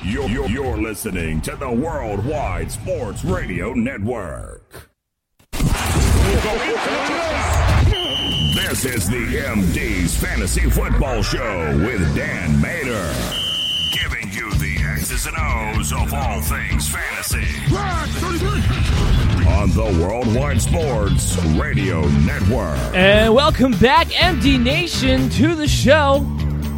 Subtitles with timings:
[0.00, 4.90] You're, you're, you're listening to the Worldwide Sports Radio Network.
[8.54, 13.14] This is the MD's Fantasy Football Show with Dan Mater.
[13.92, 17.46] Giving you the X's and O's of all things fantasy.
[19.46, 22.78] On the Worldwide Sports Radio Network.
[22.94, 26.26] And welcome back, MD Nation, to the show.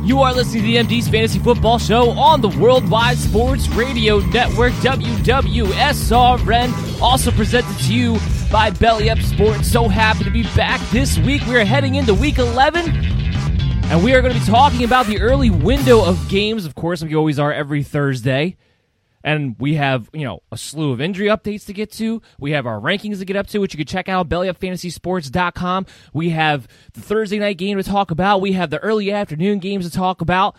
[0.04, 4.74] You are listening to the MD's Fantasy Football Show on the Worldwide Sports Radio Network,
[4.74, 5.00] WWSRN,
[7.00, 8.18] also presented to you
[8.52, 9.66] by Belly Up Sports.
[9.72, 11.40] So happy to be back this week.
[11.46, 15.22] We are heading into week 11, and we are going to be talking about the
[15.22, 18.58] early window of games, of course, we always are every Thursday.
[19.24, 22.20] And we have, you know, a slew of injury updates to get to.
[22.38, 25.86] We have our rankings to get up to, which you can check out, bellyupfantasysports.com.
[26.12, 28.42] We have the Thursday night game to talk about.
[28.42, 30.56] We have the early afternoon games to talk about.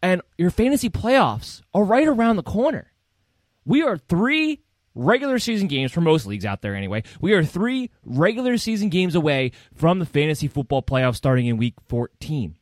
[0.00, 2.92] And your fantasy playoffs are right around the corner.
[3.64, 4.62] We are three
[4.94, 7.02] regular season games for most leagues out there anyway.
[7.20, 11.74] We are three regular season games away from the fantasy football playoffs starting in week
[11.88, 12.54] 14.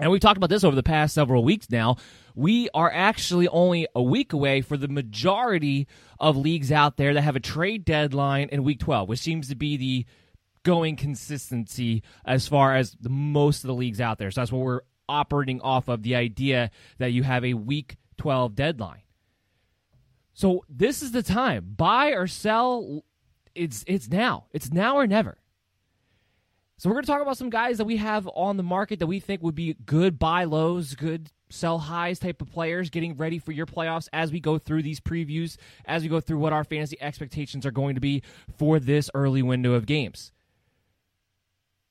[0.00, 1.96] And we've talked about this over the past several weeks now.
[2.38, 5.88] We are actually only a week away for the majority
[6.20, 9.56] of leagues out there that have a trade deadline in week 12, which seems to
[9.56, 10.06] be the
[10.62, 14.30] going consistency as far as the most of the leagues out there.
[14.30, 18.54] So that's what we're operating off of the idea that you have a week 12
[18.54, 19.02] deadline.
[20.32, 21.74] So this is the time.
[21.76, 23.02] Buy or sell
[23.56, 24.46] it's it's now.
[24.52, 25.38] It's now or never.
[26.76, 29.08] So we're going to talk about some guys that we have on the market that
[29.08, 33.38] we think would be good buy lows, good sell highs type of players getting ready
[33.38, 36.64] for your playoffs as we go through these previews, as we go through what our
[36.64, 38.22] fantasy expectations are going to be
[38.56, 40.32] for this early window of games.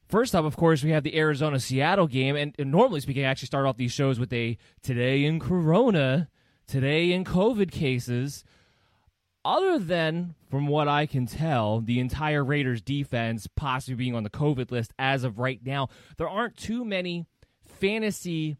[0.08, 2.36] First up, of course, we have the Arizona Seattle game.
[2.38, 6.30] And, and, normally speaking, I actually start off these shows with a today in Corona,
[6.66, 8.46] today in COVID cases.
[9.44, 14.30] Other than, from what I can tell, the entire Raiders defense possibly being on the
[14.30, 17.26] COVID list as of right now, there aren't too many
[17.66, 18.58] fantasy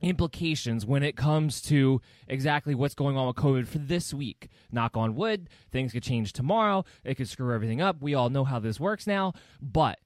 [0.00, 4.48] implications when it comes to exactly what's going on with COVID for this week.
[4.70, 6.84] Knock on wood, things could change tomorrow.
[7.04, 8.00] It could screw everything up.
[8.00, 9.34] We all know how this works now.
[9.60, 9.98] But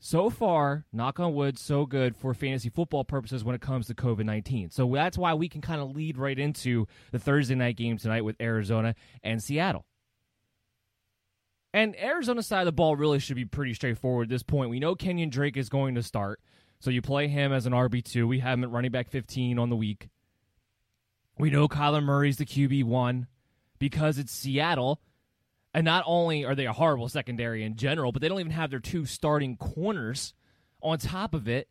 [0.00, 3.94] so far, knock on wood, so good for fantasy football purposes when it comes to
[3.94, 4.70] COVID 19.
[4.70, 8.24] So that's why we can kind of lead right into the Thursday night game tonight
[8.24, 9.84] with Arizona and Seattle.
[11.74, 14.70] And Arizona's side of the ball really should be pretty straightforward at this point.
[14.70, 16.40] We know Kenyon Drake is going to start.
[16.80, 18.26] So you play him as an RB2.
[18.26, 20.08] We have him at running back 15 on the week.
[21.38, 23.26] We know Kyler Murray's the QB1
[23.78, 25.00] because it's Seattle.
[25.74, 28.70] And not only are they a horrible secondary in general, but they don't even have
[28.70, 30.34] their two starting corners
[30.82, 31.68] on top of it.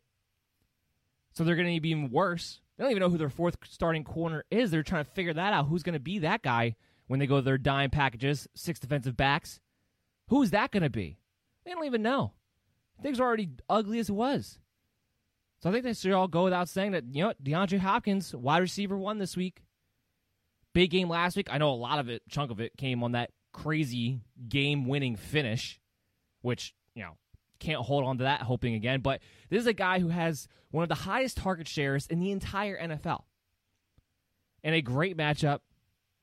[1.32, 4.04] So they're going to be even worse They don't even know who their fourth starting
[4.04, 4.70] corner is.
[4.70, 5.66] They're trying to figure that out.
[5.66, 6.76] Who's going to be that guy
[7.06, 9.60] when they go to their dime packages, six defensive backs?
[10.28, 11.18] Who is that going to be?
[11.64, 12.32] They don't even know.
[13.02, 14.58] Things are already ugly as it was.
[15.60, 18.58] So I think they should all go without saying that, you know, DeAndre Hopkins, wide
[18.58, 19.62] receiver one this week.
[20.72, 21.48] Big game last week.
[21.50, 25.16] I know a lot of it, chunk of it, came on that crazy game winning
[25.16, 25.80] finish,
[26.42, 27.16] which, you know,
[27.58, 29.00] can't hold on to that hoping again.
[29.00, 29.20] But
[29.50, 32.78] this is a guy who has one of the highest target shares in the entire
[32.80, 33.24] NFL.
[34.62, 35.60] And a great matchup.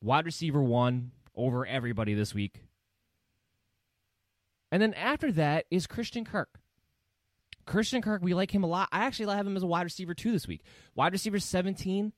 [0.02, 2.62] Wide receiver one over everybody this week.
[4.70, 6.60] And then after that is Christian Kirk.
[7.66, 8.88] Christian Kirk, we like him a lot.
[8.92, 10.62] I actually have him as a wide receiver too this week.
[10.94, 12.12] Wide receiver 17.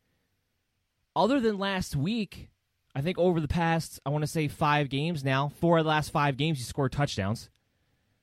[1.16, 2.50] Other than last week,
[2.94, 5.88] I think over the past, I want to say five games now, four of the
[5.88, 7.48] last five games, he scored touchdowns.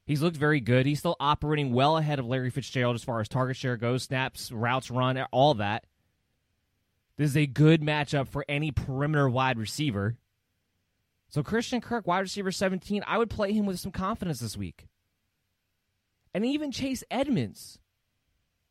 [0.05, 0.85] He's looked very good.
[0.85, 4.51] He's still operating well ahead of Larry Fitzgerald as far as target share goes, snaps,
[4.51, 5.85] routes run, all that.
[7.17, 10.17] This is a good matchup for any perimeter wide receiver.
[11.29, 14.87] So Christian Kirk, wide receiver 17, I would play him with some confidence this week.
[16.35, 17.79] And even Chase Edmonds,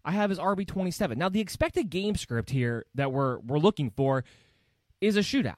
[0.04, 1.18] I have his RB 27.
[1.18, 4.22] Now the expected game script here that we're we're looking for
[5.00, 5.56] is a shootout.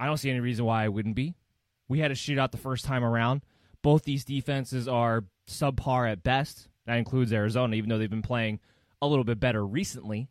[0.00, 1.34] I don't see any reason why it wouldn't be.
[1.86, 3.42] We had a shootout the first time around.
[3.82, 6.68] Both these defenses are subpar at best.
[6.86, 8.58] That includes Arizona, even though they've been playing
[9.02, 10.30] a little bit better recently.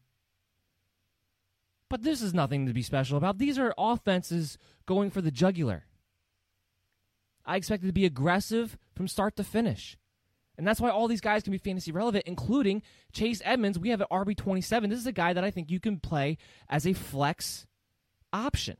[1.90, 3.38] But this is nothing to be special about.
[3.38, 4.58] These are offenses
[4.88, 5.86] going for the jugular.
[7.46, 9.96] I expect it to be aggressive from start to finish.
[10.58, 13.80] And that's why all these guys can be fantasy relevant, including Chase Edmonds.
[13.80, 14.90] We have an RB27.
[14.90, 16.38] This is a guy that I think you can play
[16.70, 17.66] as a flex
[18.32, 18.78] option.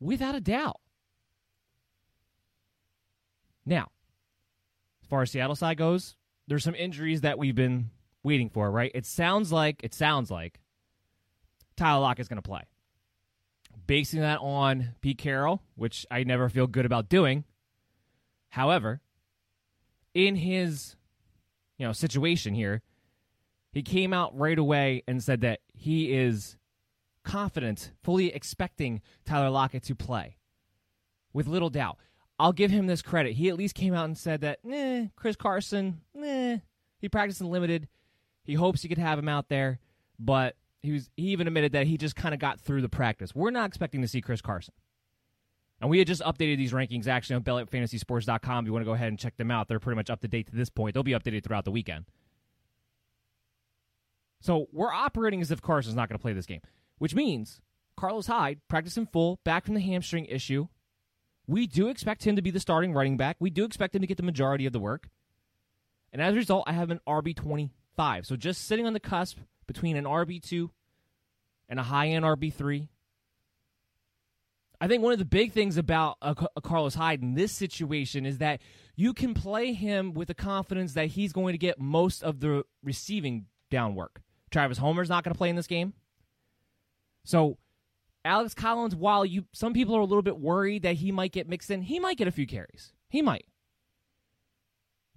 [0.00, 0.80] Without a doubt.
[3.64, 3.88] Now,
[5.02, 6.16] as far as Seattle side goes,
[6.46, 7.90] there's some injuries that we've been
[8.22, 8.90] waiting for, right?
[8.94, 10.60] It sounds like it sounds like
[11.76, 12.62] Tyler Lockett is going to play.
[13.86, 17.44] Basing that on Pete Carroll, which I never feel good about doing.
[18.50, 19.00] However,
[20.14, 20.96] in his
[21.78, 22.82] you know situation here,
[23.72, 26.56] he came out right away and said that he is
[27.24, 30.36] confident, fully expecting Tyler Lockett to play.
[31.32, 31.98] With little doubt.
[32.38, 33.34] I'll give him this credit.
[33.34, 36.58] He at least came out and said that, eh, Chris Carson, eh,
[37.00, 37.88] he practiced in limited.
[38.44, 39.80] He hopes he could have him out there,
[40.18, 43.34] but he was he even admitted that he just kind of got through the practice.
[43.34, 44.74] We're not expecting to see Chris Carson.
[45.80, 48.64] And we had just updated these rankings actually on BellyUpFantasySports.com.
[48.64, 50.28] If you want to go ahead and check them out, they're pretty much up to
[50.28, 50.94] date to this point.
[50.94, 52.06] They'll be updated throughout the weekend.
[54.40, 56.60] So we're operating as if Carson's not going to play this game,
[56.98, 57.60] which means
[57.96, 60.68] Carlos Hyde, practice in full, back from the hamstring issue.
[61.46, 63.36] We do expect him to be the starting running back.
[63.40, 65.08] We do expect him to get the majority of the work.
[66.12, 68.26] And as a result, I have an RB25.
[68.26, 70.70] So just sitting on the cusp between an RB2
[71.68, 72.88] and a high end RB3.
[74.80, 76.18] I think one of the big things about
[76.62, 78.60] Carlos Hyde in this situation is that
[78.94, 82.64] you can play him with the confidence that he's going to get most of the
[82.82, 84.22] receiving down work.
[84.50, 85.94] Travis Homer's not going to play in this game.
[87.24, 87.58] So
[88.24, 91.48] Alex Collins, while you some people are a little bit worried that he might get
[91.48, 92.92] mixed in, he might get a few carries.
[93.08, 93.46] He might.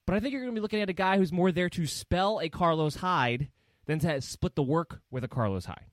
[0.08, 1.86] But I think you're going to be looking at a guy who's more there to
[1.86, 3.50] spell a Carlos Hyde
[3.86, 5.91] than to split the work with a Carlos Hyde.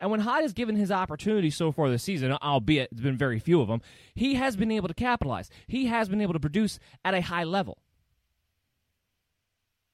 [0.00, 3.38] And when Hyde has given his opportunity so far this season, albeit it's been very
[3.38, 3.82] few of them,
[4.14, 5.50] he has been able to capitalize.
[5.66, 7.78] He has been able to produce at a high level.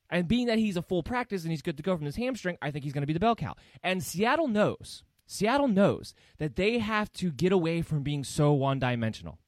[0.08, 2.56] And being that he's a full practice and he's good to go from his hamstring,
[2.62, 3.54] I think he's going to be the bell cow.
[3.82, 8.78] And Seattle knows, Seattle knows that they have to get away from being so one
[8.78, 9.40] dimensional.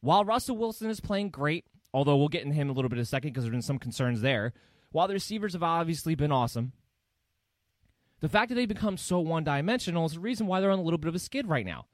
[0.00, 1.64] While Russell Wilson is playing great,
[1.94, 3.78] although we'll get in him a little bit in a second because there's been some
[3.78, 4.52] concerns there,
[4.90, 6.72] while the receivers have obviously been awesome,
[8.20, 10.82] the fact that they become so one dimensional is the reason why they're on a
[10.82, 11.86] little bit of a skid right now.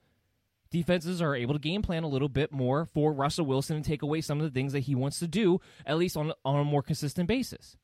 [0.70, 4.02] Defenses are able to game plan a little bit more for Russell Wilson and take
[4.02, 6.64] away some of the things that he wants to do, at least on, on a
[6.64, 7.76] more consistent basis.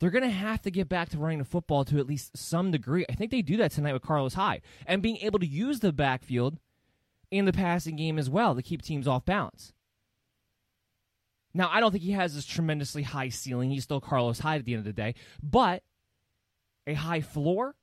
[0.00, 2.70] They're going to have to get back to running the football to at least some
[2.70, 3.04] degree.
[3.08, 5.92] I think they do that tonight with Carlos Hyde and being able to use the
[5.92, 6.58] backfield
[7.30, 9.74] in the passing game as well to keep teams off balance.
[11.52, 13.70] Now, I don't think he has this tremendously high ceiling.
[13.70, 15.82] He's still Carlos Hyde at the end of the day, but
[16.88, 17.74] a high floor,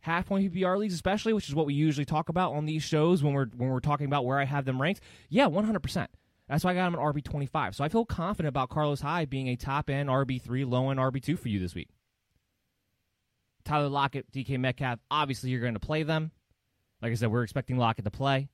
[0.00, 3.22] half point PPR leagues, especially, which is what we usually talk about on these shows
[3.22, 5.00] when we're when we're talking about where I have them ranked.
[5.28, 6.10] Yeah, one hundred percent.
[6.48, 7.74] That's why I got him at RB twenty five.
[7.74, 11.00] So I feel confident about Carlos Hyde being a top end RB three, low end
[11.00, 11.88] RB two for you this week.
[13.64, 15.00] Tyler Lockett, DK Metcalf.
[15.10, 16.30] Obviously, you're going to play them.
[17.02, 18.48] Like I said, we're expecting Lockett to play.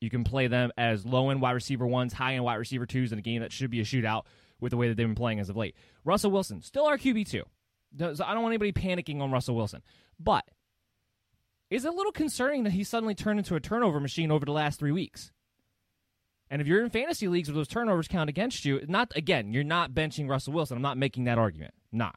[0.00, 3.12] You can play them as low end wide receiver ones, high end wide receiver twos
[3.12, 4.24] in a game that should be a shootout
[4.60, 5.76] with the way that they've been playing as of late.
[6.04, 7.42] Russell Wilson, still our QB2.
[7.98, 9.82] So I don't want anybody panicking on Russell Wilson.
[10.18, 10.44] But
[11.70, 14.52] is it a little concerning that he suddenly turned into a turnover machine over the
[14.52, 15.32] last three weeks?
[16.50, 19.64] And if you're in fantasy leagues where those turnovers count against you, not again, you're
[19.64, 20.76] not benching Russell Wilson.
[20.76, 21.72] I'm not making that argument.
[21.90, 22.16] Not.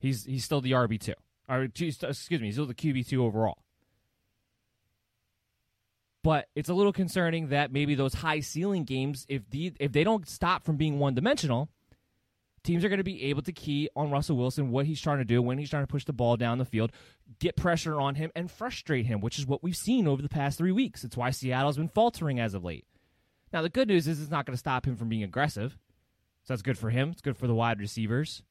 [0.00, 1.14] He's he's still the RB two.
[1.48, 2.00] Or excuse
[2.40, 3.58] me, he's still the QB two overall.
[6.24, 10.04] But it's a little concerning that maybe those high ceiling games, if the if they
[10.04, 11.68] don't stop from being one dimensional,
[12.62, 15.24] teams are going to be able to key on Russell Wilson, what he's trying to
[15.24, 16.92] do, when he's trying to push the ball down the field,
[17.38, 20.58] get pressure on him, and frustrate him, which is what we've seen over the past
[20.58, 21.04] three weeks.
[21.04, 22.86] It's why Seattle's been faltering as of late.
[23.52, 25.78] Now, the good news is it's not going to stop him from being aggressive.
[26.44, 27.10] So that's good for him.
[27.10, 28.42] It's good for the wide receivers.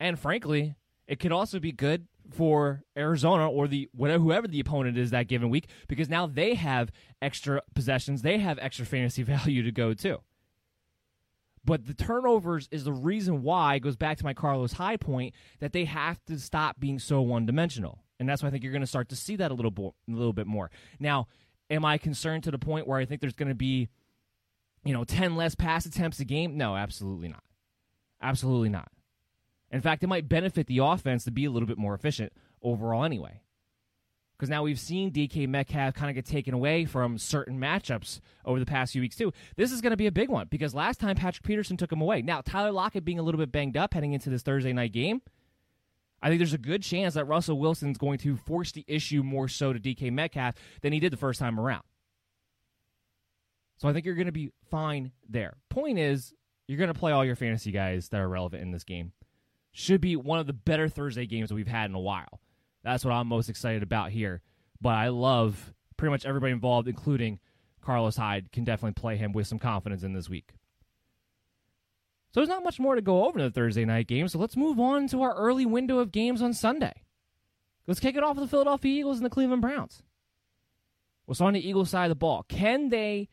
[0.00, 0.74] And frankly,
[1.06, 5.28] it could also be good for Arizona or the whatever whoever the opponent is that
[5.28, 6.90] given week because now they have
[7.20, 10.20] extra possessions, they have extra fantasy value to go to.
[11.64, 15.34] But the turnovers is the reason why it goes back to my Carlos Hyde point
[15.60, 18.00] that they have to stop being so one dimensional.
[18.20, 19.94] And that's why I think you're going to start to see that a little, bo-
[20.08, 20.70] a little bit more.
[21.00, 21.26] Now,
[21.70, 23.88] am I concerned to the point where I think there's going to be,
[24.84, 26.56] you know, 10 less pass attempts a game?
[26.56, 27.42] No, absolutely not.
[28.20, 28.88] Absolutely not.
[29.70, 33.04] In fact, it might benefit the offense to be a little bit more efficient overall
[33.04, 33.40] anyway.
[34.36, 38.58] Because now we've seen DK Metcalf kind of get taken away from certain matchups over
[38.58, 39.32] the past few weeks, too.
[39.56, 42.00] This is going to be a big one because last time Patrick Peterson took him
[42.00, 42.20] away.
[42.20, 45.22] Now, Tyler Lockett being a little bit banged up heading into this Thursday night game,
[46.20, 49.46] I think there's a good chance that Russell Wilson's going to force the issue more
[49.46, 51.84] so to DK Metcalf than he did the first time around.
[53.76, 55.58] So I think you're going to be fine there.
[55.68, 56.32] Point is,
[56.66, 59.12] you're going to play all your fantasy guys that are relevant in this game
[59.72, 62.40] should be one of the better Thursday games that we've had in a while.
[62.84, 64.42] That's what I'm most excited about here.
[64.80, 67.40] But I love pretty much everybody involved, including
[67.80, 70.52] Carlos Hyde, can definitely play him with some confidence in this week.
[72.32, 74.28] So there's not much more to go over in the Thursday night game.
[74.28, 77.02] So let's move on to our early window of games on Sunday.
[77.86, 80.02] Let's kick it off with the Philadelphia Eagles and the Cleveland Browns.
[81.26, 82.44] What's on the Eagles side of the ball?
[82.48, 83.28] Can they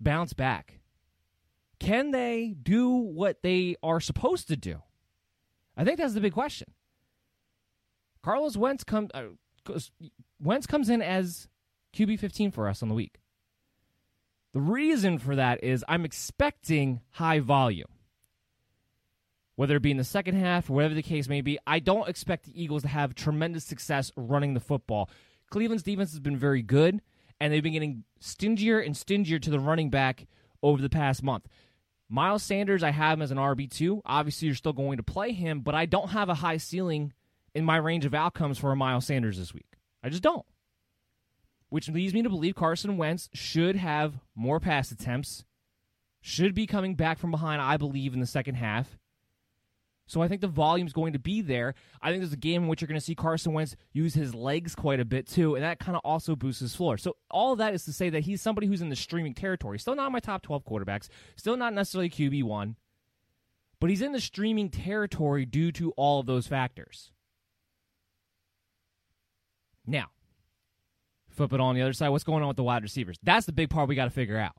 [0.00, 0.80] bounce back?
[1.78, 4.82] Can they do what they are supposed to do?
[5.76, 6.72] I think that's the big question.
[8.28, 9.22] Carlos Wentz comes uh,
[10.38, 11.48] Wentz comes in as
[11.96, 13.20] QB 15 for us on the week.
[14.52, 17.88] The reason for that is I'm expecting high volume.
[19.56, 22.06] Whether it be in the second half or whatever the case may be, I don't
[22.06, 25.08] expect the Eagles to have tremendous success running the football.
[25.50, 27.00] Cleveland's defense has been very good,
[27.40, 30.26] and they've been getting stingier and stingier to the running back
[30.62, 31.46] over the past month.
[32.10, 34.02] Miles Sanders, I have him as an RB2.
[34.04, 37.14] Obviously, you're still going to play him, but I don't have a high ceiling
[37.54, 39.76] in my range of outcomes for a Miles Sanders this week.
[40.02, 40.46] I just don't.
[41.68, 45.44] Which leads me to believe Carson Wentz should have more pass attempts,
[46.20, 48.98] should be coming back from behind, I believe, in the second half.
[50.08, 51.74] So I think the volume's going to be there.
[52.00, 54.34] I think there's a game in which you're going to see Carson Wentz use his
[54.34, 56.96] legs quite a bit too, and that kind of also boosts his floor.
[56.96, 59.78] So all that is to say that he's somebody who's in the streaming territory.
[59.78, 62.74] Still not my top 12 quarterbacks, still not necessarily QB1,
[63.80, 67.12] but he's in the streaming territory due to all of those factors.
[69.88, 70.10] Now,
[71.30, 72.10] flip it on the other side.
[72.10, 73.18] What's going on with the wide receivers?
[73.22, 74.54] That's the big part we got to figure out.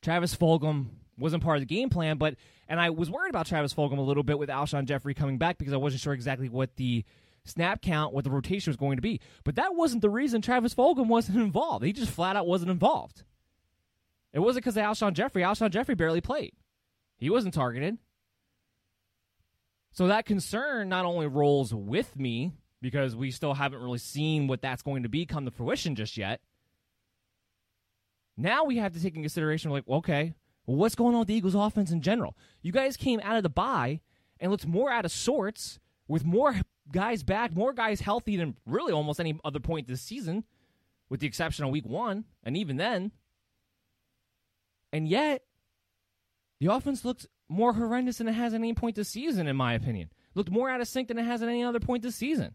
[0.00, 0.86] Travis Fulgham
[1.18, 2.36] wasn't part of the game plan, but
[2.68, 5.58] and I was worried about Travis Fulgham a little bit with Alshon Jeffery coming back
[5.58, 7.04] because I wasn't sure exactly what the
[7.44, 9.20] snap count, what the rotation was going to be.
[9.44, 11.84] But that wasn't the reason Travis Fulgham wasn't involved.
[11.84, 13.24] He just flat out wasn't involved.
[14.32, 15.42] It wasn't because of Alshon Jeffery.
[15.42, 16.54] Alshon Jeffery barely played.
[17.18, 17.98] He wasn't targeted.
[19.92, 22.52] So that concern not only rolls with me
[22.82, 26.18] because we still haven't really seen what that's going to be come to fruition just
[26.18, 26.40] yet.
[28.36, 30.34] Now we have to take in consideration like, okay,
[30.66, 32.36] well, what's going on with the Eagles' offense in general?
[32.60, 34.00] You guys came out of the bye
[34.40, 36.56] and looked more out of sorts with more
[36.90, 40.44] guys back, more guys healthy than really almost any other point this season,
[41.08, 43.12] with the exception of week one, and even then.
[44.92, 45.42] And yet,
[46.60, 49.74] the offense looks more horrendous than it has at any point this season, in my
[49.74, 50.10] opinion.
[50.34, 52.54] Looked more out of sync than it has at any other point this season.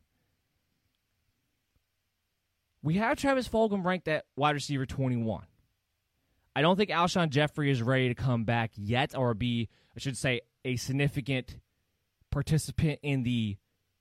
[2.88, 5.44] We have Travis Fulgham ranked at wide receiver 21.
[6.56, 10.16] I don't think Alshon Jeffery is ready to come back yet or be, I should
[10.16, 11.58] say, a significant
[12.32, 13.58] participant in the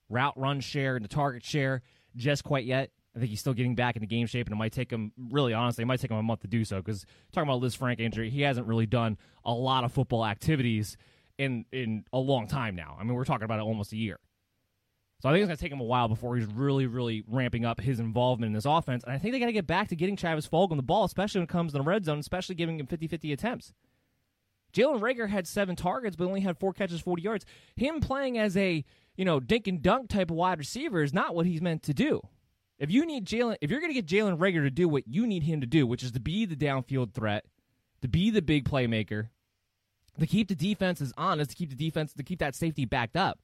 [0.09, 1.83] route run share and the target share
[2.15, 2.93] just quite yet.
[3.17, 5.53] I think he's still getting back into game shape, and it might take him, really
[5.53, 8.31] honestly, it might take him a month to do so because talking about Lisfranc injury,
[8.31, 10.97] he hasn't really done a lot of football activities
[11.39, 12.97] in, in a long time now.
[13.01, 14.21] I mean, we're talking about it almost a year.
[15.23, 17.65] So I think it's going to take him a while before he's really, really ramping
[17.65, 19.03] up his involvement in this offense.
[19.03, 21.39] And I think they got to get back to getting Travis Fulgham the ball, especially
[21.39, 23.73] when it comes to the red zone, especially giving him 50 50 attempts.
[24.75, 27.47] Jalen Reagor had seven targets, but only had four catches, 40 yards.
[27.77, 28.85] Him playing as a,
[29.17, 31.95] you know, dink and dunk type of wide receiver is not what he's meant to
[31.95, 32.21] do.
[32.79, 35.27] If you need Jalen, if you're going to get Jalen Reagor to do what you
[35.27, 37.47] need him to do, which is to be the downfield threat,
[38.03, 39.29] to be the big playmaker,
[40.21, 43.41] to keep the defenses honest, to keep the defense, to keep that safety backed up,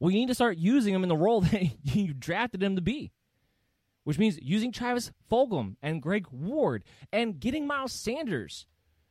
[0.00, 2.82] well, you need to start using him in the role that you drafted him to
[2.82, 3.12] be,
[4.04, 8.66] which means using Travis Fulgham and Greg Ward and getting Miles Sanders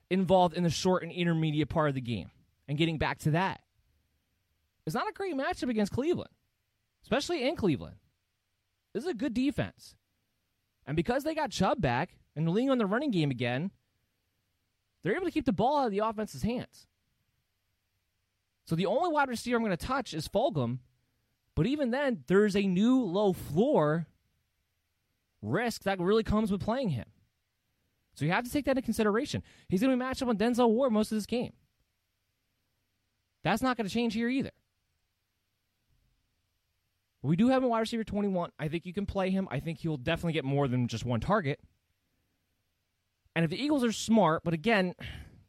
[0.10, 2.32] involved in the short and intermediate part of the game
[2.68, 3.62] and getting back to that.
[4.86, 6.32] It's not a great matchup against Cleveland,
[7.04, 7.98] especially in Cleveland.
[8.94, 9.96] This is a good defense.
[10.88, 13.70] And because they got Chubb back and leaning on the running game again,
[15.04, 16.88] they're able to keep the ball out of the offense's hands.
[18.70, 20.78] So the only wide receiver I'm going to touch is Fulgham.
[21.56, 24.06] But even then, there's a new low floor
[25.42, 27.08] risk that really comes with playing him.
[28.14, 29.42] So you have to take that into consideration.
[29.70, 31.54] He's going to be matched up on Denzel Ward most of this game.
[33.44, 34.52] That's not going to change here either.
[37.24, 38.52] We do have a wide receiver 21.
[38.60, 39.48] I think you can play him.
[39.50, 41.60] I think he'll definitely get more than just one target.
[43.36, 44.94] And if the Eagles are smart, but again,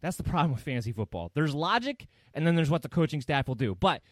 [0.01, 1.31] that's the problem with fantasy football.
[1.35, 3.75] There's logic, and then there's what the coaching staff will do.
[3.75, 4.03] But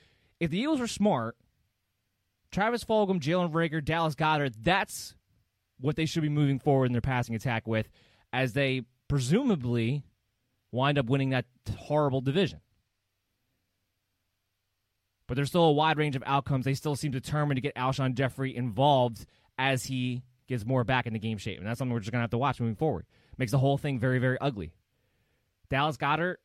[0.40, 1.36] if the Eagles are smart,
[2.50, 5.14] Travis Fulgham, Jalen Reagor, Dallas Goedert, that's
[5.80, 7.88] what they should be moving forward in their passing attack with
[8.32, 10.04] as they presumably
[10.72, 11.46] wind up winning that
[11.78, 12.60] horrible division.
[15.26, 16.64] But there's still a wide range of outcomes.
[16.64, 19.26] They still seem determined to get Alshon Jeffery involved
[19.58, 21.58] as he gets more back in the game shape.
[21.58, 23.04] And that's something we're just going to have to watch moving forward.
[23.36, 24.72] Makes the whole thing very, very ugly.
[25.70, 26.36] Dallas Goedert,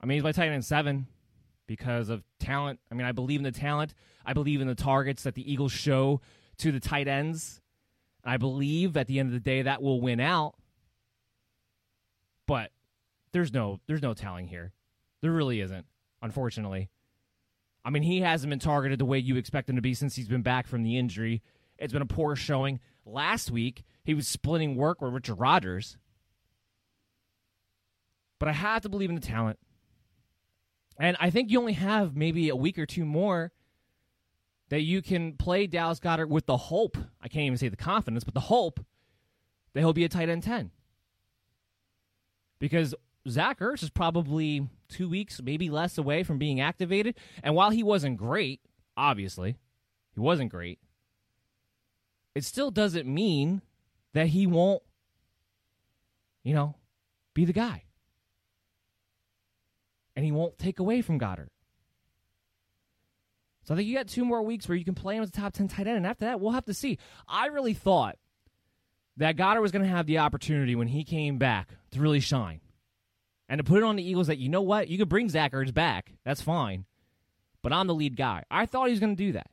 [0.00, 1.06] I mean, he's my tight end seven
[1.66, 2.80] because of talent.
[2.90, 3.94] I mean, I believe in the talent.
[4.24, 6.20] I believe in the targets that the Eagles show
[6.58, 7.60] to the tight ends.
[8.24, 10.54] I believe at the end of the day that will win out.
[12.46, 12.70] But
[13.32, 14.72] there's no there's no telling here.
[15.22, 15.86] There really isn't,
[16.20, 16.90] unfortunately.
[17.84, 20.28] I mean, he hasn't been targeted the way you expect him to be since he's
[20.28, 21.42] been back from the injury.
[21.78, 22.78] It's been a poor showing.
[23.04, 25.96] Last week, he was splitting work with Richard Rodgers.
[28.42, 29.56] But I have to believe in the talent.
[30.98, 33.52] And I think you only have maybe a week or two more
[34.68, 36.98] that you can play Dallas Goedert with the hope.
[37.20, 38.84] I can't even say the confidence, but the hope
[39.72, 40.72] that he'll be a tight end 10.
[42.58, 42.96] Because
[43.28, 47.14] Zach Ertz is probably two weeks, maybe less away from being activated.
[47.44, 48.60] And while he wasn't great,
[48.96, 49.56] obviously,
[50.14, 50.80] he wasn't great,
[52.34, 53.62] it still doesn't mean
[54.14, 54.82] that he won't,
[56.42, 56.74] you know,
[57.34, 57.84] be the guy.
[60.14, 61.48] And he won't take away from Goedert.
[63.64, 65.32] So I think you got two more weeks where you can play him as a
[65.32, 65.96] top 10 tight end.
[65.96, 66.98] And after that, we'll have to see.
[67.28, 68.18] I really thought
[69.16, 72.60] that Goedert was going to have the opportunity when he came back to really shine
[73.48, 75.52] and to put it on the Eagles that, you know what, you could bring Zach
[75.52, 76.12] Ertz back.
[76.24, 76.86] That's fine.
[77.62, 78.44] But I'm the lead guy.
[78.50, 79.50] I thought he was going to do that.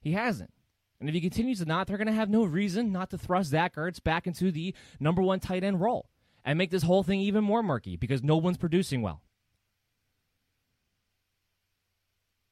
[0.00, 0.50] He hasn't.
[0.98, 3.50] And if he continues to not, they're going to have no reason not to thrust
[3.50, 6.08] Zach Ertz back into the number one tight end role
[6.44, 9.22] and make this whole thing even more murky because no one's producing well.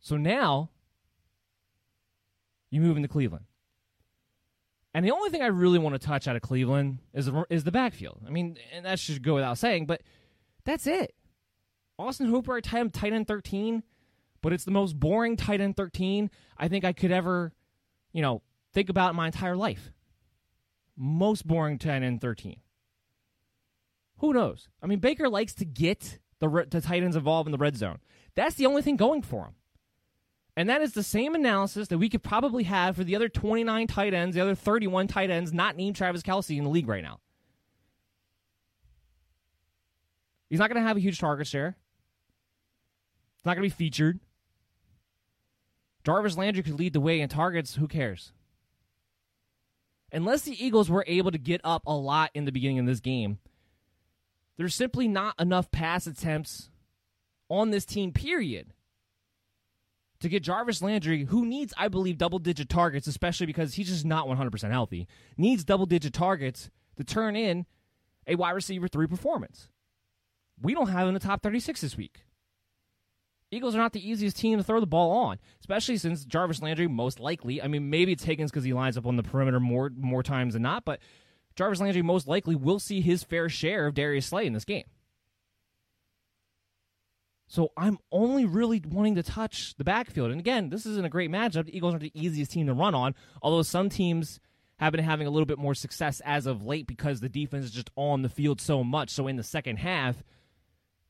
[0.00, 0.70] So now
[2.70, 3.44] you move into Cleveland.
[4.94, 7.70] And the only thing I really want to touch out of Cleveland is is the
[7.70, 8.22] backfield.
[8.26, 10.02] I mean, and that should go without saying, but
[10.64, 11.14] that's it.
[11.98, 13.82] Austin Hooper, tight, tight end 13,
[14.40, 17.52] but it's the most boring tight end 13 I think I could ever,
[18.12, 19.90] you know, think about in my entire life.
[20.96, 22.60] Most boring tight end 13.
[24.18, 24.68] Who knows?
[24.82, 27.98] I mean, Baker likes to get the, the tight ends involved in the red zone.
[28.34, 29.54] That's the only thing going for him.
[30.58, 33.86] And that is the same analysis that we could probably have for the other 29
[33.86, 37.04] tight ends, the other 31 tight ends not named Travis Kelce in the league right
[37.04, 37.20] now.
[40.50, 41.76] He's not going to have a huge target share.
[43.36, 44.18] It's not going to be featured.
[46.04, 47.76] Jarvis Landry could lead the way in targets.
[47.76, 48.32] Who cares?
[50.10, 52.98] Unless the Eagles were able to get up a lot in the beginning of this
[52.98, 53.38] game,
[54.56, 56.68] there's simply not enough pass attempts
[57.48, 58.72] on this team, period,
[60.20, 64.04] to get Jarvis Landry, who needs, I believe, double digit targets, especially because he's just
[64.04, 67.66] not 100% healthy, needs double digit targets to turn in
[68.26, 69.68] a wide receiver three performance
[70.60, 72.24] we don't have in the top 36 this week.
[73.50, 76.86] Eagles are not the easiest team to throw the ball on, especially since Jarvis Landry
[76.86, 77.62] most likely.
[77.62, 80.52] I mean, maybe it's Higgins because he lines up on the perimeter more more times
[80.52, 81.00] than not, but
[81.56, 84.84] Jarvis Landry most likely will see his fair share of Darius Slay in this game.
[87.48, 90.30] So I'm only really wanting to touch the backfield.
[90.30, 91.64] And again, this isn't a great matchup.
[91.64, 94.38] The Eagles aren't the easiest team to run on, although some teams
[94.76, 97.70] have been having a little bit more success as of late because the defense is
[97.70, 99.10] just on the field so much.
[99.10, 100.22] So in the second half,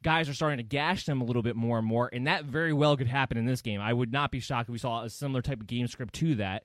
[0.03, 2.73] guys are starting to gash them a little bit more and more, and that very
[2.73, 3.81] well could happen in this game.
[3.81, 6.37] I would not be shocked if we saw a similar type of game script to
[6.37, 6.65] that.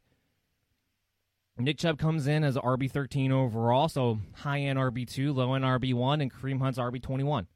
[1.58, 5.64] Nick Chubb comes in as RB thirteen overall, so high end RB two, low end
[5.64, 7.48] RB one, and Kareem Hunt's RB twenty one.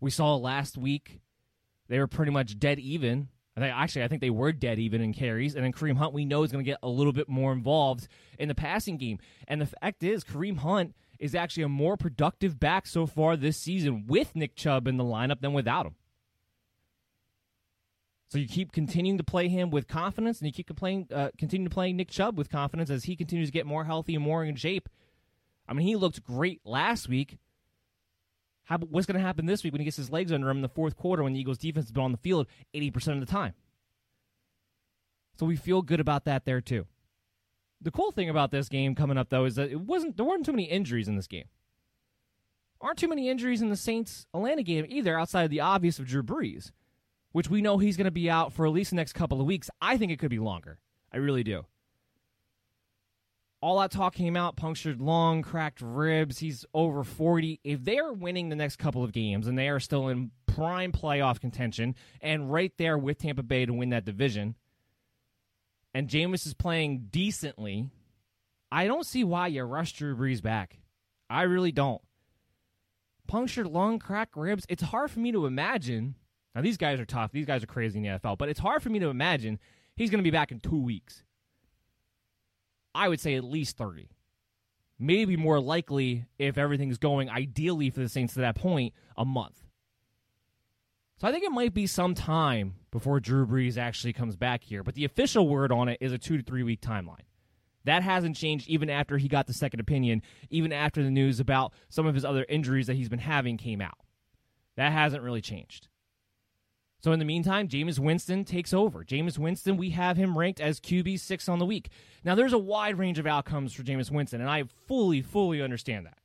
[0.00, 1.20] We saw last week
[1.88, 3.28] they were pretty much dead even.
[3.56, 6.42] Actually I think they were dead even in carries, and then Kareem Hunt we know
[6.44, 8.08] is going to get a little bit more involved
[8.38, 9.18] in the passing game.
[9.46, 13.58] And the fact is, Kareem Hunt is actually a more productive back so far this
[13.58, 15.94] season with Nick Chubb in the lineup than without him.
[18.30, 21.68] So you keep continuing to play him with confidence, and you keep playing, uh, continue
[21.68, 24.44] to play Nick Chubb with confidence as he continues to get more healthy and more
[24.44, 24.88] in shape.
[25.68, 27.38] I mean, he looked great last week.
[28.70, 30.62] How, what's going to happen this week when he gets his legs under him in
[30.62, 33.26] the fourth quarter when the Eagles' defense has been on the field 80% of the
[33.26, 33.52] time?
[35.38, 36.86] So we feel good about that there, too.
[37.82, 40.46] The cool thing about this game coming up, though, is that it wasn't there weren't
[40.46, 41.46] too many injuries in this game.
[42.80, 46.06] Aren't too many injuries in the Saints Atlanta game either, outside of the obvious of
[46.06, 46.70] Drew Brees
[47.32, 49.46] which we know he's going to be out for at least the next couple of
[49.46, 49.70] weeks.
[49.80, 50.78] I think it could be longer.
[51.12, 51.66] I really do.
[53.62, 56.38] All that talk came out, punctured lung, cracked ribs.
[56.38, 57.60] He's over 40.
[57.62, 60.92] If they are winning the next couple of games and they are still in prime
[60.92, 64.56] playoff contention and right there with Tampa Bay to win that division,
[65.92, 67.90] and Jameis is playing decently,
[68.72, 70.78] I don't see why you rush Drew Brees back.
[71.28, 72.00] I really don't.
[73.26, 74.64] Punctured lung, cracked ribs.
[74.68, 76.14] It's hard for me to imagine
[76.54, 77.32] now, these guys are tough.
[77.32, 79.58] These guys are crazy in the NFL, but it's hard for me to imagine
[79.94, 81.22] he's going to be back in two weeks.
[82.94, 84.08] I would say at least 30.
[84.98, 89.64] Maybe more likely, if everything's going ideally for the Saints to that point, a month.
[91.16, 94.82] So I think it might be some time before Drew Brees actually comes back here,
[94.82, 97.24] but the official word on it is a two to three week timeline.
[97.84, 101.72] That hasn't changed even after he got the second opinion, even after the news about
[101.88, 103.98] some of his other injuries that he's been having came out.
[104.76, 105.88] That hasn't really changed.
[107.00, 109.04] So in the meantime, Jameis Winston takes over.
[109.04, 111.88] Jameis Winston, we have him ranked as QB six on the week.
[112.24, 116.06] Now there's a wide range of outcomes for Jameis Winston, and I fully, fully understand
[116.06, 116.18] that.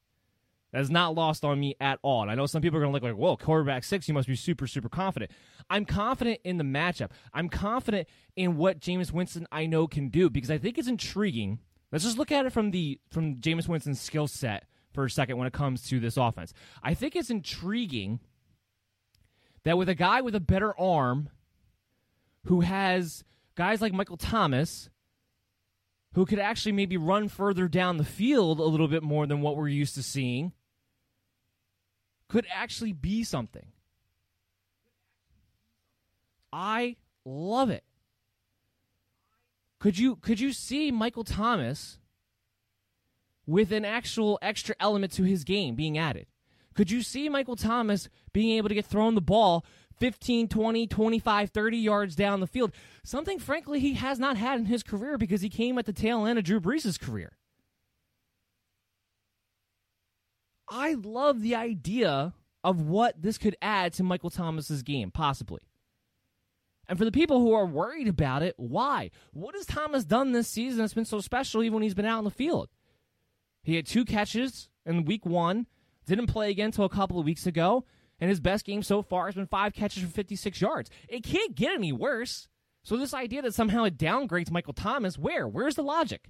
[0.76, 2.24] That is not lost on me at all.
[2.24, 4.28] And I know some people are going to look like, whoa, quarterback six, you must
[4.28, 5.32] be super, super confident.
[5.70, 7.12] I'm confident in the matchup.
[7.34, 11.60] I'm confident in what Jameis Winston I know can do because I think it's intriguing.
[11.94, 15.38] Let's just look at it from the from Jameis Winston's skill set for a second
[15.38, 16.52] when it comes to this offense.
[16.84, 18.20] I think it's intriguing
[19.66, 21.30] that with a guy with a better arm
[22.46, 23.26] who has
[23.56, 24.90] guys like Michael Thomas
[26.14, 29.58] who could actually maybe run further down the field a little bit more than what
[29.58, 30.54] we're used to seeing
[32.30, 33.68] could actually be something.
[36.54, 37.84] I love it.
[39.80, 42.00] Could you could you see Michael Thomas
[43.46, 46.28] with an actual extra element to his game being added?
[46.76, 49.66] Could you see Michael Thomas being able to get thrown the ball
[49.98, 52.74] 15, 20, 25, 30 yards down the field?
[53.04, 56.26] Something, frankly, he has not had in his career because he came at the tail
[56.26, 57.38] end of Drew Brees' career.
[60.70, 62.34] I love the idea
[62.64, 65.62] of what this could add to Michael Thomas's game, possibly.
[66.88, 69.12] And for the people who are worried about it, why?
[69.32, 72.20] What has Thomas done this season that's been so special even when he's been out
[72.20, 72.70] in the field?
[73.64, 75.68] He had two catches in week one
[76.06, 77.86] didn't play again until a couple of weeks ago,
[78.20, 80.90] and his best game so far has been five catches for 56 yards.
[81.08, 82.48] It can't get any worse.
[82.84, 85.48] So this idea that somehow it downgrades Michael Thomas, where?
[85.48, 86.30] Where's the logic?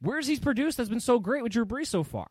[0.00, 2.28] Where's he's produced that's been so great with Drew Brees so far.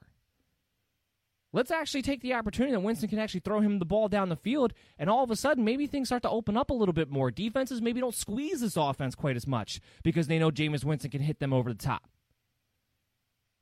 [1.53, 4.36] Let's actually take the opportunity that Winston can actually throw him the ball down the
[4.36, 7.10] field, and all of a sudden, maybe things start to open up a little bit
[7.10, 7.32] more.
[7.32, 11.21] Defenses maybe don't squeeze this offense quite as much because they know Jameis Winston can
[11.21, 12.10] hit them over the top.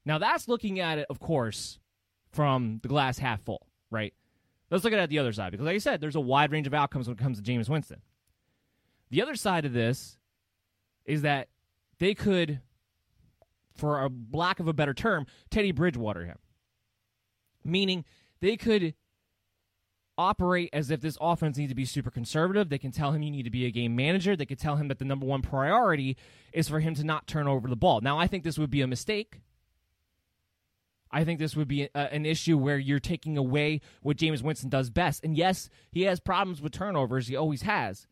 [0.03, 1.79] Now, that's looking at it, of course,
[2.31, 3.65] from the glass half full.
[3.89, 4.13] right?
[4.69, 6.67] Let's look at it the other side because, like I said, there's a wide range
[6.67, 8.01] of outcomes when it comes to Jameis Winston.
[9.09, 10.17] The other side of this
[11.05, 11.49] is that
[11.99, 12.59] they could,
[13.75, 16.37] for a lack of a better term, Teddy Bridgewater him.
[17.63, 18.05] Meaning
[18.41, 18.93] they could
[20.17, 22.69] operate as if this offense needs to be super conservative.
[22.69, 24.35] They can tell him you need to be a game manager.
[24.35, 26.17] They could tell him that the number one priority
[26.53, 28.01] is for him to not turn over the ball.
[28.01, 29.41] Now, I think this would be a mistake.
[31.11, 34.69] I think this would be a, an issue where you're taking away what James Winston
[34.69, 35.23] does best.
[35.23, 37.27] And yes, he has problems with turnovers.
[37.27, 38.07] He always has.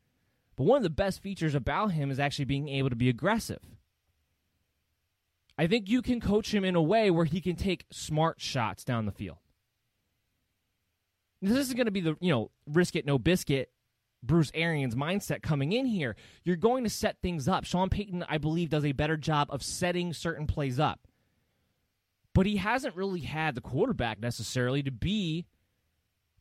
[0.56, 3.62] But one of the best features about him is actually being able to be aggressive.
[5.57, 8.83] I think you can coach him in a way where he can take smart shots
[8.83, 9.37] down the field.
[11.41, 13.69] This isn't going to be the, you know, risk it, no biscuit
[14.23, 16.15] Bruce Arians mindset coming in here.
[16.43, 17.65] You're going to set things up.
[17.65, 21.01] Sean Payton, I believe, does a better job of setting certain plays up.
[22.33, 25.45] But he hasn't really had the quarterback necessarily to be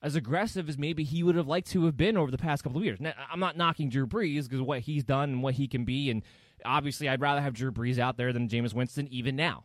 [0.00, 2.78] as aggressive as maybe he would have liked to have been over the past couple
[2.78, 3.00] of years.
[3.00, 6.10] Now, I'm not knocking Drew Brees because what he's done and what he can be,
[6.10, 6.22] and
[6.64, 9.64] obviously I'd rather have Drew Brees out there than Jameis Winston even now.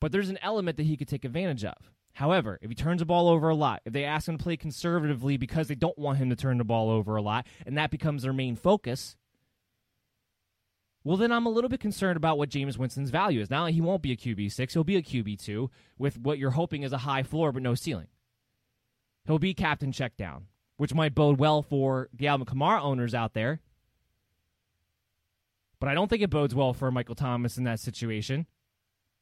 [0.00, 1.92] But there's an element that he could take advantage of.
[2.12, 4.56] However, if he turns the ball over a lot, if they ask him to play
[4.56, 7.90] conservatively because they don't want him to turn the ball over a lot, and that
[7.90, 9.16] becomes their main focus,
[11.04, 13.50] well, then I'm a little bit concerned about what Jameis Winston's value is.
[13.50, 16.92] Now, he won't be a QB6, he'll be a QB2 with what you're hoping is
[16.92, 18.08] a high floor but no ceiling.
[19.26, 20.46] He'll be captain check down,
[20.78, 23.60] which might bode well for the Alvin Kamara owners out there.
[25.80, 28.46] But I don't think it bodes well for Michael Thomas in that situation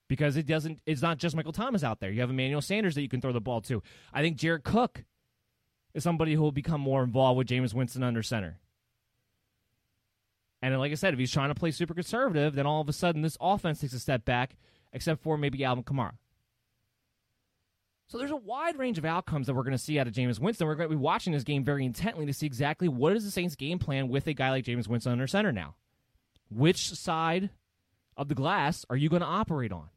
[0.08, 2.10] because it doesn't it's not just Michael Thomas out there.
[2.10, 3.82] You have Emmanuel Sanders that you can throw the ball to.
[4.12, 5.04] I think Jared Cook
[5.94, 8.58] is somebody who will become more involved with Jameis Winston under center.
[10.62, 12.92] And like I said, if he's trying to play super conservative, then all of a
[12.92, 14.56] sudden this offense takes a step back,
[14.92, 16.14] except for maybe Alvin Kamara.
[18.06, 20.38] So there's a wide range of outcomes that we're going to see out of Jameis
[20.38, 20.66] Winston.
[20.66, 23.30] We're going to be watching this game very intently to see exactly what is the
[23.30, 25.74] Saints' game plan with a guy like Jameis Winston under center now.
[26.54, 27.50] Which side
[28.16, 29.88] of the glass are you going to operate on?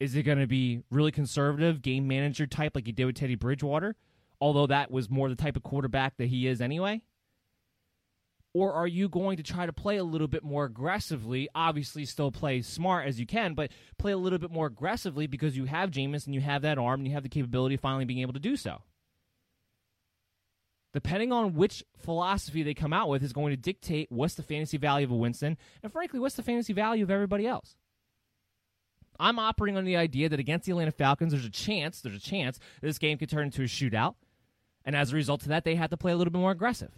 [0.00, 3.36] Is it going to be really conservative, game manager type like you did with Teddy
[3.36, 3.94] Bridgewater?
[4.40, 7.02] Although that was more the type of quarterback that he is anyway.
[8.52, 11.48] Or are you going to try to play a little bit more aggressively?
[11.54, 15.56] Obviously, still play smart as you can, but play a little bit more aggressively because
[15.56, 18.04] you have Jameis and you have that arm and you have the capability of finally
[18.04, 18.82] being able to do so.
[20.92, 24.78] Depending on which philosophy they come out with, is going to dictate what's the fantasy
[24.78, 27.76] value of a Winston, and frankly, what's the fantasy value of everybody else.
[29.20, 32.20] I'm operating on the idea that against the Atlanta Falcons, there's a chance, there's a
[32.20, 34.14] chance this game could turn into a shootout,
[34.84, 36.92] and as a result of that, they have to play a little bit more aggressive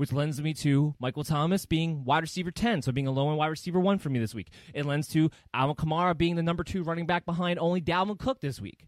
[0.00, 3.36] which lends me to Michael Thomas being wide receiver 10, so being a low end
[3.36, 4.48] wide receiver 1 for me this week.
[4.72, 8.40] It lends to Alvin Kamara being the number 2 running back behind only Dalvin Cook
[8.40, 8.86] this week.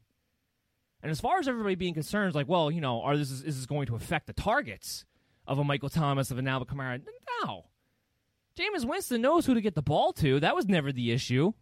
[1.02, 3.56] And as far as everybody being concerned, like, well, you know, are this is, is
[3.56, 5.04] this going to affect the targets
[5.46, 7.02] of a Michael Thomas, of an Alvin Kamara?
[7.44, 7.66] No.
[8.56, 10.38] Jameis Winston knows who to get the ball to.
[10.38, 11.52] That was never the issue.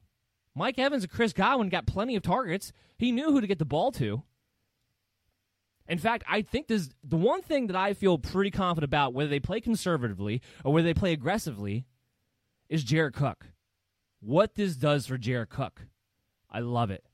[0.54, 2.72] Mike Evans and Chris Godwin got plenty of targets.
[2.98, 4.24] He knew who to get the ball to.
[5.88, 9.30] In fact, I think this the one thing that I feel pretty confident about, whether
[9.30, 11.86] they play conservatively or whether they play aggressively,
[12.68, 13.46] is Jared Cook.
[14.20, 15.86] What this does for Jared Cook,
[16.50, 17.04] I love it.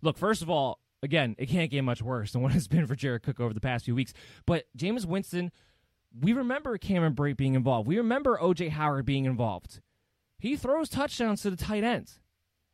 [0.00, 2.96] Look, first of all, again, it can't get much worse than what it's been for
[2.96, 4.12] Jared Cook over the past few weeks.
[4.46, 5.52] But Jameis Winston,
[6.18, 7.86] we remember Cameron Brate being involved.
[7.86, 9.80] We remember OJ Howard being involved.
[10.38, 12.20] He throws touchdowns to the tight ends.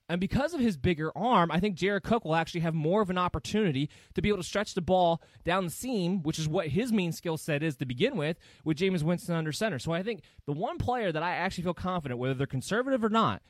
[0.08, 3.10] And because of his bigger arm, I think Jared Cook will actually have more of
[3.10, 6.66] an opportunity to be able to stretch the ball down the seam, which is what
[6.66, 9.78] his main skill set is to begin with, with Jameis Winston under center.
[9.78, 13.08] So I think the one player that I actually feel confident, whether they're conservative or
[13.08, 13.40] not,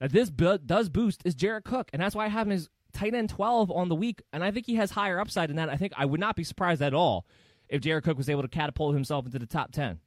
[0.00, 1.90] that this does boost is Jared Cook.
[1.92, 4.22] And that's why I have him as tight end 12 on the week.
[4.32, 5.68] And I think he has higher upside than that.
[5.68, 7.26] I think I would not be surprised at all
[7.68, 9.98] if Jared Cook was able to catapult himself into the top 10,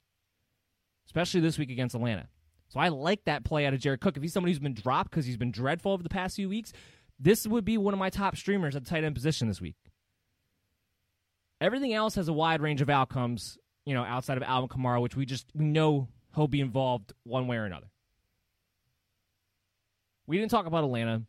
[1.05, 2.27] especially this week against Atlanta.
[2.69, 4.17] So I like that play out of Jared Cook.
[4.17, 6.71] If he's somebody who's been dropped because he's been dreadful over the past few weeks,
[7.19, 9.75] this would be one of my top streamers at the tight end position this week.
[11.59, 15.15] Everything else has a wide range of outcomes, you know, outside of Alvin Kamara, which
[15.15, 17.87] we just we know he'll be involved one way or another.
[20.25, 21.23] We didn't talk about Atlanta.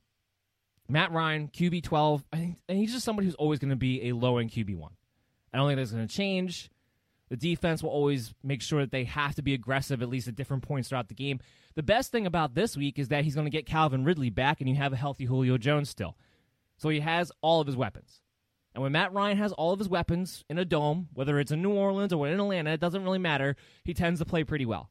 [0.88, 2.24] Matt Ryan, QB twelve.
[2.32, 4.76] I think, and he's just somebody who's always going to be a low end QB
[4.76, 4.92] one.
[5.52, 6.70] I don't think that's going to change.
[7.28, 10.34] The defense will always make sure that they have to be aggressive at least at
[10.34, 11.40] different points throughout the game.
[11.74, 14.60] The best thing about this week is that he's going to get Calvin Ridley back
[14.60, 16.18] and you have a healthy Julio Jones still.
[16.76, 18.20] So he has all of his weapons.
[18.74, 21.62] And when Matt Ryan has all of his weapons in a dome, whether it's in
[21.62, 23.56] New Orleans or in Atlanta, it doesn't really matter.
[23.84, 24.90] He tends to play pretty well.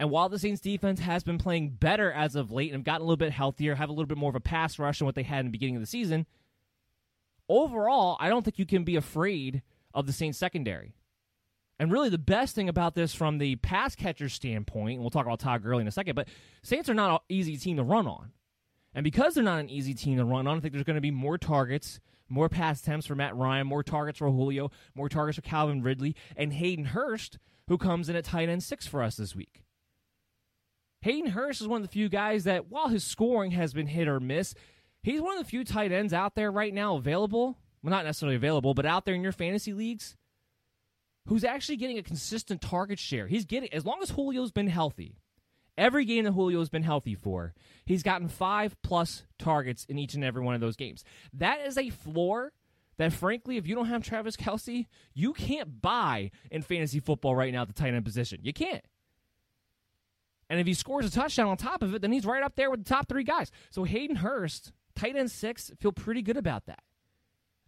[0.00, 3.02] And while the Saints defense has been playing better as of late and have gotten
[3.02, 5.14] a little bit healthier, have a little bit more of a pass rush than what
[5.14, 6.24] they had in the beginning of the season,
[7.50, 9.60] overall, I don't think you can be afraid
[9.92, 10.94] of the Saints secondary.
[11.78, 15.26] And really, the best thing about this from the pass catcher standpoint, and we'll talk
[15.26, 16.28] about Todd Gurley in a second, but
[16.62, 18.32] Saints are not an easy team to run on.
[18.94, 21.02] And because they're not an easy team to run on, I think there's going to
[21.02, 25.36] be more targets, more pass attempts for Matt Ryan, more targets for Julio, more targets
[25.36, 29.16] for Calvin Ridley, and Hayden Hurst, who comes in at tight end six for us
[29.16, 29.62] this week.
[31.02, 34.06] Hayden Hurst is one of the few guys that, while his scoring has been hit
[34.06, 34.54] or miss,
[35.02, 37.56] he's one of the few tight ends out there right now available.
[37.82, 40.16] Well, not necessarily available, but out there in your fantasy leagues
[41.26, 43.26] who's actually getting a consistent target share.
[43.26, 45.16] He's getting, as long as Julio's been healthy,
[45.78, 47.54] every game that Julio's been healthy for,
[47.86, 51.04] he's gotten five plus targets in each and every one of those games.
[51.32, 52.52] That is a floor
[52.98, 57.52] that, frankly, if you don't have Travis Kelce, you can't buy in fantasy football right
[57.52, 58.40] now at the tight end position.
[58.42, 58.84] You can't.
[60.50, 62.70] And if he scores a touchdown on top of it, then he's right up there
[62.70, 63.52] with the top three guys.
[63.70, 66.80] So Hayden Hurst, tight end six, feel pretty good about that.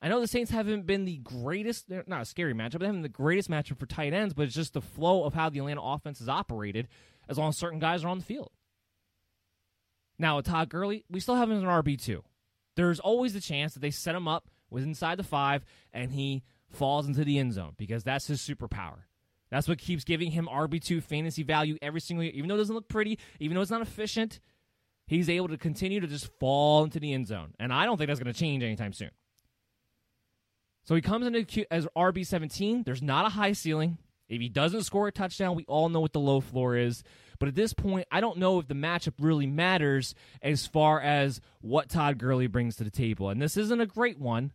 [0.02, 3.02] I know the Saints haven't been the greatest, not a scary matchup, they haven't been
[3.02, 5.80] the greatest matchup for tight ends, but it's just the flow of how the Atlanta
[5.80, 6.88] offense is operated
[7.28, 8.50] as long as certain guys are on the field.
[10.18, 12.20] Now, with Todd Gurley, we still have him as an RB2.
[12.74, 16.42] There's always the chance that they set him up with inside the five and he
[16.68, 19.04] falls into the end zone because that's his superpower.
[19.52, 22.32] That's what keeps giving him RB2 fantasy value every single year.
[22.34, 24.40] Even though it doesn't look pretty, even though it's not efficient,
[25.06, 27.52] he's able to continue to just fall into the end zone.
[27.60, 29.10] And I don't think that's going to change anytime soon.
[30.84, 32.82] So he comes into Q- as RB seventeen.
[32.82, 33.98] There's not a high ceiling.
[34.26, 37.04] If he doesn't score a touchdown, we all know what the low floor is.
[37.38, 41.42] But at this point, I don't know if the matchup really matters as far as
[41.60, 43.28] what Todd Gurley brings to the table.
[43.28, 44.52] And this isn't a great one.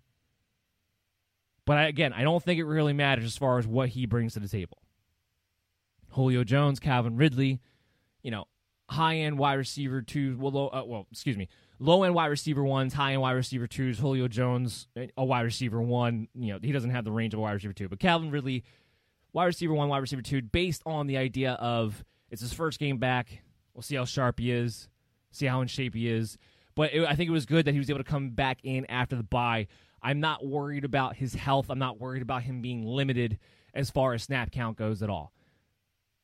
[1.67, 4.33] But I, again, I don't think it really matters as far as what he brings
[4.33, 4.79] to the table.
[6.09, 7.61] Julio Jones, Calvin Ridley,
[8.23, 8.45] you know,
[8.89, 10.37] high end wide receiver two.
[10.39, 11.47] Well, low, uh, well, excuse me,
[11.79, 13.99] low end wide receiver ones, high end wide receiver twos.
[13.99, 16.27] Julio Jones, a wide receiver one.
[16.33, 18.63] You know, he doesn't have the range of a wide receiver two, but Calvin Ridley,
[19.33, 22.97] wide receiver one, wide receiver two, based on the idea of it's his first game
[22.97, 23.41] back.
[23.73, 24.89] We'll see how sharp he is,
[25.31, 26.37] see how in shape he is.
[26.75, 28.85] But it, I think it was good that he was able to come back in
[28.85, 29.67] after the bye.
[30.01, 31.69] I'm not worried about his health.
[31.69, 33.39] I'm not worried about him being limited
[33.73, 35.33] as far as snap count goes at all.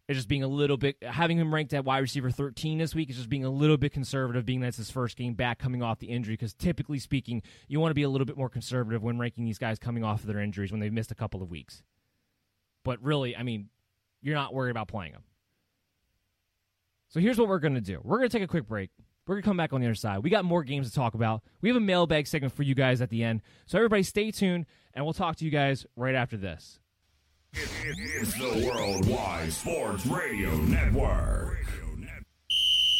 [0.07, 3.09] It's just being a little bit having him ranked at wide receiver 13 this week
[3.09, 5.99] is just being a little bit conservative, being that's his first game back coming off
[5.99, 6.33] the injury.
[6.33, 9.57] Because typically speaking, you want to be a little bit more conservative when ranking these
[9.57, 11.83] guys coming off of their injuries when they've missed a couple of weeks.
[12.83, 13.69] But really, I mean,
[14.21, 15.23] you're not worried about playing them.
[17.07, 18.01] So here's what we're going to do.
[18.03, 18.89] We're going to take a quick break.
[19.25, 20.19] We're going to come back on the other side.
[20.19, 21.43] We got more games to talk about.
[21.61, 23.41] We have a mailbag segment for you guys at the end.
[23.67, 26.79] So everybody stay tuned, and we'll talk to you guys right after this.
[27.55, 31.59] It, it, it's the Worldwide Sports Radio Network.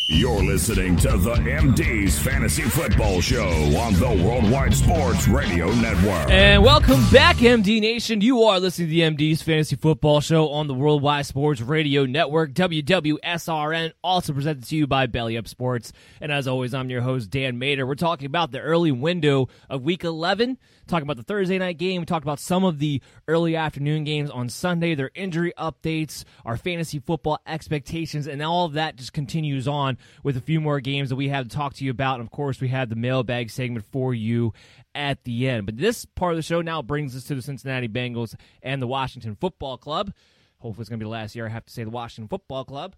[0.10, 6.30] You're listening to the MD's Fantasy Football Show on the Worldwide Sports Radio Network.
[6.30, 8.22] And welcome back, MD Nation.
[8.22, 12.54] You are listening to the MD's Fantasy Football Show on the Worldwide Sports Radio Network,
[12.54, 15.92] WWSRN, also presented to you by Belly Up Sports.
[16.22, 17.88] And as always, I'm your host, Dan Mater.
[17.88, 22.02] We're talking about the early window of Week 11 talking about the Thursday night game.
[22.02, 26.58] We talked about some of the early afternoon games on Sunday, their injury updates, our
[26.58, 31.10] fantasy football expectations, and all of that just continues on with a few more games
[31.10, 32.20] that we have to talk to you about.
[32.20, 34.54] And of course, we have the mailbag segment for you
[34.96, 35.66] at the end.
[35.66, 38.88] But this part of the show now brings us to the Cincinnati Bengals and the
[38.88, 40.14] Washington Football Club.
[40.60, 42.66] Hopefully, it's going to be the last year I have to say the Washington Football
[42.66, 42.96] Club.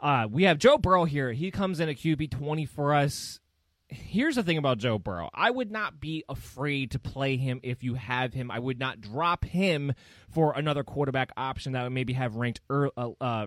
[0.00, 1.32] Uh, we have Joe Burrow here.
[1.32, 3.40] He comes in at QB 20 for us
[3.88, 5.30] here's the thing about Joe Burrow.
[5.32, 8.50] I would not be afraid to play him if you have him.
[8.50, 9.92] I would not drop him
[10.30, 13.46] for another quarterback option that would maybe have ranked er, uh,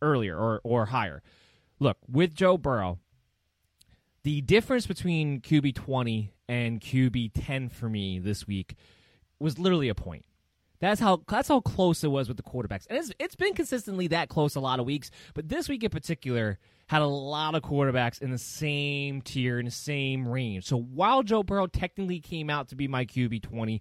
[0.00, 1.22] earlier or, or higher.
[1.78, 2.98] Look, with Joe Burrow,
[4.22, 8.74] the difference between QB 20 and QB 10 for me this week
[9.38, 10.24] was literally a point.
[10.80, 14.08] That's how that's how close it was with the quarterbacks, and it's it's been consistently
[14.08, 15.10] that close a lot of weeks.
[15.32, 19.64] But this week in particular, had a lot of quarterbacks in the same tier, in
[19.64, 20.64] the same range.
[20.66, 23.80] So while Joe Burrow technically came out to be my QB 20,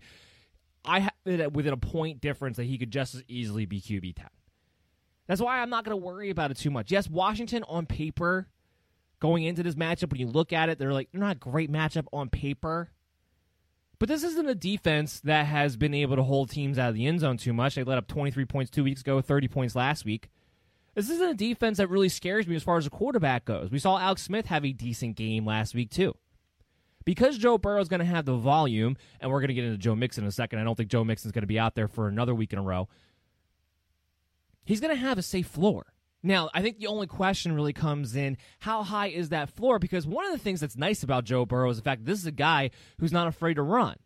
[0.86, 4.16] I have it within a point difference that he could just as easily be QB
[4.16, 4.28] 10.
[5.28, 6.92] That's why I'm not going to worry about it too much.
[6.92, 8.48] Yes, Washington on paper
[9.24, 11.72] going into this matchup, when you look at it, they're like, they're not a great
[11.72, 12.90] matchup on paper.
[13.98, 17.06] But this isn't a defense that has been able to hold teams out of the
[17.06, 17.76] end zone too much.
[17.76, 20.30] They let up 23 points two weeks ago, 30 points last week.
[20.96, 23.72] This isn't a defense that really scares me as far as the quarterback goes.
[23.72, 26.16] We saw Alex Smith have a decent game last week, too.
[27.06, 29.78] Because Joe Burrow is going to have the volume, and we're going to get into
[29.78, 30.60] Joe Mixon in a second.
[30.60, 32.60] I don't think Joe Mixon is going to be out there for another week in
[32.60, 32.88] a row.
[34.64, 35.86] He's going to have a safe floor.
[36.26, 39.78] Now, I think the only question really comes in how high is that floor?
[39.78, 42.26] Because one of the things that's nice about Joe Burrow is the fact this is
[42.26, 42.70] a guy
[43.00, 43.98] who's not afraid to run.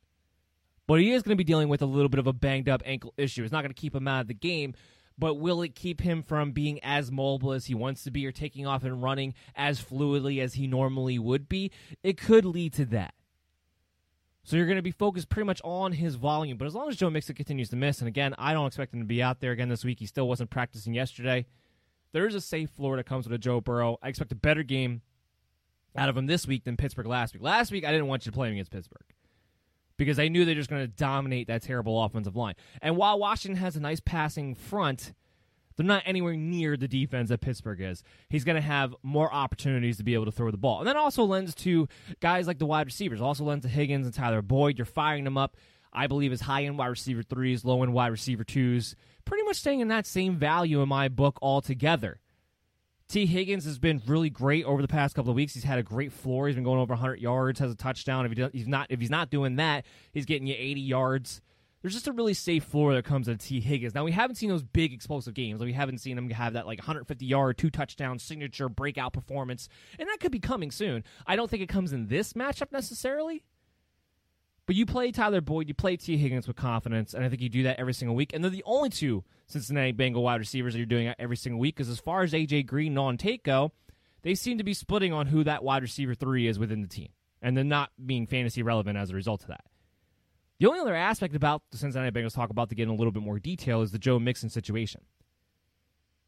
[0.88, 2.82] But he is going to be dealing with a little bit of a banged up
[2.86, 3.44] ankle issue.
[3.44, 4.74] It's not going to keep him out of the game,
[5.18, 8.32] but will it keep him from being as mobile as he wants to be or
[8.32, 11.72] taking off and running as fluidly as he normally would be?
[12.04, 13.14] It could lead to that.
[14.44, 16.58] So you're going to be focused pretty much on his volume.
[16.58, 19.02] But as long as Joe Mixon continues to miss, and again, I don't expect him
[19.02, 20.00] to be out there again this week.
[20.00, 21.46] He still wasn't practicing yesterday
[22.12, 23.98] there is a safe floor that comes with a Joe Burrow.
[24.02, 25.02] I expect a better game
[25.96, 27.44] out of him this week than Pittsburgh last week.
[27.44, 29.06] Last week, I didn't want you to play him against Pittsburgh
[29.98, 32.56] because I knew they're just going to dominate that terrible offensive line.
[32.82, 35.14] And while Washington has a nice passing front,
[35.76, 38.04] they're not anywhere near the defense that Pittsburgh is.
[38.30, 40.80] He's going to have more opportunities to be able to throw the ball.
[40.80, 41.88] And that also lends to
[42.20, 44.78] guys like the wide receivers, also lends to Higgins and Tyler Boyd.
[44.78, 45.56] You're firing them up.
[45.94, 48.96] I believe as high end wide receiver threes, low end wide receiver twos
[49.26, 52.20] pretty much staying in that same value in my book altogether.
[53.08, 55.54] Tee Higgins has been really great over the past couple of weeks.
[55.54, 56.48] He's had a great floor.
[56.48, 58.26] He's been going over 100 yards, has a touchdown.
[58.26, 61.42] If he does, he's not if he's not doing that, he's getting you 80 yards.
[61.82, 63.96] There's just a really safe floor that comes to Tee Higgins.
[63.96, 65.62] Now we haven't seen those big explosive games.
[65.62, 70.10] we haven't seen him have that like 150 yard, two touchdown signature breakout performance, and
[70.10, 71.06] that could be coming soon.
[71.26, 73.44] I don't think it comes in this matchup necessarily.
[74.68, 77.48] But you play Tyler Boyd, you play Tee Higgins with confidence, and I think you
[77.48, 78.34] do that every single week.
[78.34, 81.76] And they're the only two Cincinnati Bengal wide receivers that you're doing every single week.
[81.76, 83.72] Because as far as AJ Green, non take go,
[84.24, 87.08] they seem to be splitting on who that wide receiver three is within the team,
[87.42, 89.64] and then not being fantasy relevant as a result of that.
[90.60, 93.14] The only other aspect about the Cincinnati Bengals talk about to get in a little
[93.14, 95.02] bit more detail is the Joe Mixon situation.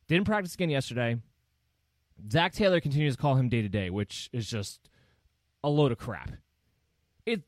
[0.07, 1.17] Didn't practice again yesterday.
[2.31, 4.89] Zac Taylor continues to call him day to day, which is just
[5.61, 6.31] a load of crap.
[7.25, 7.41] It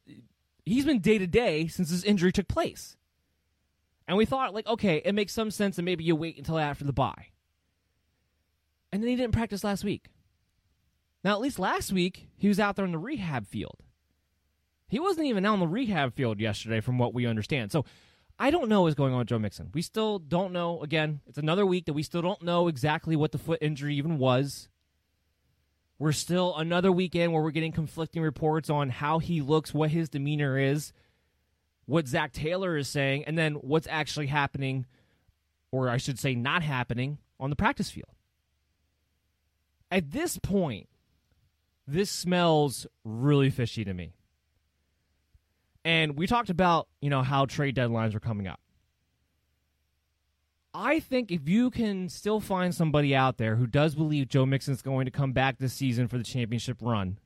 [0.66, 2.96] he's been day to day since his injury took place.
[4.08, 6.84] And we thought, like, okay, it makes some sense that maybe you wait until after
[6.84, 7.28] the bye.
[8.92, 10.08] And then he didn't practice last week.
[11.24, 13.78] Now, at least last week, he was out there in the rehab field.
[14.88, 17.72] He wasn't even out on the rehab field yesterday, from what we understand.
[17.72, 17.86] So
[18.38, 19.70] I don't know what's going on with Joe Mixon.
[19.74, 20.82] We still don't know.
[20.82, 24.18] Again, it's another week that we still don't know exactly what the foot injury even
[24.18, 24.68] was.
[26.02, 30.10] We're still another weekend where we're getting conflicting reports on how he looks, what his
[30.10, 30.94] demeanor is,
[31.86, 34.88] what Zac Taylor is saying, and then what's actually happening,
[35.72, 38.10] or I should say, not happening on the practice field.
[39.92, 40.90] At this point,
[41.86, 44.16] this smells really fishy to me.
[45.86, 48.60] And we talked about, you know, how trade deadlines are coming up.
[50.74, 54.82] I think if you can still find somebody out there who does believe Joe Mixon's
[54.82, 57.20] going to come back this season for the championship run,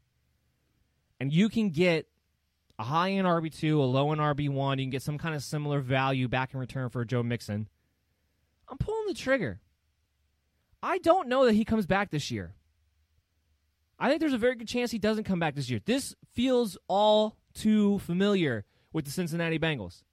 [1.20, 2.08] and you can get
[2.80, 5.80] a high end RB2, a low end RB1, you can get some kind of similar
[5.80, 7.68] value back in return for Joe Mixon,
[8.68, 9.62] I'm pulling the trigger.
[10.82, 12.56] I don't know that he comes back this year.
[13.98, 15.80] I think there's a very good chance he doesn't come back this year.
[15.86, 20.04] This feels all too familiar with the Cincinnati Bengals.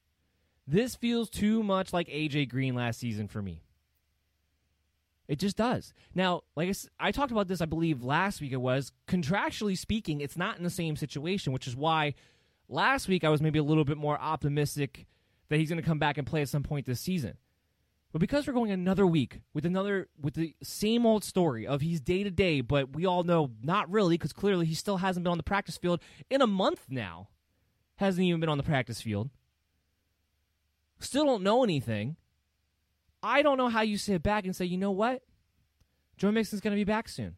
[0.67, 3.63] This feels too much like AJ Green last season for me.
[5.29, 5.95] It just does.
[6.15, 10.21] Now, like I, I, talked about this, I believe last week it was contractually speaking,
[10.21, 12.15] it's not in the same situation, which is why
[12.69, 15.07] last week I was maybe a little bit more optimistic
[15.49, 17.37] that he's going to come back and play at some point this season.
[18.13, 22.01] But because we're going another week with another with the same old story of he's
[22.01, 25.31] day to day, but we all know not really because clearly he still hasn't been
[25.31, 27.29] on the practice field in a month now.
[27.97, 29.31] Hasn't even been on the practice field.
[31.03, 32.17] Still don't know anything.
[33.23, 35.23] I don't know how you sit back and say, you know what?
[36.17, 37.37] Joe Mixon's going to be back soon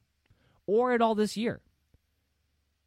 [0.66, 1.60] or at all this year.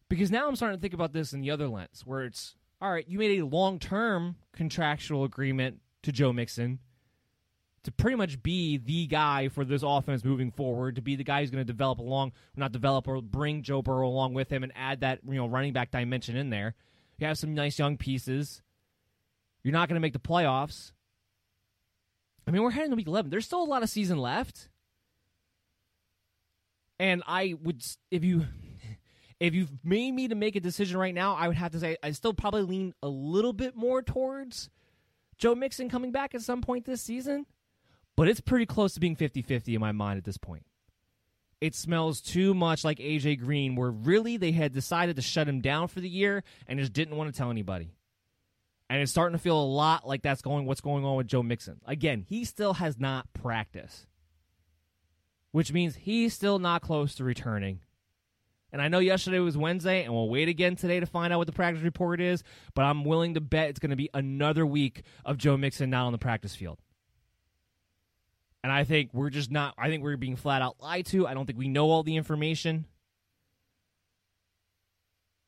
[0.09, 2.91] Because now I'm starting to think about this in the other lens where it's, all
[2.91, 6.79] right, you made a long term contractual agreement to Joe Mixon
[7.83, 11.41] to pretty much be the guy for this offense moving forward, to be the guy
[11.41, 14.71] who's going to develop along, not develop or bring Joe Burrow along with him and
[14.75, 16.75] add that you know running back dimension in there.
[17.17, 18.61] You have some nice young pieces.
[19.63, 20.91] You're not going to make the playoffs.
[22.47, 23.29] I mean, we're heading to week 11.
[23.29, 24.69] There's still a lot of season left.
[26.99, 28.45] And I would, if you,
[29.39, 31.97] if you've made me to make a decision right now, I would have to say
[32.01, 34.69] I still probably lean a little bit more towards
[35.37, 37.45] Joe Mixon coming back at some point this season.
[38.15, 40.65] But it's pretty close to being 50 50 in my mind at this point.
[41.59, 45.59] It smells too much like AJ Green, where really they had decided to shut him
[45.59, 47.96] down for the year and just didn't want to tell anybody.
[48.89, 51.43] And it's starting to feel a lot like that's going what's going on with Joe
[51.43, 51.81] Mixon.
[51.85, 54.07] Again, he still has not practiced.
[55.51, 57.81] Which means he's still not close to returning.
[58.71, 61.47] And I know yesterday was Wednesday, and we'll wait again today to find out what
[61.47, 62.43] the practice report is,
[62.75, 66.05] but I'm willing to bet it's going to be another week of Joe Mixon not
[66.05, 66.79] on the practice field.
[68.63, 71.25] And I think we're just not, I think we're being flat out lied to.
[71.25, 72.85] I don't think we know all the information.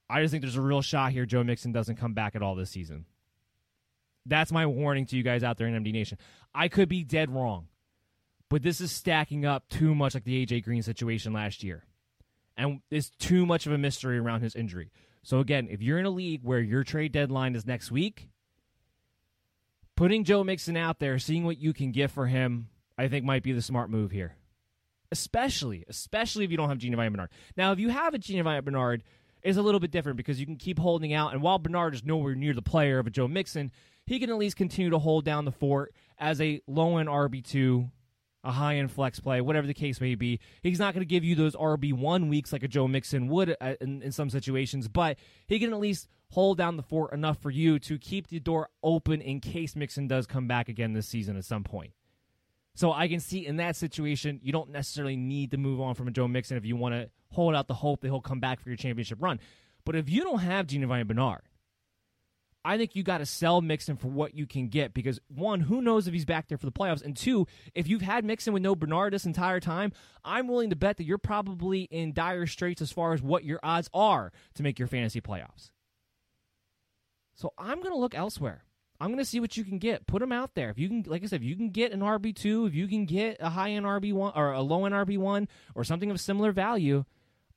[0.09, 2.55] I just think there's a real shot here Joe Mixon doesn't come back at all
[2.55, 3.05] this season.
[4.25, 6.17] That's my warning to you guys out there in MD Nation.
[6.53, 7.67] I could be dead wrong,
[8.49, 11.85] but this is stacking up too much like the AJ Green situation last year.
[12.57, 14.91] And it's too much of a mystery around his injury.
[15.23, 18.29] So, again, if you're in a league where your trade deadline is next week,
[19.95, 23.43] putting Joe Mixon out there, seeing what you can get for him, I think might
[23.43, 24.35] be the smart move here.
[25.11, 27.29] Especially, especially if you don't have Giovani Bernard.
[27.57, 29.03] Now, if you have a Giovani Bernard,
[29.41, 31.33] it's a little bit different because you can keep holding out.
[31.33, 33.71] And while Bernard is nowhere near the player of a Joe Mixon,
[34.09, 37.91] he can at least continue to hold down the fort as a low end RB2
[38.43, 40.39] a high end flex play, whatever the case may be.
[40.63, 43.75] He's not going to give you those RB1 weeks like a Joe Mixon would uh,
[43.81, 47.51] in, in, some situations, but he can at least hold down the fort enough for
[47.51, 51.37] you to keep the door open in case Mixon does come back again this season
[51.37, 51.91] at some point.
[52.75, 56.07] So I can see in that situation, you don't necessarily need to move on from
[56.07, 58.61] a Joe Mixon if you want to hold out the hope that he'll come back
[58.61, 59.39] for your championship run.
[59.85, 61.41] But if you don't have Giovani Bernard,
[62.65, 65.81] I think you got to sell Mixon for what you can get because one, who
[65.81, 68.61] knows if he's back there for the playoffs, and two, if you've had Mixon with
[68.61, 69.93] no Bernard this entire time,
[70.25, 73.59] I'm willing to bet that you're probably in dire straits as far as what your
[73.63, 75.71] odds are to make your fantasy playoffs.
[77.33, 78.65] So I'm going to look elsewhere.
[78.99, 80.05] I'm going to see what you can get.
[80.07, 80.69] Put them out there.
[80.69, 82.89] If you can, like I said, if you can get an RB two, if you
[82.89, 86.11] can get a high end RB one or a low end RB one or something
[86.11, 87.05] of similar value,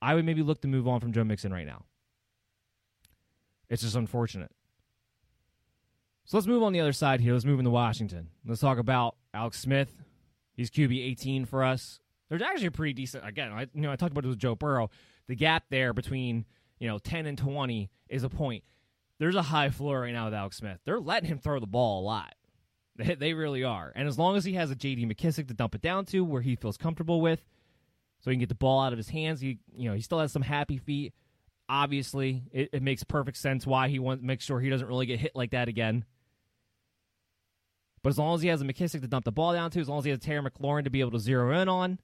[0.01, 1.85] I would maybe look to move on from Joe Mixon right now.
[3.69, 4.53] It's just unfortunate.
[6.25, 7.33] So let's move on the other side here.
[7.33, 8.29] Let's move into Washington.
[8.47, 9.95] Let's talk about Alex Smith.
[10.55, 12.01] He's QB 18 for us.
[12.29, 13.27] There's actually a pretty decent.
[13.27, 14.91] Again, I, you know, I talked about it with Joe Burrow.
[15.29, 16.45] The gap there between
[16.79, 18.65] you know 10 and 20 is a point.
[19.19, 20.79] There's a high floor right now with Alex Smith.
[20.85, 22.35] They're letting him throw the ball a lot.
[22.95, 23.91] They, they really are.
[23.97, 25.07] And as long as he has a J.D.
[25.07, 27.43] McKissic to dump it down to, where he feels comfortable with,
[28.21, 30.19] so he can get the ball out of his hands, he you know he still
[30.19, 31.15] has some happy feet.
[31.69, 35.21] Obviously, it, it makes perfect sense why he wants make sure he doesn't really get
[35.21, 36.05] hit like that again.
[38.03, 39.89] But as long as he has a McKissic to dump the ball down to, as
[39.89, 42.01] long as he has Terry McLaurin to be able to zero in on,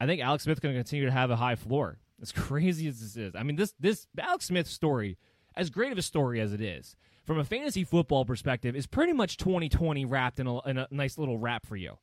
[0.00, 1.98] I think Alex Smith's going to continue to have a high floor.
[2.22, 5.18] As crazy as this is, I mean this this Alex Smith story,
[5.54, 9.12] as great of a story as it is, from a fantasy football perspective, is pretty
[9.12, 11.98] much 2020 wrapped in a, in a nice little wrap for you.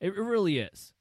[0.00, 0.92] It really is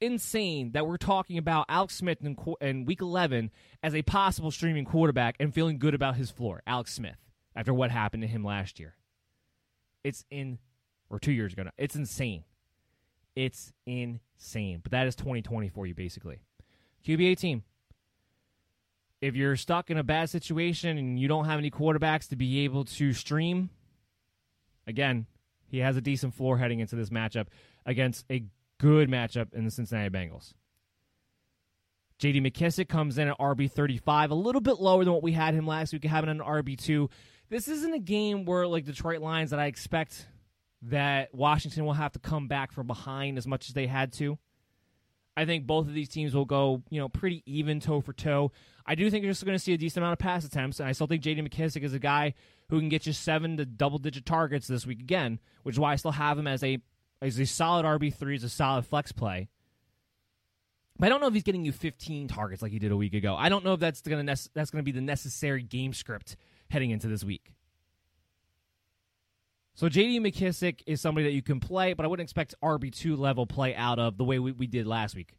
[0.00, 3.50] insane that we're talking about Alex Smith in, in, week 11
[3.82, 7.16] as a possible streaming quarterback and feeling good about his floor, Alex Smith,
[7.54, 8.94] after what happened to him last year.
[10.02, 10.58] It's in,
[11.08, 11.70] or two years ago now.
[11.78, 12.44] It's insane.
[13.34, 14.80] It's insane.
[14.82, 16.40] But that is 2020 for you, basically.
[17.06, 17.62] QB team.
[19.20, 22.64] If you're stuck in a bad situation and you don't have any quarterbacks to be
[22.64, 23.70] able to stream,
[24.86, 25.26] again,
[25.66, 27.46] he has a decent floor heading into this matchup
[27.86, 28.44] against a
[28.78, 30.54] good matchup in the Cincinnati Bengals.
[32.20, 35.54] JD McKissic comes in at RB 35, a little bit lower than what we had
[35.54, 37.10] him last week, having an RB 2.
[37.50, 40.26] This isn't a game where, like Detroit Lions, that I expect
[40.82, 44.38] that Washington will have to come back from behind as much as they had to.
[45.36, 48.52] I think both of these teams will go, you know, pretty even toe for toe.
[48.86, 50.88] I do think you're just going to see a decent amount of pass attempts, and
[50.88, 51.42] I still think J.D.
[51.42, 52.34] McKissic is a guy
[52.68, 55.92] who can get you seven to double digit targets this week again, which is why
[55.92, 56.78] I still have him as a
[57.24, 59.48] as a solid RB three, as a solid flex play.
[60.98, 63.14] But I don't know if he's getting you 15 targets like he did a week
[63.14, 63.34] ago.
[63.36, 66.36] I don't know if that's nec- that's to be the necessary game script
[66.70, 67.52] heading into this week.
[69.74, 73.44] So JD McKissic is somebody that you can play, but I wouldn't expect RB2 level
[73.44, 75.34] play out of the way we, we did last week.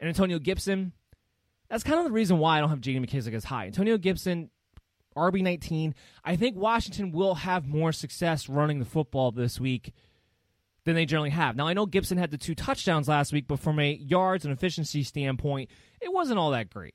[0.00, 0.92] And Antonio Gibson,
[1.68, 3.66] that's kind of the reason why I don't have JD McKissic as high.
[3.66, 4.48] Antonio Gibson,
[5.14, 5.92] RB19.
[6.24, 9.92] I think Washington will have more success running the football this week
[10.84, 11.56] than they generally have.
[11.56, 14.52] Now, I know Gibson had the two touchdowns last week, but from a yards and
[14.52, 15.70] efficiency standpoint,
[16.00, 16.94] it wasn't all that great.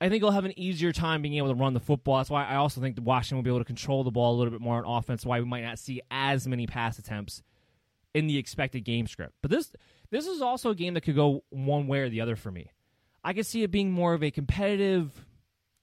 [0.00, 2.18] I think he'll have an easier time being able to run the football.
[2.18, 4.52] That's why I also think Washington will be able to control the ball a little
[4.52, 5.26] bit more on offense.
[5.26, 7.42] Why we might not see as many pass attempts
[8.14, 9.34] in the expected game script.
[9.42, 9.72] But this
[10.10, 12.70] this is also a game that could go one way or the other for me.
[13.24, 15.24] I could see it being more of a competitive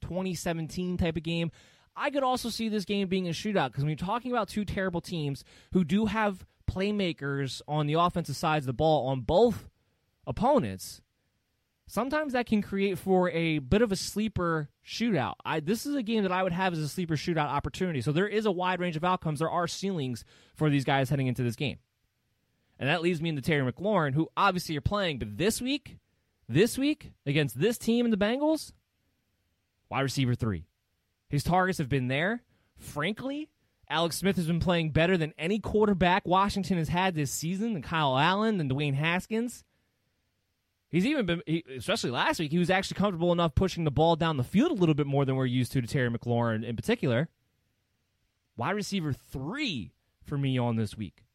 [0.02, 1.52] 2017 type of game.
[1.96, 4.66] I could also see this game being a shootout because when you're talking about two
[4.66, 5.44] terrible teams
[5.74, 9.70] who do have playmakers on the offensive sides of the ball on both
[10.28, 11.02] opponents,
[11.88, 15.36] sometimes that can create for a bit of a sleeper shootout.
[15.46, 18.02] I, this is a game that I would have as a sleeper shootout opportunity.
[18.02, 19.40] So there is a wide range of outcomes.
[19.40, 21.78] There are ceilings for these guys heading into this game.
[22.80, 25.98] And that leaves me into Terry McLaurin, who obviously you're playing, but this week,
[26.50, 28.74] this week, against this team in the Bengals,
[29.90, 30.66] wide receiver three.
[31.30, 32.44] His targets have been there.
[32.78, 33.50] Frankly,
[33.90, 37.82] Alex Smith has been playing better than any quarterback Washington has had this season, than
[37.82, 39.64] Kyle Allen, than Dwayne Haskins.
[40.90, 41.42] He's even been,
[41.76, 44.76] especially last week, he was actually comfortable enough pushing the ball down the field a
[44.76, 47.28] little bit more than we're used to to Terry McLaurin in particular.
[48.56, 49.92] Wide receiver three
[50.24, 51.26] for me on this week.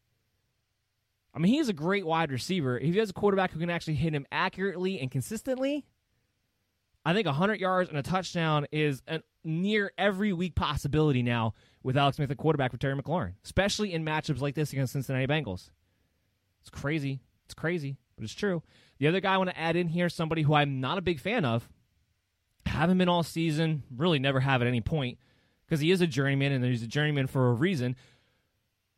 [1.33, 2.77] I mean, he is a great wide receiver.
[2.77, 5.85] If he has a quarterback who can actually hit him accurately and consistently,
[7.03, 11.97] I think 100 yards and a touchdown is a near every week possibility now with
[11.97, 15.71] Alex Smith at quarterback for Terry McLaurin, especially in matchups like this against Cincinnati Bengals.
[16.61, 17.21] It's crazy.
[17.45, 18.61] It's crazy, but it's true.
[18.99, 21.19] The other guy I want to add in here, somebody who I'm not a big
[21.19, 21.67] fan of,
[22.67, 25.17] haven't been all season, really never have at any point,
[25.65, 27.95] because he is a journeyman and he's a journeyman for a reason.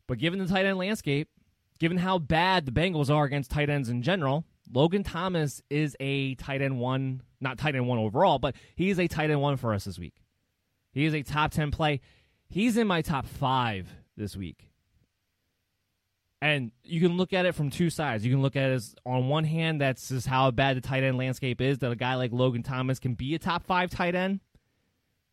[0.06, 1.30] But given the tight end landscape,
[1.78, 6.34] given how bad the Bengals are against tight ends in general, Logan Thomas is a
[6.36, 9.56] tight end one, not tight end one overall, but he is a tight end one
[9.56, 10.14] for us this week.
[10.92, 12.00] He is a top 10 play.
[12.48, 14.68] He's in my top five this week.
[16.40, 18.24] And you can look at it from two sides.
[18.24, 21.02] You can look at it as, on one hand, that's just how bad the tight
[21.02, 24.14] end landscape is, that a guy like Logan Thomas can be a top five tight
[24.14, 24.40] end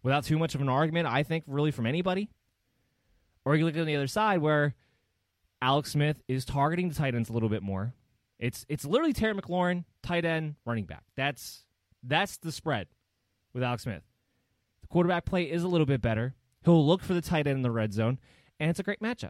[0.03, 2.29] without too much of an argument, I think, really from anybody.
[3.43, 4.73] Or you look at the other side where
[5.61, 7.93] Alex Smith is targeting the tight ends a little bit more.
[8.41, 11.03] It's it's literally Terry McLaurin, tight end, running back.
[11.15, 11.63] That's
[12.03, 12.87] that's the spread
[13.53, 14.01] with Alex Smith.
[14.81, 16.33] The quarterback play is a little bit better.
[16.65, 18.17] He'll look for the tight end in the red zone,
[18.59, 19.29] and it's a great matchup.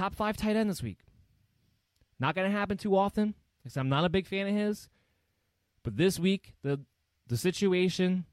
[0.00, 1.00] Top five tight end this week.
[2.18, 4.88] Not going to happen too often because I'm not a big fan of his.
[5.82, 6.80] But this week, the
[7.26, 8.24] the situation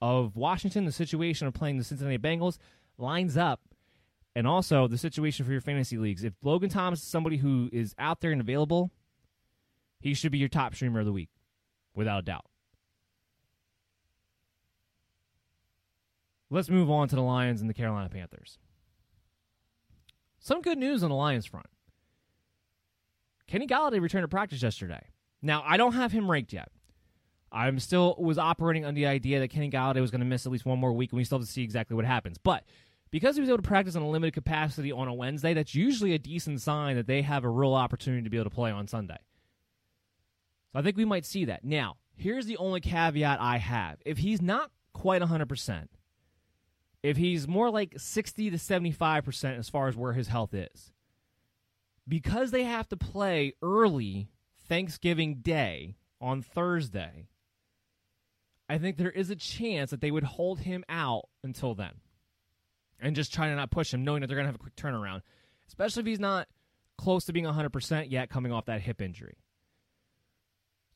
[0.00, 2.56] of Washington, the situation of playing the Cincinnati Bengals
[2.96, 3.60] lines up,
[4.34, 6.24] and also the situation for your fantasy leagues.
[6.24, 8.90] If Logan Thomas is somebody who is out there and available,
[10.00, 11.28] he should be your top streamer of the week,
[11.94, 12.46] without a doubt.
[16.48, 18.58] Let's move on to the Lions and the Carolina Panthers.
[20.44, 21.64] Some good news on the Lions front.
[23.46, 25.08] Kenny Golladay returned to practice yesterday.
[25.40, 26.68] Now, I don't have him ranked yet.
[27.50, 30.52] I'm still was operating on the idea that Kenny Golladay was going to miss at
[30.52, 32.36] least one more week, and we still have to see exactly what happens.
[32.36, 32.64] But
[33.10, 36.12] because he was able to practice in a limited capacity on a Wednesday, that's usually
[36.12, 38.86] a decent sign that they have a real opportunity to be able to play on
[38.86, 39.18] Sunday.
[40.74, 41.64] So I think we might see that.
[41.64, 43.96] Now, here's the only caveat I have.
[44.04, 45.86] If he's not quite 100%,
[47.04, 50.90] if he's more like 60 to 75% as far as where his health is,
[52.08, 54.30] because they have to play early
[54.66, 57.28] Thanksgiving Day on Thursday,
[58.70, 61.92] I think there is a chance that they would hold him out until then
[62.98, 64.74] and just try to not push him, knowing that they're going to have a quick
[64.74, 65.20] turnaround,
[65.68, 66.48] especially if he's not
[66.96, 69.43] close to being 100% yet coming off that hip injury.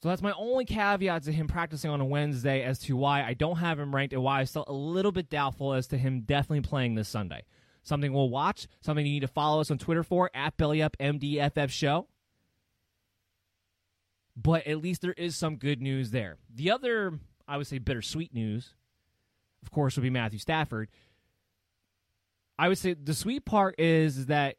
[0.01, 3.35] So that's my only caveat to him practicing on a Wednesday as to why I
[3.35, 6.21] don't have him ranked and why I'm still a little bit doubtful as to him
[6.21, 7.45] definitely playing this Sunday.
[7.83, 12.07] Something we'll watch, something you need to follow us on Twitter for at BellyUpMDFF Show.
[14.37, 16.37] But at least there is some good news there.
[16.55, 17.19] The other,
[17.49, 18.75] I would say, bittersweet news,
[19.63, 20.91] of course, would be Matthew Stafford.
[22.57, 24.57] I would say the sweet part is, is that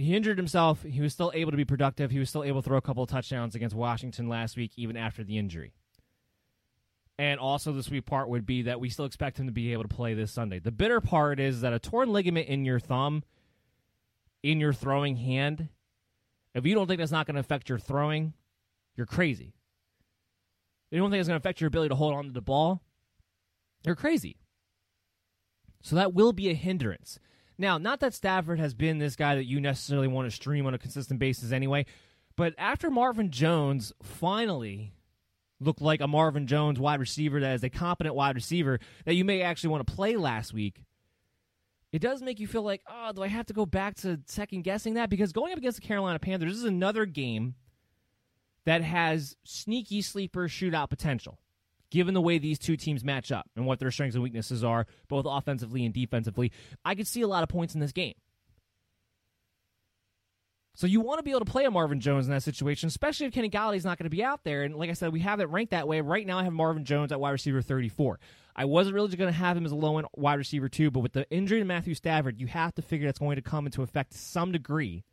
[0.00, 0.82] he injured himself.
[0.82, 2.10] He was still able to be productive.
[2.10, 4.96] He was still able to throw a couple of touchdowns against Washington last week, even
[4.96, 5.72] after the injury.
[7.18, 9.82] And also, the sweet part would be that we still expect him to be able
[9.82, 10.58] to play this Sunday.
[10.58, 13.24] The bitter part is that a torn ligament in your thumb,
[14.42, 15.68] in your throwing hand,
[16.54, 18.32] if you don't think that's not going to affect your throwing,
[18.96, 19.52] you're crazy.
[20.90, 22.40] If you don't think it's going to affect your ability to hold on to the
[22.40, 22.82] ball,
[23.84, 24.36] you're crazy.
[25.82, 27.18] So that will be a hindrance.
[27.60, 30.72] Now, not that Stafford has been this guy that you necessarily want to stream on
[30.72, 31.84] a consistent basis anyway,
[32.34, 34.94] but after Marvin Jones finally
[35.60, 39.26] looked like a Marvin Jones wide receiver that is a competent wide receiver that you
[39.26, 40.84] may actually want to play last week,
[41.92, 44.62] it does make you feel like, oh, do I have to go back to second
[44.62, 45.10] guessing that?
[45.10, 47.56] Because going up against the Carolina Panthers this is another game
[48.64, 51.38] that has sneaky sleeper shootout potential,
[51.90, 54.86] given the way these two teams match up and what their strengths and weaknesses are,
[55.08, 56.52] both offensively and defensively.
[56.84, 58.14] I could see a lot of points in this game.
[60.74, 63.26] So you want to be able to play a Marvin Jones in that situation, especially
[63.26, 64.62] if Kenny Golladay's not going to be out there.
[64.62, 66.00] And like I said, we have it ranked that way.
[66.00, 68.18] Right now, I have Marvin Jones at wide receiver 34.
[68.56, 71.00] I wasn't really going to have him as a low end wide receiver too, but
[71.00, 73.82] with the injury to Matthew Stafford, you have to figure that's going to come into
[73.82, 75.04] effect to some degree.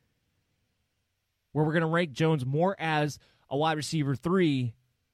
[1.52, 3.20] Where we're going to rank Jones more as
[3.50, 4.74] a wide receiver three,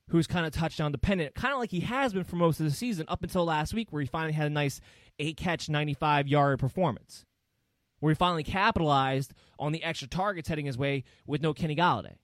[0.09, 2.71] who's kind of touchdown dependent, kind of like he has been for most of the
[2.71, 4.81] season up until last week, where he finally had a nice
[5.19, 7.25] eight catch, 95 yard performance
[8.03, 12.17] where he finally capitalized on the extra targets heading his way with no Kenny Golladay.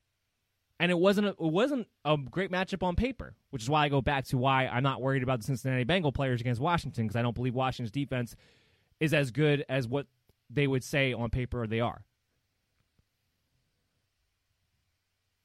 [0.77, 3.89] And it wasn't a, it wasn't a great matchup on paper, which is why I
[3.89, 7.15] go back to why I'm not worried about the Cincinnati Bengal players against Washington because
[7.15, 8.35] I don't believe Washington's defense
[8.99, 10.07] is as good as what
[10.49, 12.03] they would say on paper they are.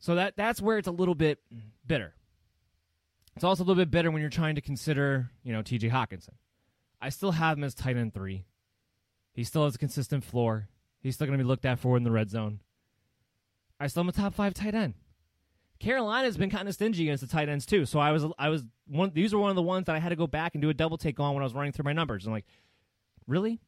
[0.01, 1.39] So that that's where it's a little bit
[1.87, 2.12] bitter.
[3.35, 6.35] It's also a little bit better when you're trying to consider, you know, TJ Hockenson.
[7.01, 8.45] I still have him as tight end three.
[9.32, 10.68] He still has a consistent floor.
[11.01, 12.61] He's still going to be looked at for in the red zone.
[13.80, 14.95] I still am a top five tight end.
[15.80, 17.85] Carolina's been kind of stingy against the tight ends too.
[17.85, 19.11] So I was I was one.
[19.12, 20.74] These were one of the ones that I had to go back and do a
[20.74, 22.26] double take on when I was running through my numbers.
[22.26, 22.47] I'm like,
[23.26, 23.61] really?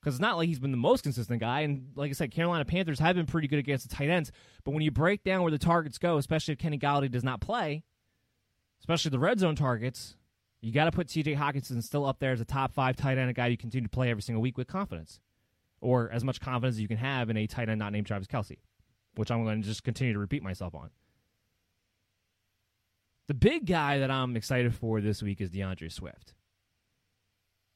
[0.00, 1.60] Because it's not like he's been the most consistent guy.
[1.60, 4.30] And like I said, Carolina Panthers have been pretty good against the tight ends.
[4.64, 7.40] But when you break down where the targets go, especially if Kenny Golladay does not
[7.40, 7.84] play,
[8.82, 10.16] especially the red zone targets,
[10.60, 13.30] you got to put TJ Hockenson still up there as a top five tight end,
[13.30, 15.20] a guy you continue to play every single week with confidence,
[15.80, 18.26] or as much confidence as you can have in a tight end not named Travis
[18.26, 18.58] Kelce,
[19.14, 20.90] which I'm going to just continue to repeat myself on.
[23.28, 26.34] The big guy that I'm excited for this week is D'Andre Swift.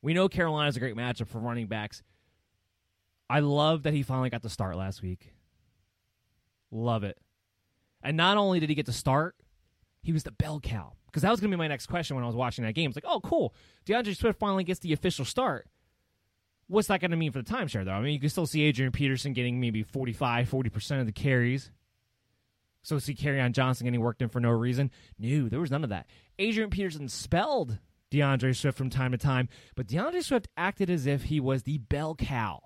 [0.02, 2.02] We know Carolina's a great matchup for running backs.
[3.30, 5.32] I love that he finally got the start last week.
[6.72, 7.16] Love it.
[8.02, 9.36] And not only did he get the start,
[10.06, 12.22] he was the bell cow because that was going to be my next question when
[12.22, 12.90] I was watching that game.
[12.90, 13.52] It's like, oh, cool,
[13.84, 15.66] D'Andre Swift finally gets the official start.
[16.68, 17.92] What's that going to mean for the timeshare, though?
[17.92, 21.70] I mean, you can still see Adrian Peterson getting maybe 45, 40% of the carries.
[22.82, 24.92] So see Kerryon Johnson getting worked in for no reason.
[25.18, 26.06] No, there was none of that.
[26.38, 27.78] Adrian Peterson spelled
[28.12, 31.78] D'Andre Swift from time to time, but D'Andre Swift acted as if he was the
[31.78, 32.62] bell cow.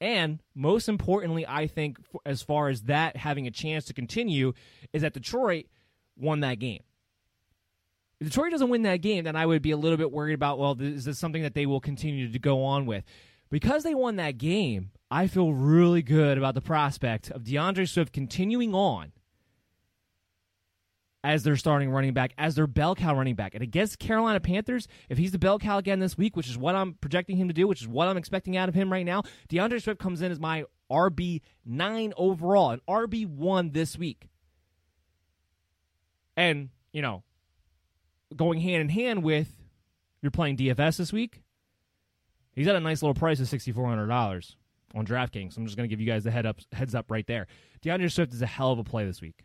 [0.00, 4.52] And most importantly, I think, as far as that having a chance to continue,
[4.92, 5.66] is that Detroit
[6.16, 6.82] won that game.
[8.20, 10.58] If Detroit doesn't win that game, then I would be a little bit worried about,
[10.58, 13.04] well, is this something that they will continue to go on with?
[13.50, 18.12] Because they won that game, I feel really good about the prospect of D'Andre Swift
[18.12, 19.12] continuing on
[21.24, 23.54] as their starting running back, as their bell cow running back.
[23.54, 26.74] And against Carolina Panthers, if he's the bell cow again this week, which is what
[26.74, 29.22] I'm projecting him to do, which is what I'm expecting out of him right now,
[29.48, 34.28] D'Andre Swift comes in as my RB9 overall, an RB1 this week.
[36.36, 37.22] And, you know,
[38.36, 39.52] going hand in hand with
[40.22, 41.42] you're playing DFS this week.
[42.52, 44.56] He's at a nice little price of sixty four hundred dollars
[44.94, 45.56] on DraftKings.
[45.56, 47.46] I'm just going to give you guys the head up, heads up right there.
[47.80, 49.44] D'Andre Swift is a hell of a play this week,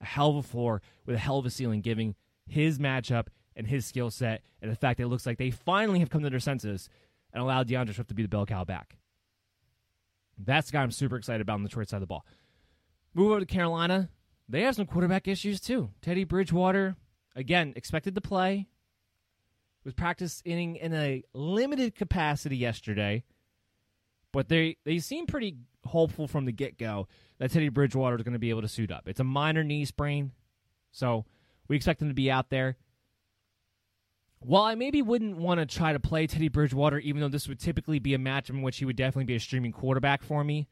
[0.00, 2.14] a hell of a floor with a hell of a ceiling, giving
[2.46, 6.00] his matchup and his skill set, and the fact that it looks like they finally
[6.00, 6.88] have come to their senses
[7.32, 8.96] and allowed D'Andre Swift to be the bell cow back.
[10.38, 12.26] That's the guy I'm super excited about on the Detroit side of the ball.
[13.14, 14.10] Move over to Carolina.
[14.48, 15.90] They have some quarterback issues too.
[16.02, 16.96] Teddy Bridgewater
[17.36, 18.68] again, expected to play.
[19.84, 23.22] Was practicing in a limited capacity yesterday,
[24.32, 27.06] but they they seem pretty hopeful from the get go
[27.38, 29.06] that Teddy Bridgewater is going to be able to suit up.
[29.06, 30.32] It's a minor knee sprain,
[30.90, 31.26] so
[31.68, 32.78] we expect him to be out there.
[34.38, 37.60] While I maybe wouldn't want to try to play Teddy Bridgewater, even though this would
[37.60, 40.66] typically be a match in which he would definitely be a streaming quarterback for me,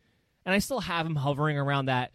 [0.47, 2.13] and I still have him hovering around that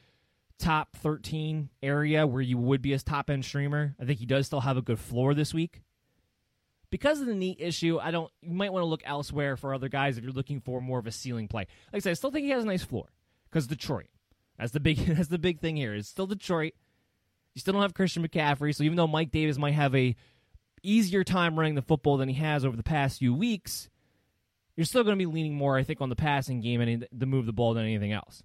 [0.57, 3.95] top 13 area where you would be as top end streamer.
[3.99, 5.81] I think he does still have a good floor this week.
[6.89, 8.31] Because of the knee issue, I don't.
[8.41, 11.07] You might want to look elsewhere for other guys if you're looking for more of
[11.07, 11.67] a ceiling play.
[11.91, 13.11] Like I said, I still think he has a nice floor
[13.49, 14.07] because Detroit.
[14.57, 14.97] That's the big.
[15.05, 15.93] That's the big thing here.
[15.93, 16.73] It's still Detroit.
[17.53, 20.15] You still don't have Christian McCaffrey, so even though Mike Davis might have a
[20.83, 23.89] easier time running the football than he has over the past few weeks,
[24.75, 27.25] you're still going to be leaning more, I think, on the passing game and to
[27.25, 28.43] move the ball than anything else.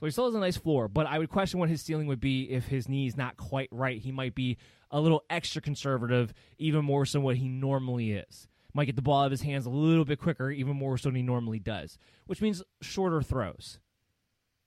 [0.00, 2.20] So he still has a nice floor, but I would question what his ceiling would
[2.20, 4.00] be if his knee is not quite right.
[4.00, 4.58] He might be
[4.90, 8.48] a little extra conservative, even more so than what he normally is.
[8.72, 11.08] Might get the ball out of his hands a little bit quicker, even more so
[11.08, 13.78] than he normally does, which means shorter throws.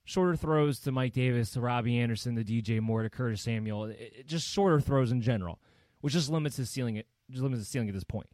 [0.06, 3.86] Shorter throws to Mike Davis, to Robbie Anderson, to DJ Moore, to Curtis Samuel.
[3.86, 5.60] It, it, just shorter throws in general,
[6.00, 6.96] which just limits his ceiling.
[6.96, 8.28] It just limits his ceiling at this point.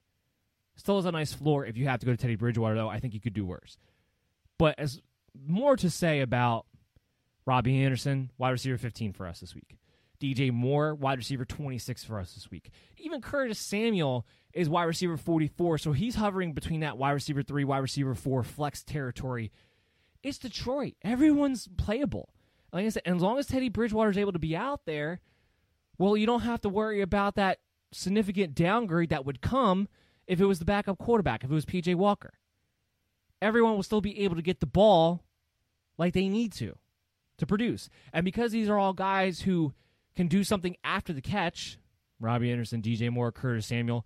[0.76, 1.66] Still has a nice floor.
[1.66, 3.80] If you have to go to Teddy Bridgewater, though, I think you could do worse.
[4.60, 5.02] But as
[5.48, 6.68] more to say about
[7.46, 9.78] Robbie Anderson, wide receiver 15 for us this week.
[10.22, 12.70] DJ Moore, wide receiver 26 for us this week.
[12.98, 17.66] Even Curtis Samuel is wide receiver 44, so he's hovering between that wide receiver 3,
[17.66, 19.52] wide receiver 4 flex territory.
[20.22, 20.94] It's Detroit.
[21.04, 22.30] Everyone's playable.
[22.72, 25.20] Like I said, as long as Teddy Bridgewater is able to be out there,
[25.98, 27.60] well, you don't have to worry about that
[27.92, 29.90] significant downgrade that would come
[30.26, 32.34] if it was the backup quarterback, if it was PJ Walker.
[33.42, 35.26] Everyone will still be able to get the ball
[35.98, 36.78] like they need to
[37.38, 37.90] to produce.
[38.12, 39.74] And because these are all guys who
[40.16, 41.78] can do something after the catch,
[42.20, 44.06] Robbie Anderson, DJ Moore, Curtis Samuel,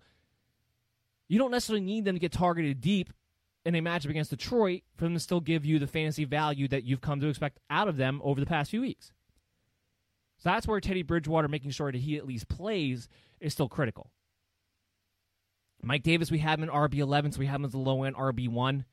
[1.28, 3.12] you don't necessarily need them to get targeted deep
[3.64, 6.84] in a matchup against Detroit for them to still give you the fantasy value that
[6.84, 9.12] you've come to expect out of them over the past few weeks.
[10.38, 13.08] So that's where Teddy Bridgewater making sure that he at least plays
[13.40, 14.10] is still critical.
[15.82, 18.16] Mike Davis, we have him in RB11, so we have him as a low end
[18.16, 18.84] RB1.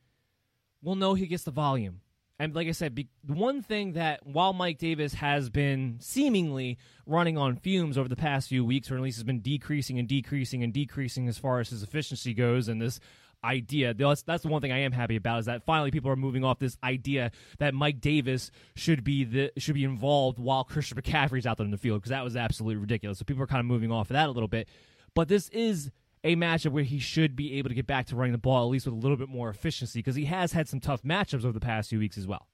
[0.82, 2.02] We'll know he gets the volume.
[2.38, 7.38] And like I said, the one thing that while Mike Davis has been seemingly running
[7.38, 10.62] on fumes over the past few weeks, or at least has been decreasing and decreasing
[10.62, 13.00] and decreasing as far as his efficiency goes, and this
[13.44, 16.16] idea that's, that's the one thing I am happy about is that finally people are
[16.16, 20.98] moving off this idea that Mike Davis should be the should be involved while Christian
[21.00, 23.20] McCaffrey's out there in the field because that was absolutely ridiculous.
[23.20, 24.68] So people are kind of moving off of that a little bit,
[25.14, 25.92] but this is
[26.26, 28.71] a matchup where he should be able to get back to running the ball at
[28.71, 31.51] least with a little bit more efficiency because he has had some tough matchups over
[31.51, 32.47] the past few weeks as well.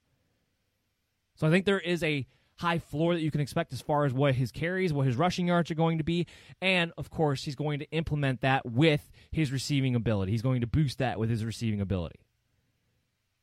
[1.36, 4.14] So I think there is a high floor that you can expect as far as
[4.14, 6.28] what his carries, what his rushing yards are going to be,
[6.62, 10.34] and of course he's going to implement that with his receiving ability.
[10.34, 12.20] He's going to boost that with his receiving ability.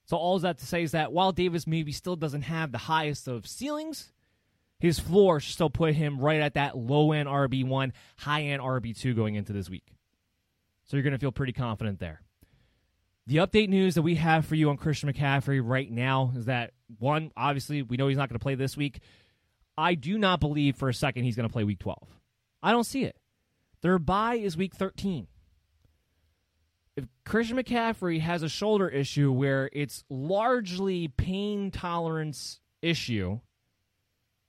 [0.04, 3.28] So all that to say is that while Davis maybe still doesn't have the highest
[3.28, 4.12] of ceilings,
[4.78, 9.34] his floor still put him right at that low end RB1, high end RB2 going
[9.34, 9.94] into this week.
[10.88, 12.22] So you're going to feel pretty confident there.
[13.26, 16.72] The update news that we have for you on Christian McCaffrey right now is that
[16.98, 19.00] one, obviously, we know he's not going to play this week.
[19.76, 22.08] I do not believe for a second he's going to play week 12.
[22.62, 23.16] I don't see it.
[23.82, 25.26] Their bye is week 13.
[26.96, 33.40] If Christian McCaffrey has a shoulder issue where it's largely pain tolerance issue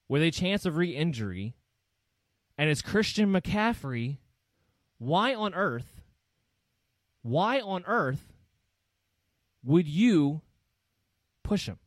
[0.08, 1.54] with a chance of re injury,
[2.58, 4.18] and it's Christian McCaffrey,
[4.98, 5.99] why on earth
[7.22, 8.34] why on earth
[9.64, 10.42] would you
[11.44, 11.80] push him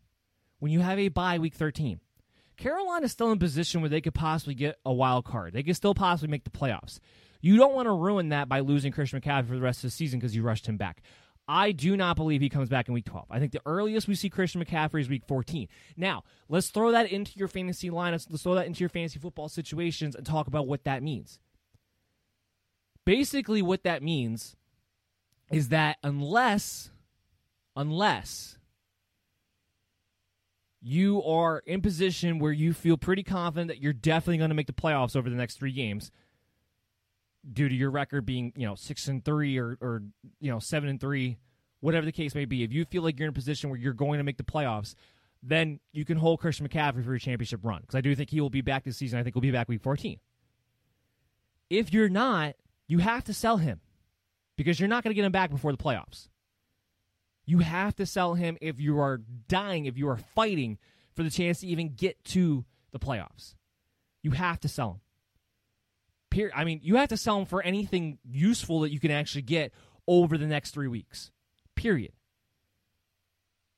[0.58, 2.00] when you have a bye week 13?
[2.56, 5.52] Carolina is still in position where they could possibly get a wild card.
[5.52, 6.98] They could still possibly make the playoffs.
[7.40, 9.90] You don't want to ruin that by losing Christian McCaffrey for the rest of the
[9.90, 11.02] season because you rushed him back.
[11.48, 13.26] I do not believe he comes back in week 12.
[13.28, 15.66] I think the earliest we see Christian McCaffrey is week 14.
[15.96, 18.28] Now, let's throw that into your fantasy lineups.
[18.30, 21.40] Let's throw that into your fantasy football situations and talk about what that means.
[23.04, 24.54] Basically, what that means
[25.52, 26.90] is that unless
[27.76, 28.58] unless
[30.80, 34.66] you are in position where you feel pretty confident that you're definitely going to make
[34.66, 36.10] the playoffs over the next three games
[37.50, 40.02] due to your record being you know six and three or, or
[40.40, 41.38] you know seven and three
[41.80, 43.92] whatever the case may be if you feel like you're in a position where you're
[43.92, 44.94] going to make the playoffs
[45.42, 48.40] then you can hold christian mccaffrey for your championship run because i do think he
[48.40, 49.18] will be back this season.
[49.18, 50.18] I think he'll be back week 14
[51.68, 52.54] if you're not
[52.86, 53.80] you have to sell him
[54.56, 56.28] because you're not going to get him back before the playoffs.
[57.44, 60.78] You have to sell him if you are dying, if you are fighting
[61.14, 63.54] for the chance to even get to the playoffs.
[64.22, 65.00] You have to sell him.
[66.30, 66.54] Period.
[66.56, 69.72] I mean, you have to sell him for anything useful that you can actually get
[70.06, 71.30] over the next three weeks.
[71.74, 72.12] Period.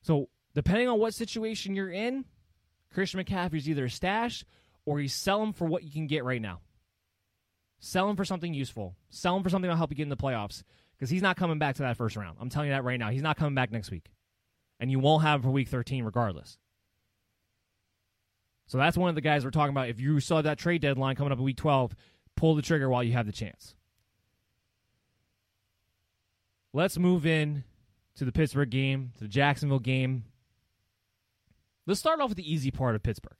[0.02, 2.26] So, depending on what situation you're in,
[2.92, 4.44] Christian McCaffrey's either a stash
[4.84, 6.60] or you sell him for what you can get right now.
[7.84, 8.96] Sell him for something useful.
[9.10, 10.62] Sell him for something that'll help you get in the playoffs
[10.96, 12.38] because he's not coming back to that first round.
[12.40, 13.10] I'm telling you that right now.
[13.10, 14.10] He's not coming back next week.
[14.80, 16.56] And you won't have him for week 13 regardless.
[18.68, 19.90] So that's one of the guys we're talking about.
[19.90, 21.94] If you saw that trade deadline coming up in week 12,
[22.36, 23.74] pull the trigger while you have the chance.
[26.72, 27.64] Let's move in
[28.14, 30.24] to the Pittsburgh game, to the Jacksonville game.
[31.86, 33.36] Let's start off with the easy part of Pittsburgh.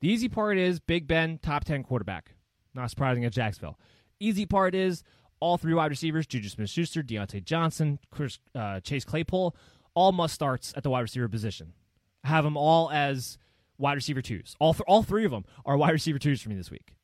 [0.00, 2.32] The easy part is Big Ben, top 10 quarterback.
[2.74, 3.78] Not surprising at Jacksonville.
[4.20, 5.02] Easy part is
[5.40, 9.56] all three wide receivers, Juju Smith Schuster, Diontae Johnson, Chris, uh, Chase Claypool,
[9.94, 11.72] all must starts at the wide receiver position.
[12.24, 13.38] have them all as
[13.78, 14.54] wide receiver twos.
[14.60, 16.94] All, th- all three of them are wide receiver twos for me this week.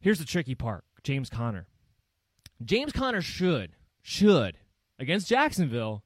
[0.00, 1.66] Here's the tricky part James Conner.
[2.62, 3.72] James Conner should,
[4.02, 4.58] should,
[4.98, 6.02] against Jacksonville,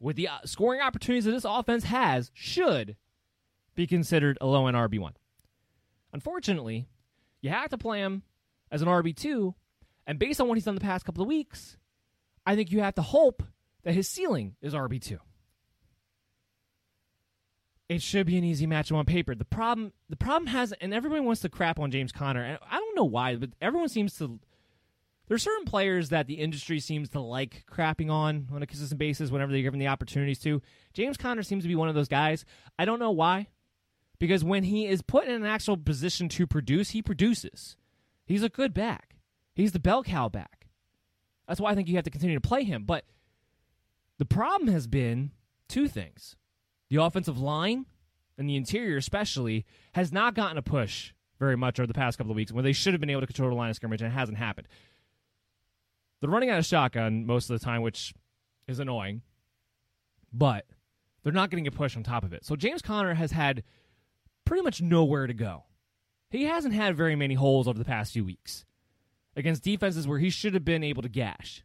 [0.00, 2.96] with the uh, scoring opportunities that this offense has, should
[3.74, 5.12] be considered a low end RB1.
[6.14, 6.86] Unfortunately,
[7.42, 8.22] you have to play him
[8.70, 9.52] as an RB2,
[10.06, 11.76] And based on what he's done the past couple of weeks,
[12.46, 13.42] I think you have to hope
[13.82, 15.18] that his ceiling is RB2.
[17.88, 19.34] It should be an easy matchup on paper.
[19.34, 22.78] The problem the problem has and everyone wants to crap on James Conner, and I
[22.78, 24.40] don't know why, but everyone seems to
[25.28, 29.30] there's certain players that the industry seems to like crapping on on a consistent basis
[29.30, 30.62] whenever they're given the opportunities to.
[30.94, 32.44] James Conner seems to be one of those guys.
[32.78, 33.48] I don't know why.
[34.18, 37.76] Because when he is put in an actual position to produce, he produces.
[38.24, 39.16] He's a good back.
[39.54, 40.68] He's the bell cow back.
[41.46, 42.84] That's why I think you have to continue to play him.
[42.84, 43.04] But
[44.18, 45.32] the problem has been
[45.68, 46.36] two things.
[46.90, 47.86] The offensive line
[48.38, 52.30] and the interior, especially, has not gotten a push very much over the past couple
[52.30, 54.12] of weeks when they should have been able to control the line of scrimmage, and
[54.12, 54.68] it hasn't happened.
[56.20, 58.14] They're running out of shotgun most of the time, which
[58.66, 59.22] is annoying,
[60.32, 60.64] but
[61.22, 62.44] they're not getting a push on top of it.
[62.44, 63.62] So James Conner has had
[64.44, 65.64] pretty much nowhere to go.
[66.30, 68.64] He hasn't had very many holes over the past few weeks
[69.36, 71.64] against defenses where he should have been able to gash.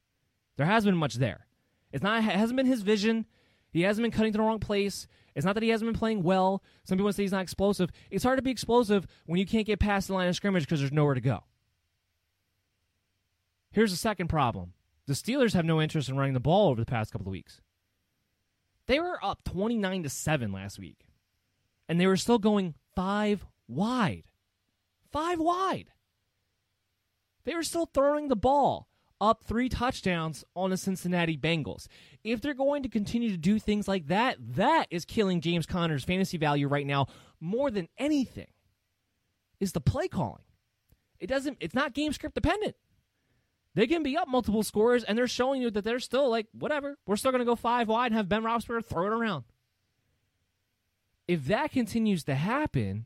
[0.57, 1.47] There hasn't been much there.
[1.91, 3.25] It's not it hasn't been his vision.
[3.71, 5.07] He hasn't been cutting to the wrong place.
[5.35, 6.63] It's not that he hasn't been playing well.
[6.83, 7.91] Some people say he's not explosive.
[8.09, 10.79] It's hard to be explosive when you can't get past the line of scrimmage because
[10.79, 11.43] there's nowhere to go.
[13.71, 14.73] Here's the second problem.
[15.05, 17.61] The Steelers have no interest in running the ball over the past couple of weeks.
[18.87, 21.08] They were up 29 to 7 last week.
[21.89, 24.23] And they were still going 5 wide.
[25.11, 25.89] 5 wide.
[27.43, 28.87] They were still throwing the ball
[29.19, 31.87] up 3 touchdowns on the Cincinnati Bengals.
[32.23, 36.05] If they're going to continue to do things like that, that is killing James Conner's
[36.05, 37.07] fantasy value right now
[37.41, 38.47] more than anything.
[39.59, 40.43] Is the play calling.
[41.19, 42.75] It doesn't it's not game script dependent.
[43.75, 46.97] They can be up multiple scores, and they're showing you that they're still like, whatever,
[47.05, 49.45] we're still going to go five wide and have Ben Roethlisberger throw it around.
[51.29, 53.05] If that continues to happen,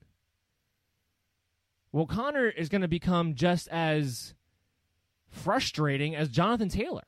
[1.92, 4.34] well, Conner is going to become just as
[5.30, 7.04] frustrating as Jonathan Taylor.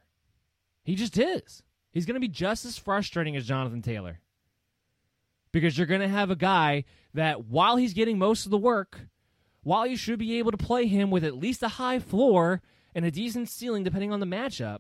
[0.84, 1.64] He just is.
[1.94, 4.20] He's going to be just as frustrating as Jonathan Taylor.
[5.54, 9.08] Because you're going to have a guy that, while he's getting most of the work,
[9.64, 12.62] while you should be able to play him with at least a high floor,
[12.94, 14.80] and a decent ceiling depending on the matchup,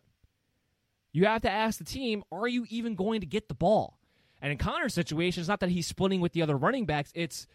[1.13, 3.99] you have to ask the team, are you even going to get the ball?
[4.45, 7.47] And in Conner's situation, it's not that he's splitting with the other running backs, it's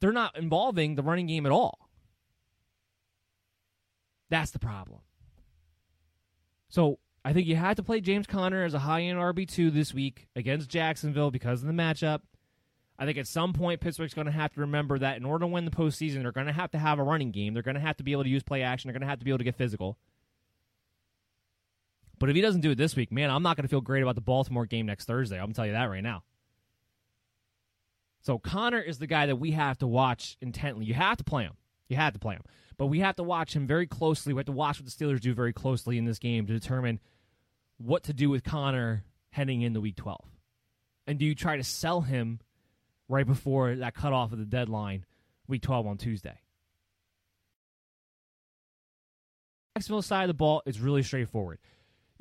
[0.00, 1.88] they're not involving the running game at all.
[4.30, 5.00] That's the problem.
[6.68, 9.92] So I think you had to play James Conner as a high end RB2 this
[9.92, 12.20] week against Jacksonville because of the matchup.
[13.00, 15.48] I think at some point Pittsburgh's going to have to remember that in order to
[15.48, 17.52] win the postseason, they're going to have to have a running game.
[17.52, 18.86] They're going to have to be able to use play action.
[18.86, 19.98] They're going to have to be able to get physical.
[22.22, 24.04] But if he doesn't do it this week, man, I'm not going to feel great
[24.04, 25.34] about the Baltimore game next Thursday.
[25.34, 26.22] I'm going to tell you that right now.
[28.20, 30.84] So Conner is the guy that we have to watch intently.
[30.84, 31.54] You have to play him.
[31.88, 32.44] You have to play him.
[32.78, 34.32] But we have to watch him very closely.
[34.32, 37.00] We have to watch what the Steelers do very closely in this game to determine
[37.78, 40.24] what to do with Conner heading into week 12.
[41.08, 42.38] And do you try to sell him
[43.08, 45.06] right before that cutoff of the deadline,
[45.48, 46.38] week 12 on Tuesday.
[49.76, 51.58] Jacksonville side of the ball is really straightforward.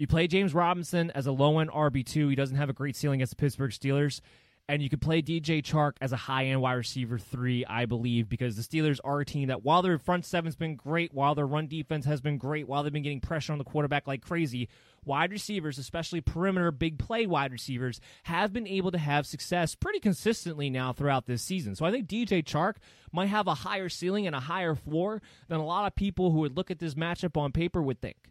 [0.02, 2.32] You play James Robinson as a low end RB2.
[2.32, 4.20] He doesn't have a great ceiling against the Pittsburgh Steelers.
[4.68, 8.28] And you could play DJ Chark as a high end wide receiver three, I believe,
[8.28, 11.46] because the Steelers are a team that while their front seven's been great, while their
[11.46, 14.70] run defense has been great, while they've been getting pressure on the quarterback like crazy,
[15.06, 20.00] wide receivers, especially perimeter big play wide receivers, have been able to have success pretty
[20.00, 21.76] consistently now throughout this season.
[21.76, 22.78] So I think DJ Chark
[23.12, 26.40] might have a higher ceiling and a higher floor than a lot of people who
[26.40, 28.31] would look at this matchup on paper would think.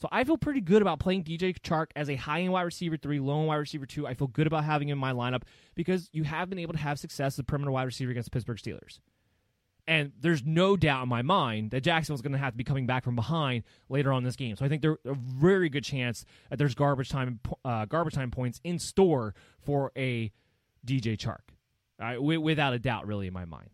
[0.00, 2.96] So I feel pretty good about playing DJ Chark as a high end wide receiver
[2.96, 4.06] three, low end wide receiver two.
[4.06, 5.42] I feel good about having him in my lineup
[5.74, 8.30] because you have been able to have success as a perimeter wide receiver against the
[8.30, 8.98] Pittsburgh Steelers.
[9.86, 12.86] And there's no doubt in my mind that Jacksonville's going to have to be coming
[12.86, 14.56] back from behind later on this game.
[14.56, 18.30] So I think there's a very good chance that there's garbage time uh, garbage time
[18.30, 20.32] points in store for a
[20.86, 23.68] DJ Chark, without a doubt, really in my mind.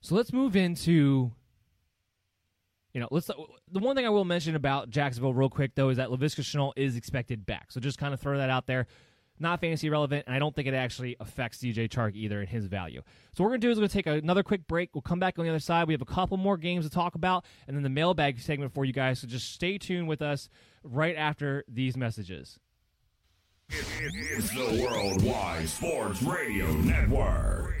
[0.00, 1.32] So let's move into
[2.92, 3.26] you know, let's.
[3.26, 6.72] The one thing I will mention about Jacksonville real quick though is that Laviska Shenault
[6.76, 8.86] is expected back, so just kind of throw that out there.
[9.42, 12.66] Not fantasy relevant, and I don't think it actually affects DJ Chark either in his
[12.66, 13.00] value.
[13.32, 14.90] So what we're gonna do is we're gonna take another quick break.
[14.94, 15.88] We'll come back on the other side.
[15.88, 18.84] We have a couple more games to talk about, and then the mailbag segment for
[18.84, 19.20] you guys.
[19.20, 20.50] So just stay tuned with us
[20.82, 22.58] right after these messages.
[23.70, 27.80] It, it, it's the Worldwide Sports Radio Network.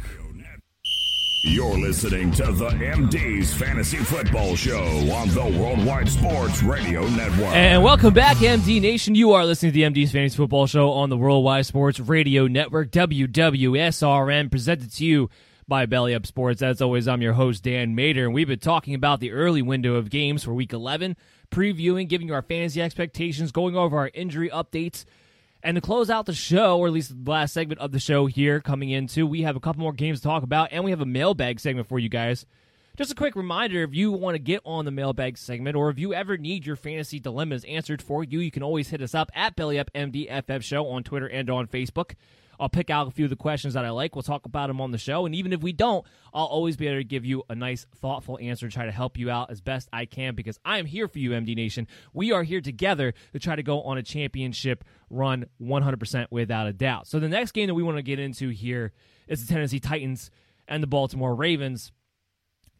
[1.42, 7.54] You're listening to the MD's Fantasy Football Show on the Worldwide Sports Radio Network.
[7.54, 9.14] And welcome back, MD Nation.
[9.14, 12.90] You are listening to the MD's Fantasy Football Show on the Worldwide Sports Radio Network,
[12.90, 15.30] WWSRN, presented to you
[15.66, 16.60] by Belly Up Sports.
[16.60, 19.94] As always, I'm your host, Dan Mater, and we've been talking about the early window
[19.94, 21.16] of games for week 11,
[21.50, 25.06] previewing, giving you our fantasy expectations, going over our injury updates.
[25.62, 28.26] And to close out the show, or at least the last segment of the show
[28.26, 31.02] here coming into, we have a couple more games to talk about, and we have
[31.02, 32.46] a mailbag segment for you guys.
[32.96, 35.98] Just a quick reminder if you want to get on the mailbag segment or if
[35.98, 39.30] you ever need your fantasy dilemmas answered for you, you can always hit us up
[39.34, 42.14] at BellyUpMDFF Show on Twitter and on Facebook.
[42.60, 44.14] I'll pick out a few of the questions that I like.
[44.14, 45.24] We'll talk about them on the show.
[45.24, 48.38] And even if we don't, I'll always be able to give you a nice, thoughtful
[48.40, 51.08] answer, and try to help you out as best I can because I am here
[51.08, 51.88] for you, MD Nation.
[52.12, 56.72] We are here together to try to go on a championship run 100% without a
[56.72, 57.06] doubt.
[57.06, 58.92] So the next game that we want to get into here
[59.26, 60.30] is the Tennessee Titans
[60.68, 61.92] and the Baltimore Ravens.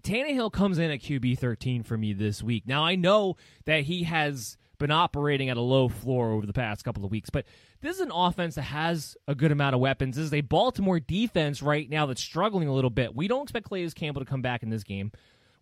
[0.03, 2.67] Tannehill comes in at QB 13 for me this week.
[2.67, 6.85] Now, I know that he has been operating at a low floor over the past
[6.85, 7.45] couple of weeks, but
[7.81, 10.17] this is an offense that has a good amount of weapons.
[10.17, 13.15] This is a Baltimore defense right now that's struggling a little bit.
[13.15, 15.13] We don't expect Calais Campbell to come back in this game.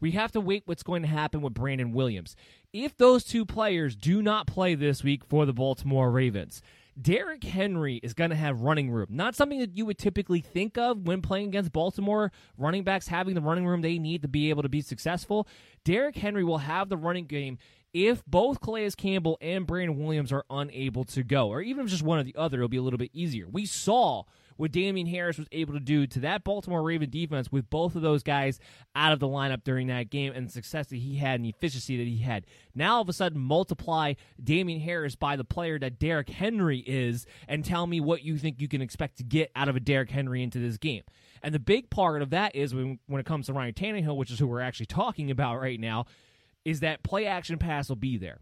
[0.00, 2.36] We have to wait what's going to happen with Brandon Williams.
[2.72, 6.62] If those two players do not play this week for the Baltimore Ravens,
[7.00, 9.06] Derrick Henry is going to have running room.
[9.10, 12.32] Not something that you would typically think of when playing against Baltimore.
[12.56, 15.46] Running backs having the running room they need to be able to be successful.
[15.84, 17.58] Derrick Henry will have the running game
[17.92, 22.02] if both Calais Campbell and Brandon Williams are unable to go, or even if just
[22.02, 23.48] one or the other, it'll be a little bit easier.
[23.48, 24.24] We saw
[24.58, 28.02] what Damien Harris was able to do to that Baltimore Raven defense with both of
[28.02, 28.58] those guys
[28.94, 31.50] out of the lineup during that game and the success that he had and the
[31.50, 32.44] efficiency that he had.
[32.74, 37.24] Now, all of a sudden, multiply Damien Harris by the player that Derrick Henry is
[37.46, 40.10] and tell me what you think you can expect to get out of a Derrick
[40.10, 41.04] Henry into this game.
[41.40, 44.32] And the big part of that is when, when it comes to Ryan Tannehill, which
[44.32, 46.06] is who we're actually talking about right now,
[46.68, 48.40] is that play action pass will be there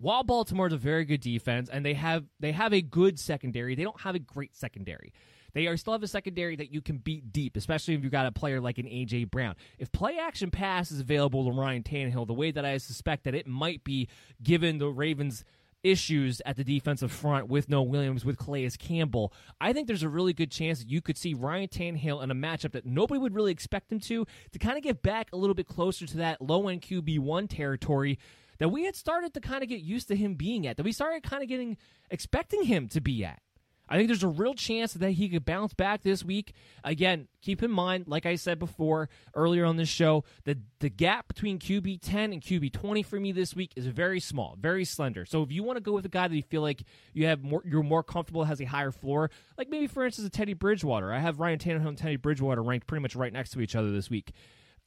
[0.00, 3.74] while Baltimore is a very good defense and they have they have a good secondary,
[3.74, 5.12] they don't have a great secondary.
[5.54, 8.26] They are still have a secondary that you can beat deep, especially if you've got
[8.26, 9.56] a player like an AJ Brown.
[9.78, 13.34] If play action pass is available to Ryan Tannehill, the way that I suspect that
[13.34, 14.08] it might be,
[14.42, 15.44] given the Ravens'
[15.82, 20.08] issues at the defensive front with no Williams, with Calais Campbell, I think there's a
[20.08, 23.34] really good chance that you could see Ryan Tannehill in a matchup that nobody would
[23.34, 26.40] really expect him to, to kind of get back a little bit closer to that
[26.40, 28.18] low end QB1 territory
[28.58, 30.92] that we had started to kind of get used to him being at, that we
[30.92, 31.76] started kind of getting
[32.10, 33.40] expecting him to be at.
[33.88, 36.52] I think there's a real chance that he could bounce back this week.
[36.84, 41.28] Again, keep in mind, like I said before earlier on this show, that the gap
[41.28, 45.24] between QB 10 and QB 20 for me this week is very small, very slender.
[45.24, 46.82] So if you want to go with a guy that you feel like
[47.12, 50.30] you have more, you're more comfortable, has a higher floor, like maybe for instance a
[50.30, 51.12] Teddy Bridgewater.
[51.12, 53.90] I have Ryan Tannehill and Teddy Bridgewater ranked pretty much right next to each other
[53.90, 54.32] this week.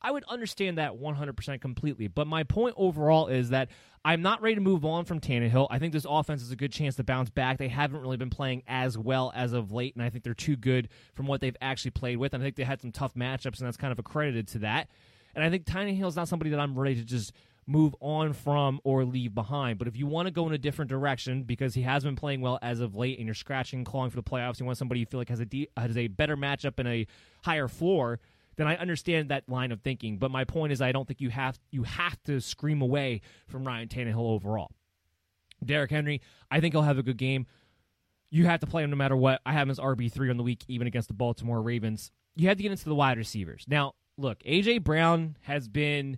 [0.02, 2.08] I would understand that 100% completely.
[2.08, 3.70] But my point overall is that
[4.04, 5.68] I'm not ready to move on from Tannehill.
[5.70, 7.60] I think this offense is a good chance to bounce back.
[7.60, 10.56] They haven't really been playing as well as of late, and I think they're too
[10.56, 12.34] good from what they've actually played with.
[12.34, 14.90] And I think they had some tough matchups, and that's kind of accredited to that.
[15.36, 17.32] And I think is not somebody that I'm ready to just
[17.68, 19.78] move on from or leave behind.
[19.78, 22.42] But if you want to go in a different direction because he has been playing
[22.42, 25.00] well as of late and you're scratching and clawing for the playoffs, you want somebody
[25.00, 27.08] you feel like has a de- has a better matchup and a
[27.44, 28.20] higher floor,
[28.58, 30.18] then I understand that line of thinking.
[30.18, 33.66] But my point is, I don't think you have you have to scream away from
[33.66, 34.72] Ryan Tannehill overall.
[35.64, 37.46] Derrick Henry, I think he'll have a good game.
[38.30, 39.42] You have to play him no matter what.
[39.46, 42.12] I have him as RB three on the week, even against the Baltimore Ravens.
[42.36, 43.94] You have to get into the wide receivers now.
[44.18, 46.18] Look, AJ Brown has been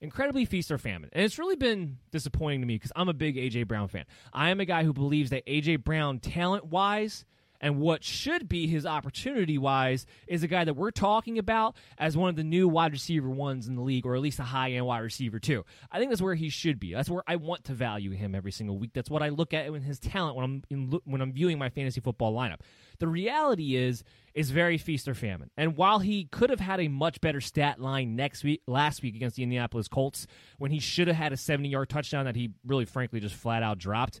[0.00, 1.10] incredibly feast or famine.
[1.12, 4.04] And it's really been disappointing to me because I'm a big AJ Brown fan.
[4.32, 7.24] I am a guy who believes that AJ Brown, talent wise,
[7.60, 12.16] and what should be his opportunity wise is a guy that we're talking about as
[12.16, 14.72] one of the new wide receiver ones in the league, or at least a high
[14.72, 15.64] end wide receiver, too.
[15.90, 16.94] I think that's where he should be.
[16.94, 18.92] That's where I want to value him every single week.
[18.94, 21.68] That's what I look at in his talent when I'm in, when I'm viewing my
[21.68, 22.60] fantasy football lineup.
[22.98, 24.04] The reality is
[24.34, 25.50] is very feast or famine.
[25.56, 29.16] And while he could have had a much better stat line next week last week
[29.16, 30.26] against the Indianapolis Colts
[30.58, 33.78] when he should have had a 70-yard touchdown that he really frankly just flat out
[33.78, 34.20] dropped,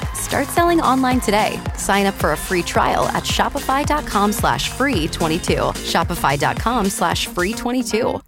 [0.21, 1.59] Start selling online today.
[1.75, 5.53] Sign up for a free trial at shopify.com slash free 22.
[5.55, 8.21] Shopify.com slash free 22.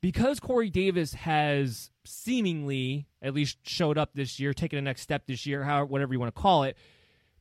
[0.00, 5.26] Because Corey Davis has seemingly at least showed up this year, taken a next step
[5.26, 6.76] this year, however, whatever you want to call it,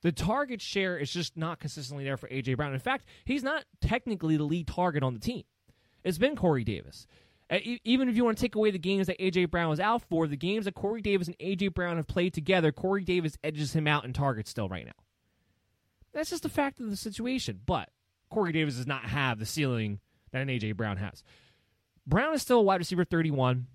[0.01, 2.53] the target share is just not consistently there for A.J.
[2.53, 2.73] Brown.
[2.73, 5.43] In fact, he's not technically the lead target on the team.
[6.03, 7.07] It's been Corey Davis.
[7.49, 10.01] Uh, even if you want to take away the games that AJ Brown was out
[10.09, 13.73] for, the games that Corey Davis and AJ Brown have played together, Corey Davis edges
[13.73, 14.93] him out in targets still right now.
[16.13, 17.59] That's just a fact of the situation.
[17.65, 17.89] But
[18.29, 19.99] Corey Davis does not have the ceiling
[20.31, 21.23] that an AJ Brown has.
[22.07, 23.67] Brown is still a wide receiver 31.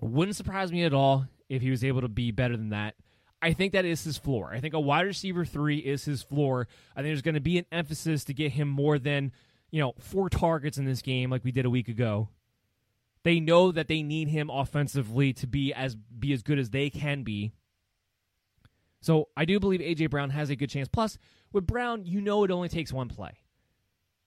[0.00, 2.94] Wouldn't surprise me at all if he was able to be better than that.
[3.40, 4.52] I think that is his floor.
[4.52, 6.68] I think a wide receiver three is his floor.
[6.94, 9.32] I think there's going to be an emphasis to get him more than,
[9.70, 12.28] you know, four targets in this game like we did a week ago.
[13.24, 16.90] They know that they need him offensively to be as be as good as they
[16.90, 17.52] can be.
[19.00, 20.88] So I do believe AJ Brown has a good chance.
[20.88, 21.18] Plus,
[21.52, 23.38] with Brown, you know it only takes one play.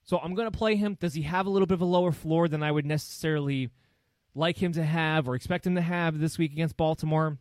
[0.04, 0.96] So I'm going to play him.
[1.00, 3.70] Does he have a little bit of a lower floor than I would necessarily
[4.34, 7.38] like him to have or expect him to have this week against Baltimore?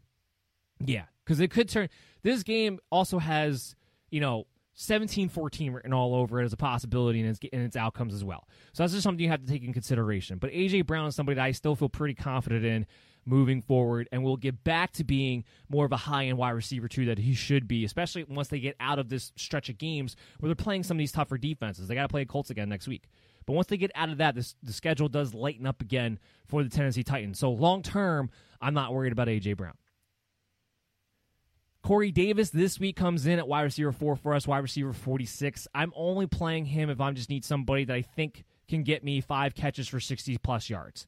[0.83, 1.89] Yeah, because it could turn.
[2.23, 3.75] This game also has,
[4.09, 7.75] you know, 17 14 written all over it as a possibility and its, in its
[7.75, 8.47] outcomes as well.
[8.73, 10.37] So that's just something you have to take in consideration.
[10.37, 12.85] But AJ Brown is somebody that I still feel pretty confident in
[13.25, 16.87] moving forward and will get back to being more of a high end wide receiver,
[16.87, 20.15] too, that he should be, especially once they get out of this stretch of games
[20.39, 21.87] where they're playing some of these tougher defenses.
[21.87, 23.07] They got to play Colts again next week.
[23.45, 26.63] But once they get out of that, this, the schedule does lighten up again for
[26.63, 27.39] the Tennessee Titans.
[27.39, 28.29] So long term,
[28.61, 29.75] I'm not worried about AJ Brown.
[31.85, 35.67] Corey Davis this week comes in at wide receiver four for us, wide receiver 46.
[35.75, 39.21] I'm only playing him if I just need somebody that I think can get me
[39.21, 41.05] five catches for 60 plus yards.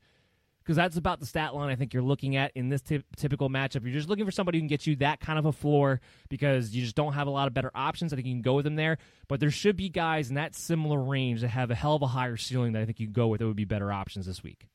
[0.59, 3.49] Because that's about the stat line I think you're looking at in this t- typical
[3.49, 3.85] matchup.
[3.85, 5.99] You're just looking for somebody who can get you that kind of a floor
[6.29, 8.13] because you just don't have a lot of better options.
[8.13, 8.99] I think you can go with them there.
[9.27, 12.07] But there should be guys in that similar range that have a hell of a
[12.07, 14.43] higher ceiling that I think you can go with that would be better options this
[14.43, 14.67] week.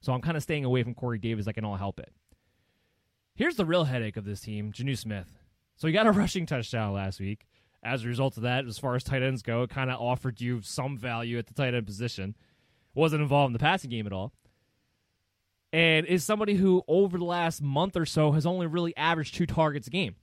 [0.00, 1.46] So I'm kind of staying away from Corey Davis.
[1.48, 2.10] I can all help it.
[3.34, 5.38] Here's the real headache of this team Jonnu Smith.
[5.76, 7.46] So he got a rushing touchdown last week.
[7.82, 10.40] As a result of that, as far as tight ends go, it kind of offered
[10.40, 12.34] you some value at the tight end position.
[12.94, 14.32] Wasn't involved in the passing game at all.
[15.72, 19.44] And is somebody who, over the last month or so, has only really averaged two
[19.44, 20.14] targets a game.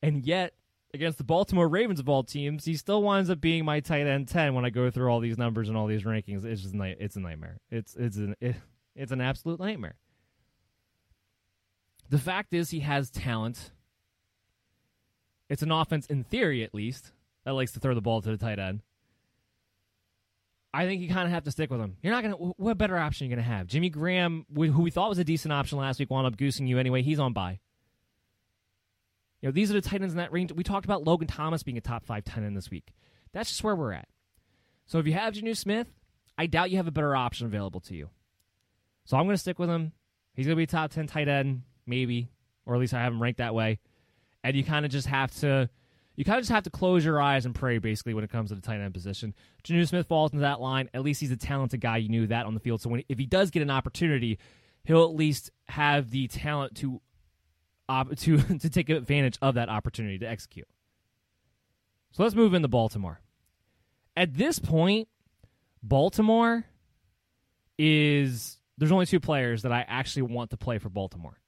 [0.00, 0.54] And yet,
[0.94, 4.28] against the Baltimore Ravens of all teams, he still winds up being my tight end
[4.28, 6.44] 10 when I go through all these numbers and all these rankings.
[6.44, 7.58] It's just it's a nightmare.
[7.70, 8.54] It's it's an it,
[8.94, 9.96] it's an absolute nightmare.
[12.08, 13.72] The fact is he has talent
[15.48, 17.12] it's an offense, in theory at least,
[17.44, 18.82] that likes to throw the ball to the tight end.
[20.74, 21.96] I think you kind of have to stick with him.
[22.02, 22.36] You're not to.
[22.56, 23.66] What better option are you to have?
[23.66, 26.78] Jimmy Graham, who we thought was a decent option last week, wound up goosing you
[26.78, 27.02] anyway.
[27.02, 27.60] He's on bye.
[29.40, 30.52] You know, these are the tight ends in that range.
[30.52, 32.92] We talked about Logan Thomas being a top five tight end this week.
[33.32, 34.08] That's just where we're at.
[34.86, 35.88] So if you have Jonnu Smith,
[36.36, 38.10] I doubt you have a better option available to you.
[39.04, 39.92] So I'm going to stick with him.
[40.34, 42.28] He's going to be top 10 tight end, maybe,
[42.64, 43.78] or at least I have him ranked that way
[44.46, 45.68] and you kind of just have to
[46.14, 48.48] you kind of just have to close your eyes and pray basically when it comes
[48.48, 49.34] to the tight end position.
[49.64, 50.88] Jonnu Smith falls into that line.
[50.94, 51.98] At least he's a talented guy.
[51.98, 52.80] You knew that on the field.
[52.80, 54.38] So when, if he does get an opportunity,
[54.84, 57.02] he'll at least have the talent to
[57.88, 60.68] uh, to to take advantage of that opportunity to execute.
[62.12, 63.20] So let's move into Baltimore.
[64.16, 65.08] At this point,
[65.82, 66.64] Baltimore
[67.78, 71.38] is there's only two players that I actually want to play for Baltimore.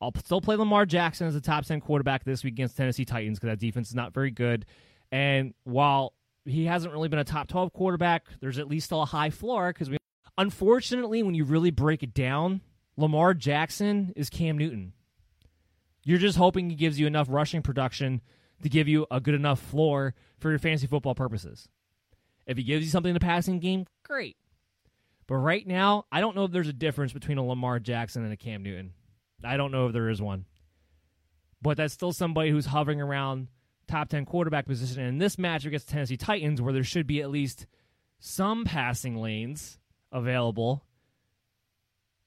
[0.00, 3.38] I'll still play Lamar Jackson as a top 10 quarterback this week against Tennessee Titans
[3.38, 4.64] because that defense is not very good.
[5.12, 6.14] And while
[6.44, 9.72] he hasn't really been a top 12 quarterback, there's at least still a high floor
[9.72, 9.98] because we.
[10.38, 12.62] Unfortunately, when you really break it down,
[12.96, 14.94] Lamar Jackson is Cam Newton.
[16.02, 18.22] You're just hoping he gives you enough rushing production
[18.62, 21.68] to give you a good enough floor for your fantasy football purposes.
[22.46, 24.36] If he gives you something in the passing game, great.
[25.26, 28.32] But right now, I don't know if there's a difference between a Lamar Jackson and
[28.32, 28.92] a Cam Newton.
[29.44, 30.44] I don't know if there is one.
[31.62, 33.48] But that's still somebody who's hovering around
[33.86, 35.00] top 10 quarterback position.
[35.00, 37.66] And in this match against Tennessee Titans, where there should be at least
[38.18, 39.78] some passing lanes
[40.12, 40.84] available,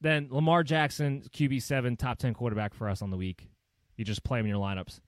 [0.04, 3.50] then Lamar Jackson, QB seven, top ten quarterback for us on the week.
[3.96, 5.00] You just play him in your lineups.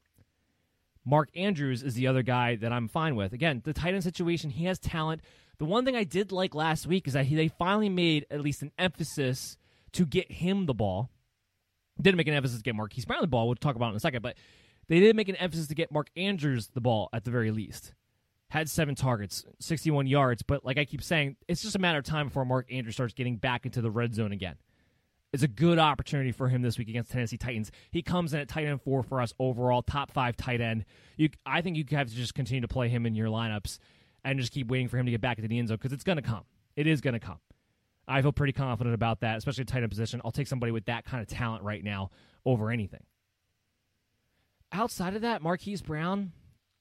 [1.06, 3.34] Mark Andrews is the other guy that I'm fine with.
[3.34, 5.22] Again, the tight end situation, he has talent.
[5.60, 8.42] The one thing I did like last week is that he, they finally made at
[8.42, 9.58] least an emphasis
[9.92, 11.12] to get him the ball.
[12.02, 13.48] Didn't make an emphasis to get Marquise Brown the ball.
[13.48, 14.36] We'll talk about in a second, but
[14.88, 17.94] they did make an emphasis to get Mark Andrews the ball at the very least.
[18.50, 22.06] Had seven targets, 61 yards, but like I keep saying, it's just a matter of
[22.06, 24.56] time before Mark Andrews starts getting back into the red zone again.
[25.34, 27.72] It's a good opportunity for him this week against Tennessee Titans.
[27.92, 30.86] He comes in at tight end four for us overall, top five tight end.
[31.18, 33.80] You, I think you have to just continue to play him in your lineups
[34.24, 36.04] and just keep waiting for him to get back into the end zone because it's
[36.06, 36.44] going to come.
[36.76, 37.40] It is going to come.
[38.08, 40.22] I feel pretty confident about that, especially a tight end position.
[40.24, 42.12] I'll take somebody with that kind of talent right now
[42.46, 43.04] over anything.
[44.72, 46.32] Outside of that, Marquise Brown,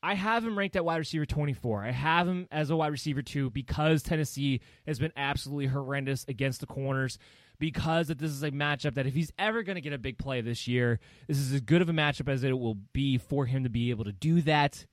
[0.02, 1.84] I have him ranked at wide receiver 24.
[1.84, 6.60] I have him as a wide receiver 2 because Tennessee has been absolutely horrendous against
[6.60, 7.18] the corners.
[7.60, 10.18] Because that this is a matchup that if he's ever going to get a big
[10.18, 10.98] play this year,
[11.28, 13.90] this is as good of a matchup as it will be for him to be
[13.90, 14.84] able to do that.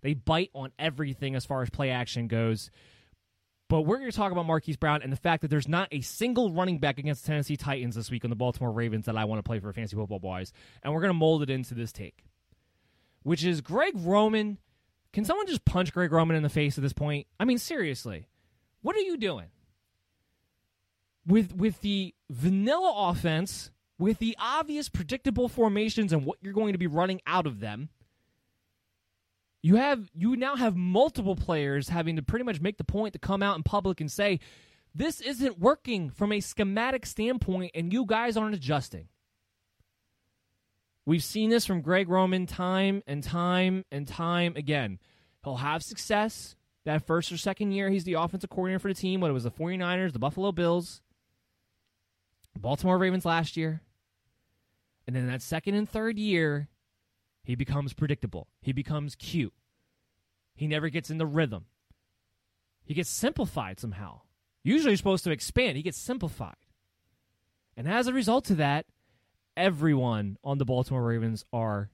[0.00, 2.70] They bite on everything as far as play action goes.
[3.68, 6.00] But we're going to talk about Marquise Brown and the fact that there's not a
[6.00, 9.40] single running back against Tennessee Titans this week on the Baltimore Ravens that I want
[9.40, 10.52] to play for fantasy football boys.
[10.82, 12.24] And we're going to mold it into this take,
[13.24, 14.58] which is Greg Roman.
[15.12, 17.26] Can someone just punch Greg Roman in the face at this point?
[17.40, 18.28] I mean, seriously,
[18.82, 19.46] what are you doing?
[21.26, 26.78] With, with the vanilla offense, with the obvious predictable formations and what you're going to
[26.78, 27.88] be running out of them,
[29.66, 33.18] you have you now have multiple players having to pretty much make the point to
[33.18, 34.38] come out in public and say
[34.94, 39.08] this isn't working from a schematic standpoint and you guys aren't adjusting.
[41.04, 45.00] We've seen this from Greg Roman time and time and time again.
[45.42, 49.20] He'll have success that first or second year he's the offensive coordinator for the team,
[49.20, 51.02] whether it was the 49ers, the Buffalo Bills,
[52.56, 53.82] Baltimore Ravens last year.
[55.08, 56.68] And then that second and third year,
[57.46, 58.48] he becomes predictable.
[58.60, 59.54] He becomes cute.
[60.56, 61.66] He never gets in the rhythm.
[62.84, 64.22] He gets simplified somehow.
[64.64, 65.76] Usually you're supposed to expand.
[65.76, 66.56] He gets simplified.
[67.76, 68.86] And as a result of that,
[69.56, 71.88] everyone on the Baltimore Ravens are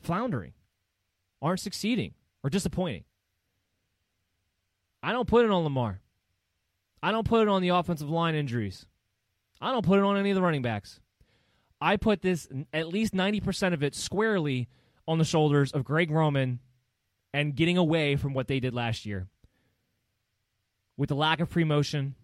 [0.00, 0.54] floundering,
[1.40, 3.04] aren't succeeding, or disappointing.
[5.00, 6.00] I don't put it on Lamar.
[7.04, 8.84] I don't put it on the offensive line injuries.
[9.60, 10.98] I don't put it on any of the running backs.
[11.84, 14.70] I put this at least 90% of it squarely
[15.06, 16.60] on the shoulders of Greg Roman
[17.34, 19.28] and getting away from what they did last year.
[20.96, 22.14] With the lack of pre-motion,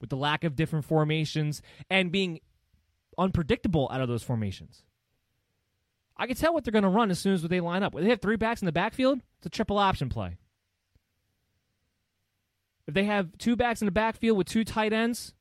[0.00, 2.40] with the lack of different formations, and being
[3.16, 4.82] unpredictable out of those formations.
[6.16, 7.94] I can tell what they're going to run as soon as they line up.
[7.94, 10.38] If they have three backs in the backfield, it's a triple option play.
[12.88, 15.34] If they have two backs in the backfield with two tight ends,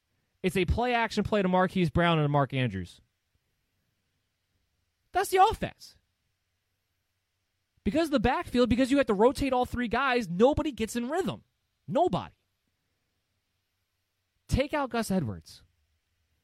[0.44, 3.02] it's a play action play to Marquise Brown and to Mark Andrews.
[5.14, 5.96] That's the offense.
[7.84, 11.10] Because of the backfield, because you have to rotate all three guys, nobody gets in
[11.10, 11.44] rhythm.
[11.88, 12.34] Nobody.
[14.48, 15.62] Take out Gus Edwards.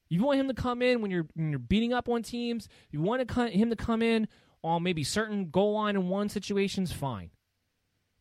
[0.09, 2.67] You want him to come in when you're when you're beating up on teams.
[2.91, 4.27] You want him to come in
[4.63, 6.91] on maybe certain goal line and one situations.
[6.91, 7.29] Fine.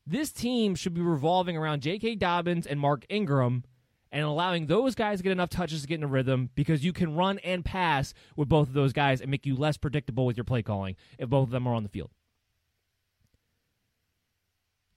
[0.07, 2.17] This team should be revolving around J.K.
[2.17, 3.65] Dobbins and Mark Ingram
[4.11, 6.93] and allowing those guys to get enough touches to get in a rhythm because you
[6.93, 10.37] can run and pass with both of those guys and make you less predictable with
[10.37, 12.11] your play calling if both of them are on the field.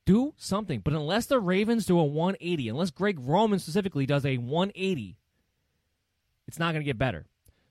[0.05, 0.79] Do something.
[0.79, 5.17] But unless the Ravens do a 180, unless Greg Roman specifically does a 180,
[6.47, 7.25] it's not going to get better.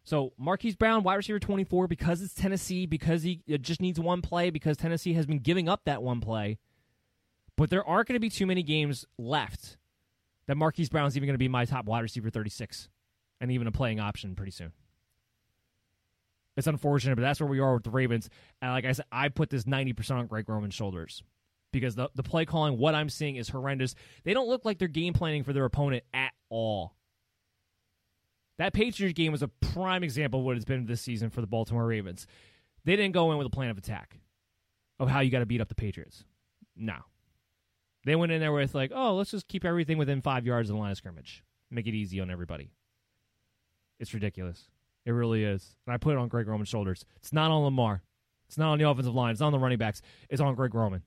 [0.05, 4.23] So Marquise Brown, wide receiver 24, because it's Tennessee, because he uh, just needs one
[4.23, 6.59] play, because Tennessee has been giving up that one play.
[7.57, 9.77] But there aren't going to be too many games left
[10.51, 12.89] that Marquise Brown is even going to be my top wide receiver 36
[13.41, 14.73] and even a playing option pretty soon.
[16.57, 18.29] It's unfortunate, but that's where we are with the Ravens.
[18.61, 21.23] And like I said, I put this 90% on Greg Roman's shoulders
[21.73, 23.95] because the, the play calling, what I'm seeing is horrendous.
[24.25, 26.97] They don't look like they're game planning for their opponent at all.
[28.59, 31.47] That Patriots game was a prime example of what it's been this season for the
[31.47, 32.27] Baltimore Ravens.
[32.85, 34.19] They didn't go in with a plan of attack
[34.99, 36.25] of how you got to beat up the Patriots.
[36.75, 36.97] No.
[38.05, 40.77] They went in there with like, oh, let's just keep everything within five yards of
[40.77, 42.71] the line of scrimmage, make it easy on everybody.
[43.99, 44.69] It's ridiculous.
[45.05, 45.77] It really is.
[45.87, 47.05] And I put it on Greg Roman's shoulders.
[47.17, 48.03] It's not on Lamar.
[48.49, 49.33] It's not on the offensive line.
[49.33, 50.03] It's not on the running backs.
[50.29, 51.03] It's on Greg Roman.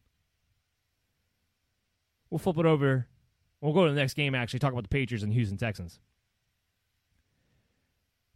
[2.29, 3.07] We'll flip it over.
[3.61, 5.99] We'll go to the next game, actually, talk about the Patriots and Houston Texans.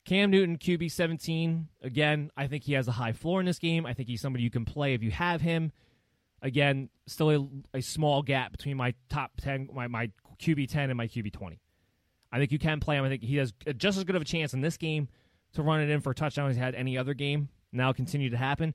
[0.05, 1.67] Cam Newton, QB 17.
[1.81, 3.85] Again, I think he has a high floor in this game.
[3.85, 5.73] I think he's somebody you can play if you have him.
[6.41, 7.31] Again, still
[7.73, 10.11] a, a small gap between my top 10, my, my
[10.41, 11.59] QB 10 and my QB 20.
[12.31, 13.05] I think you can play him.
[13.05, 15.07] I think he has uh, just as good of a chance in this game
[15.53, 17.49] to run it in for a touchdown as he had any other game.
[17.71, 18.73] Now continue to happen.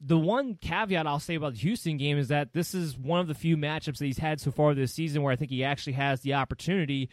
[0.00, 3.28] The one caveat I'll say about the Houston game is that this is one of
[3.28, 5.94] the few matchups that he's had so far this season where I think he actually
[5.94, 7.08] has the opportunity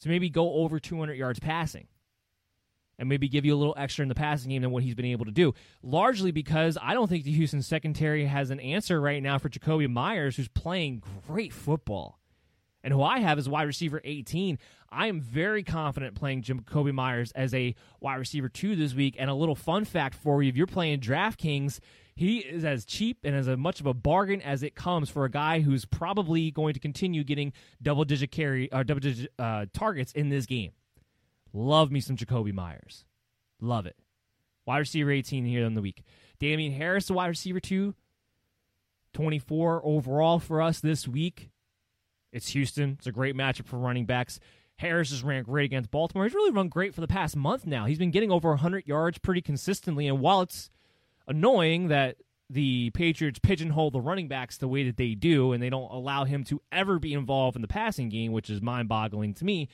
[0.00, 1.88] to maybe go over 200 yards passing
[2.98, 5.04] and maybe give you a little extra in the passing game than what he's been
[5.06, 5.54] able to do.
[5.82, 9.90] Largely because I don't think the Houston secondary has an answer right now for Jakobi
[9.90, 12.18] Meyers, who's playing great football.
[12.82, 14.58] And who I have is wide receiver 18.
[14.90, 19.16] I am very confident playing Jakobi Meyers as a wide receiver 2 this week.
[19.18, 21.80] And a little fun fact for you if you're playing DraftKings,
[22.14, 25.30] he is as cheap and as much of a bargain as it comes for a
[25.30, 27.52] guy who's probably going to continue getting
[27.82, 30.72] double digit carry or uh, double digit uh, targets in this game.
[31.54, 33.04] Love me some Jakobi Meyers.
[33.60, 33.96] Love it.
[34.66, 36.02] Wide receiver 18 here in the week.
[36.40, 37.94] Damien Harris, the wide receiver 2.
[39.12, 41.50] 24 overall for us this week.
[42.32, 42.96] It's Houston.
[42.98, 44.40] It's a great matchup for running backs.
[44.76, 46.24] Harris has ran great against Baltimore.
[46.24, 47.86] He's really run great for the past month now.
[47.86, 50.08] He's been getting over 100 yards pretty consistently.
[50.08, 50.68] And while it's
[51.28, 52.16] annoying that
[52.50, 56.24] the Patriots pigeonhole the running backs the way that they do, and they don't allow
[56.24, 59.68] him to ever be involved in the passing game, which is mind boggling to me,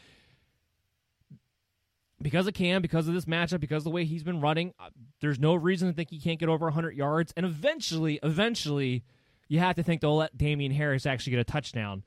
[2.22, 4.90] because of Cam, because of this matchup, because of the way he's been running, uh,
[5.20, 7.32] there's no reason to think he can't get over 100 yards.
[7.36, 9.04] And eventually, eventually,
[9.48, 12.04] you have to think they'll let Damien Harris actually get a touchdown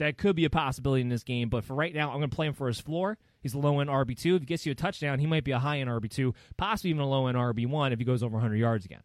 [0.00, 1.48] that could be a possibility in this game.
[1.48, 3.18] But for right now, I'm going to play him for his floor.
[3.40, 4.36] He's a low end RB2.
[4.36, 7.02] If he gets you a touchdown, he might be a high end RB2, possibly even
[7.02, 9.02] a low end RB1 if he goes over 100 yards again,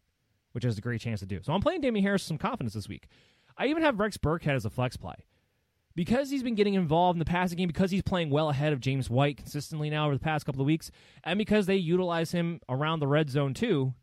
[0.54, 1.40] which has a great chance to do.
[1.44, 3.08] So I'm playing Damien Harris with some confidence this week.
[3.58, 5.16] I even have Rex Burkhead as a flex play.
[5.96, 8.82] Because he's been getting involved in the passing game, because he's playing well ahead of
[8.82, 10.92] James White consistently now over the past couple of weeks,
[11.24, 13.94] and because they utilize him around the red zone too,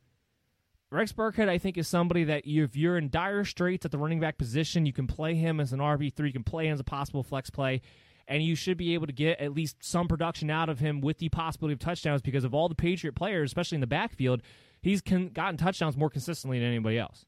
[0.90, 4.20] Rex Burkhead, I think, is somebody that if you're in dire straits at the running
[4.20, 6.84] back position, you can play him as an RB3, you can play him as a
[6.84, 7.80] possible flex play,
[8.28, 11.18] and you should be able to get at least some production out of him with
[11.18, 14.42] the possibility of touchdowns because of all the Patriot players, especially in the backfield,
[14.82, 17.24] he's con- gotten touchdowns more consistently than anybody else.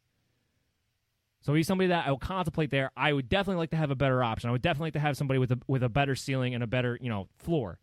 [1.45, 2.91] So he's somebody that I will contemplate there.
[2.97, 4.49] I would definitely like to have a better option.
[4.49, 6.67] I would definitely like to have somebody with a with a better ceiling and a
[6.67, 7.79] better, you know, floor.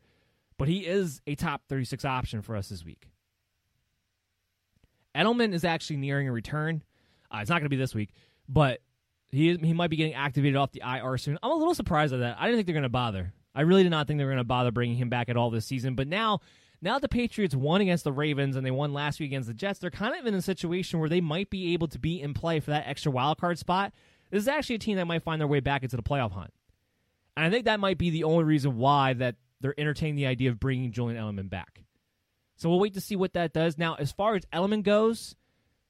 [0.57, 3.09] But he is a top 36 option for us this week.
[5.15, 6.83] Edelman is actually nearing a return.
[7.31, 8.09] Uh, it's not going to be this week,
[8.49, 8.79] but
[9.29, 11.37] he he might be getting activated off the IR soon.
[11.43, 12.37] I'm a little surprised at that.
[12.39, 13.33] I didn't think they're going to bother.
[13.53, 15.51] I really did not think they were going to bother bringing him back at all
[15.51, 15.95] this season.
[15.95, 16.39] But now,
[16.81, 19.79] now the Patriots won against the Ravens and they won last week against the Jets,
[19.79, 22.59] they're kind of in a situation where they might be able to be in play
[22.59, 23.93] for that extra wild card spot.
[24.31, 26.51] This is actually a team that might find their way back into the playoff hunt.
[27.37, 30.49] And I think that might be the only reason why that they're entertaining the idea
[30.49, 31.83] of bringing Julian Edelman back.
[32.57, 33.77] So we'll wait to see what that does.
[33.77, 35.35] Now, as far as Edelman goes,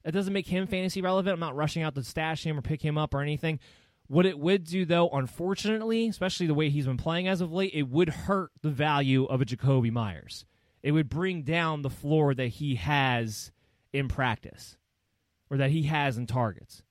[0.04, 1.34] that doesn't make him fantasy relevant.
[1.34, 3.60] I'm not rushing out to stash him or pick him up or anything.
[4.08, 7.72] What it would do, though, unfortunately, especially the way he's been playing as of late,
[7.74, 10.44] it would hurt the value of a Jakobi Meyers.
[10.82, 13.52] It would bring down the floor that he has
[13.92, 14.76] in practice
[15.50, 16.82] or that he has in targets.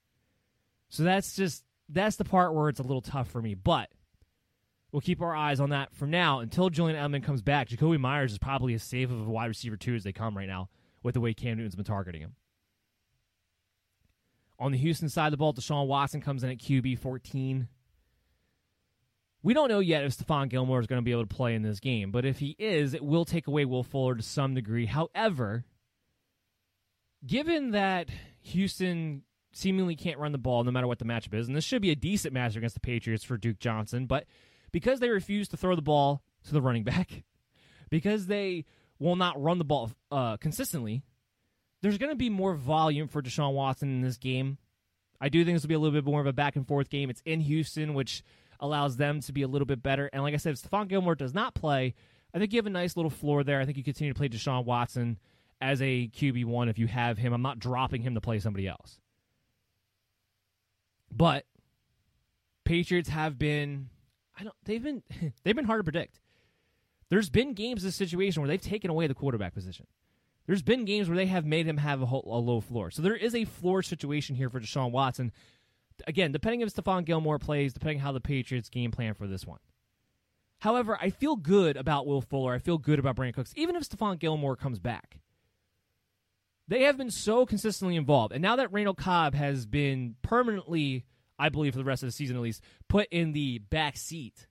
[0.90, 3.54] So that's just that's the part where it's a little tough for me.
[3.54, 3.90] But
[4.92, 7.70] we'll keep our eyes on that from now until Julian Edelman comes back.
[7.70, 10.48] Jakobi Meyers is probably as safe of a wide receiver two as they come right
[10.48, 10.70] now
[11.04, 12.36] with the way Cam Newton's been targeting him.
[14.60, 17.68] On the Houston side of the ball, Deshaun Watson comes in at QB 14.
[19.44, 21.64] We don't know yet if Stephon Gilmore is going to be able to play in
[21.64, 24.86] this game, but if he is, it will take away Will Fuller to some degree.
[24.86, 25.66] However,
[27.26, 28.10] given that
[28.42, 29.24] Houston
[29.54, 31.92] seemingly can't run the ball no matter what the matchup is, and this should be
[31.92, 34.26] a decent matchup against the Patriots for Duke Johnson, but
[34.72, 37.24] because they refuse to throw the ball to the running back,
[37.90, 38.66] because they
[39.00, 41.02] will not run the ball uh, consistently,
[41.82, 44.60] there's going to be more volume for Deshaun Watson in this game.
[45.20, 46.90] I do think this will be a little bit more of a back and forth
[46.90, 47.10] game.
[47.10, 48.24] It's in Houston, which
[48.62, 50.10] allows them to be a little bit better.
[50.14, 51.94] And like I said, if Stephon Gilmore does not play,
[52.34, 53.60] I think you have a nice little floor there.
[53.60, 55.18] I think you continue to play Deshaun Watson
[55.60, 57.34] as a QB1 if you have him.
[57.34, 59.00] I'm not dropping him to play somebody else.
[61.12, 61.46] But
[62.64, 63.90] Patriots have been
[64.42, 64.56] I don't.
[64.64, 65.04] They've been
[65.44, 66.20] they've been hard to predict.
[67.10, 69.86] There's been games in this situation where they've taken away the quarterback position.
[70.48, 72.90] There's been games where they have made him have a, whole, a low floor.
[72.90, 75.32] So there is a floor situation here for Deshaun Watson.
[76.08, 79.60] Again, depending if Stephon Gilmore plays, depending how the Patriots game plan for this one.
[80.60, 82.54] However, I feel good about Will Fuller.
[82.54, 85.20] I feel good about Brandin Cooks, even if Stephon Gilmore comes back.
[86.68, 88.34] They have been so consistently involved.
[88.34, 91.06] And now that Randall Cobb has been permanently
[91.42, 94.46] I believe for the rest of the season at least, put in the back seat,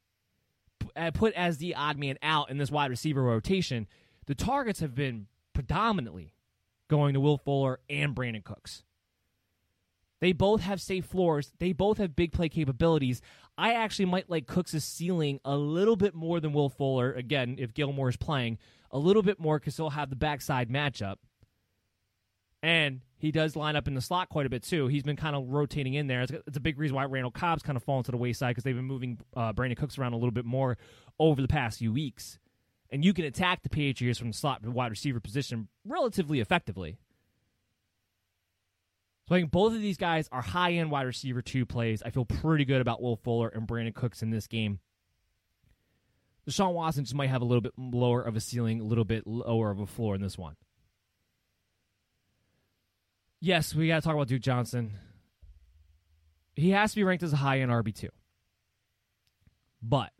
[0.97, 3.87] uh, put as the odd man out in this wide receiver rotation,
[4.27, 6.35] the targets have been predominantly
[6.89, 8.83] going to Will Fuller and Brandin Cooks.
[10.21, 11.53] They both have safe floors.
[11.59, 13.23] They both have big play capabilities.
[13.57, 17.13] I actually might like Cooks' ceiling a little bit more than Will Fuller.
[17.13, 18.59] Again, if Gilmore is playing,
[18.91, 21.17] a little bit more because he'll have the backside matchup.
[22.63, 24.87] And he does line up in the slot quite a bit too.
[24.87, 26.23] He's been kind of rotating in there.
[26.23, 28.77] It's, a big reason why Randall Cobb's kind of fallen to the wayside because they've
[28.77, 30.77] been moving uh, Brandin Cooks around a little bit more
[31.19, 32.39] over the past few weeks.
[32.91, 36.99] And you can attack the Patriots from the slot wide receiver position relatively effectively.
[39.31, 42.03] So I think both of these guys are high end wide receiver two plays.
[42.05, 44.81] I feel pretty good about Will Fuller and Brandin Cooks in this game.
[46.49, 49.29] Deshaun Watson just might have a little bit lower of a ceiling, a little bit
[49.29, 50.57] lower of a floor in this one.
[53.41, 54.95] Yes, we got to talk about Duke Johnson.
[56.57, 58.09] He has to be ranked as a high end RB two,
[59.81, 60.11] but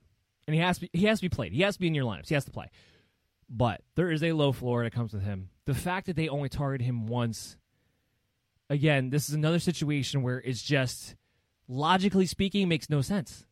[0.47, 1.53] and he has to be, he has to be played.
[1.53, 2.29] He has to be in your lineups.
[2.29, 2.71] He has to play.
[3.49, 5.51] But there is a low floor that comes with him.
[5.65, 7.57] The fact that they only targeted him once,
[8.71, 11.17] again, this is another situation where it's just
[11.69, 13.45] logically speaking makes no sense.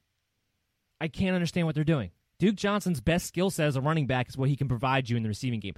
[1.00, 2.12] I can't understand what they're doing.
[2.38, 5.16] Duke Johnson's best skill set as a running back is what he can provide you
[5.16, 5.74] in the receiving game.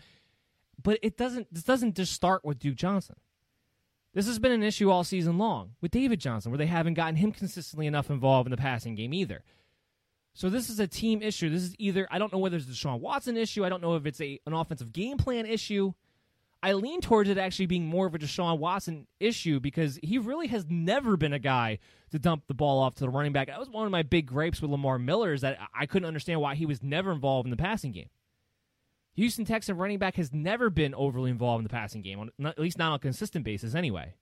[0.80, 3.16] But it doesn't this doesn't just start with Duke Johnson.
[4.12, 7.16] This has been an issue all season long with David Johnson, where they haven't gotten
[7.16, 9.42] him consistently enough involved in the passing game either.
[10.34, 11.50] So this is a team issue.
[11.50, 13.64] This is either I don't know whether it's a Deshaun Watson issue.
[13.64, 15.92] I don't know if it's a an offensive game plan issue.
[16.62, 20.48] I lean towards it actually being more of a Deshaun Watson issue because he really
[20.48, 21.78] has never been a guy
[22.10, 23.48] to dump the ball off to the running back.
[23.48, 26.40] That was one of my big gripes with Lamar Miller is that I couldn't understand
[26.40, 28.10] why he was never involved in the passing game.
[29.14, 32.78] Houston Texan running back has never been overly involved in the passing game, at least
[32.78, 34.14] not on a consistent basis anyway.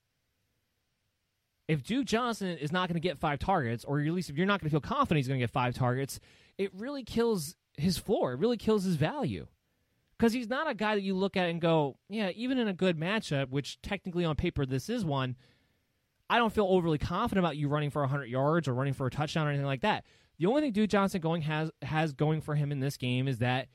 [1.66, 4.46] If Duke Johnson is not going to get five targets, or at least if you're
[4.46, 6.18] not going to feel confident he's going to get five targets,
[6.56, 8.32] it really kills his floor.
[8.32, 9.46] It really kills his value.
[10.18, 12.72] Because he's not a guy that you look at and go, yeah, even in a
[12.72, 15.36] good matchup, which technically on paper this is one,
[16.28, 19.10] I don't feel overly confident about you running for 100 yards or running for a
[19.10, 20.04] touchdown or anything like that.
[20.38, 23.38] The only thing Duke Johnson going has has going for him in this game is
[23.38, 23.68] that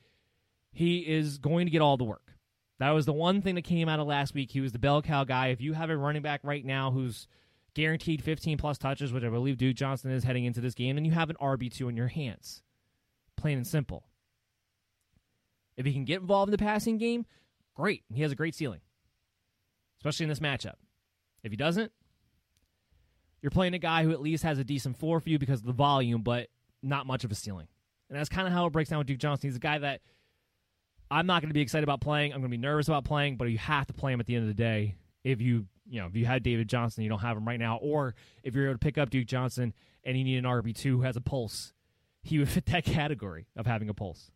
[0.72, 2.34] he is going to get all the work.
[2.78, 4.50] That was the one thing that came out of last week.
[4.50, 5.48] He was the bell cow guy.
[5.48, 7.28] If you have a running back right now who's
[7.74, 11.04] guaranteed 15 plus touches, which I believe Duke Johnson is heading into this game, then
[11.04, 12.62] you have an RB2 in your hands.
[13.36, 14.04] Plain and simple.
[15.76, 17.26] If he can get involved in the passing game,
[17.74, 18.04] great.
[18.12, 18.80] He has a great ceiling,
[20.00, 20.74] especially in this matchup.
[21.42, 21.92] If he doesn't,
[23.42, 25.66] you're playing a guy who at least has a decent floor for you because of
[25.66, 26.48] the volume, but
[26.82, 27.66] not much of a ceiling.
[28.08, 29.48] And that's kind of how it breaks down with Duke Johnson.
[29.48, 30.00] He's a guy that
[31.10, 32.32] I'm not going to be excited about playing.
[32.32, 34.34] I'm going to be nervous about playing, but you have to play him at the
[34.34, 34.96] end of the day.
[35.22, 37.76] If you, you know, if you had David Johnson, you don't have him right now,
[37.76, 39.72] or if you're able to pick up Duke Johnson
[40.04, 41.72] and you need an RB two who has a pulse,
[42.22, 44.30] he would fit that category of having a pulse.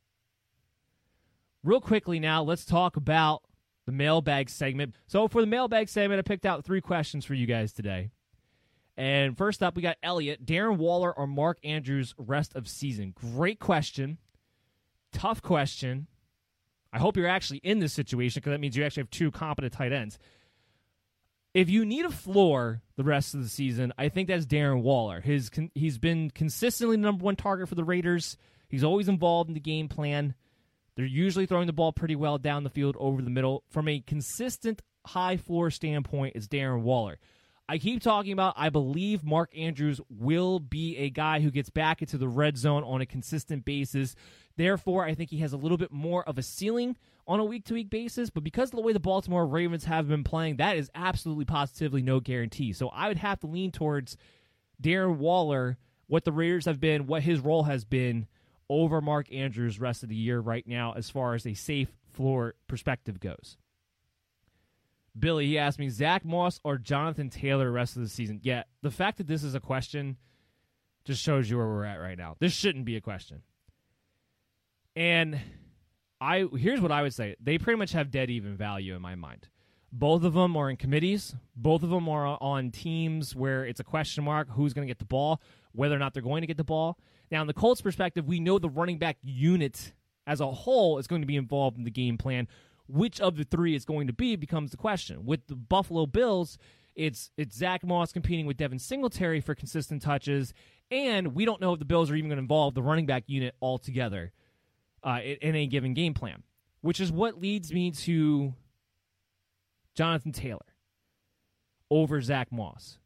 [1.65, 3.43] Real quickly now, let's talk about
[3.87, 4.95] the mailbag segment.
[5.07, 8.11] So for the mailbag segment, I picked out three questions for you guys today.
[8.97, 13.15] And first up, we got Elliot, Darren Waller, or Mark Andrews rest of season.
[13.15, 14.19] Great question.
[15.13, 16.09] Tough question.
[16.93, 19.73] I hope you're actually in this situation because that means you actually have two competent
[19.73, 20.19] tight ends.
[21.55, 25.21] If you need a floor the rest of the season, I think that's Darren Waller.
[25.21, 28.37] His he's been consistently the number one target for the Raiders.
[28.69, 30.35] He's always involved in the game plan.
[30.99, 33.63] They're usually throwing the ball pretty well down the field over the middle.
[33.71, 37.21] From a consistent high floor standpoint, it's Darren Waller.
[37.69, 42.03] I keep talking about I believe Mark Andrews will be a guy who gets back
[42.03, 44.17] into the red zone on a consistent basis.
[44.57, 46.97] Therefore, I think he has a little bit more of a ceiling
[47.29, 48.29] on a week to week basis.
[48.29, 52.03] But because of the way the Baltimore Ravens have been playing, that is absolutely positively
[52.03, 52.73] no guarantee.
[52.73, 54.17] So I would have to lean towards
[54.83, 58.27] Darren Waller, what the Raiders have been, what his role has been
[58.69, 62.55] over Mark Andrews rest of the year right now as far as a safe floor
[62.67, 63.57] perspective goes.
[65.19, 68.41] Billy, he asked me Zack Moss or Jonathan Taylor rest of the season.
[68.43, 70.17] Yeah, the fact that this is a question
[71.05, 72.37] just shows you where we're at right now.
[72.39, 73.43] This shouldn't be a question.
[74.95, 75.39] And
[76.21, 77.37] I here's what I would say.
[77.41, 79.49] They pretty much have dead even value in my mind.
[79.91, 81.35] Both of them are in committees.
[81.57, 84.99] Both of them are on teams where it's a question mark who's going to get
[84.99, 85.41] the ball,
[85.73, 86.99] whether or not they're going to get the ball.
[87.31, 89.93] Now, in the Colts' perspective, we know the running back unit
[90.27, 92.49] as a whole is going to be involved in the game plan
[92.89, 95.25] which of the three it's going to be becomes the question.
[95.25, 96.59] With the Buffalo Bills,
[96.97, 100.53] it's it's Zack Moss competing with Devin Singletary for consistent touches,
[100.91, 103.25] and we don't know if the Bills are even going to involve the running back
[103.27, 104.33] unit altogether
[105.05, 106.43] uh, in a given game plan,
[106.81, 108.55] which is what leads me to
[109.95, 110.61] Jonathan Taylor
[111.91, 112.99] over Zack Moss.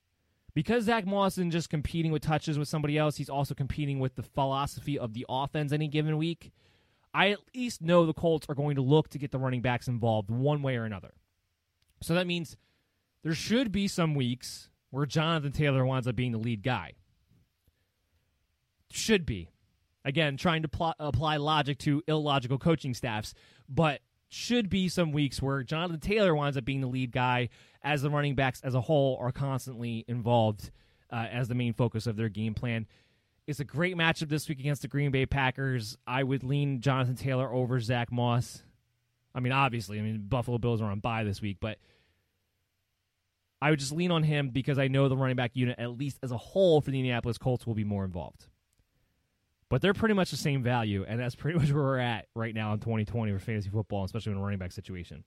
[0.54, 4.16] Because Zack Moss isn't just competing with touches with somebody else, he's also competing with
[4.16, 6.52] the philosophy of the offense any given week.
[7.14, 9.88] I at least know the Colts are going to look to get the running backs
[9.88, 11.14] involved one way or another.
[12.02, 12.56] So that means
[13.22, 16.92] there should be some weeks where Jonathan Taylor winds up being the lead guy.
[18.90, 19.48] Should be.
[20.04, 23.34] Again, trying to pl- apply logic to illogical coaching staffs,
[23.68, 24.00] but
[24.32, 27.50] should be some weeks where Jonathan Taylor winds up being the lead guy
[27.82, 30.70] as the running backs as a whole are constantly involved
[31.12, 32.86] uh, as the main focus of their game plan.
[33.46, 35.98] It's a great matchup this week against the Green Bay Packers.
[36.06, 38.62] I would lean Jonathan Taylor over Zack Moss.
[39.34, 41.76] I mean, obviously, I mean Buffalo Bills are on bye this week, but
[43.60, 46.18] I would just lean on him because I know the running back unit, at least
[46.22, 48.46] as a whole, for the Indianapolis Colts, will be more involved.
[49.72, 52.54] But they're pretty much the same value, and that's pretty much where we're at right
[52.54, 55.24] now in 2020 for fantasy football, especially in a running back situation.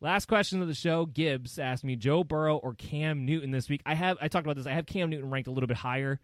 [0.00, 1.06] Last question of the show.
[1.06, 3.82] Gibbs asked me Joe Burrow or Cam Newton this week.
[3.86, 4.66] I have I talked about this.
[4.66, 6.18] I have Cam Newton ranked a little bit higher.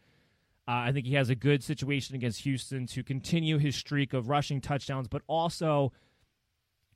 [0.66, 4.28] Uh, I think he has a good situation against Houston to continue his streak of
[4.28, 5.92] rushing touchdowns, but also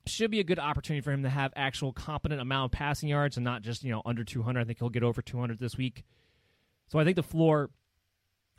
[0.05, 3.37] should be a good opportunity for him to have actual competent amount of passing yards
[3.37, 4.61] and not just you know under 200.
[4.61, 6.03] I think he'll get over 200 this week.
[6.89, 7.71] So I think the floor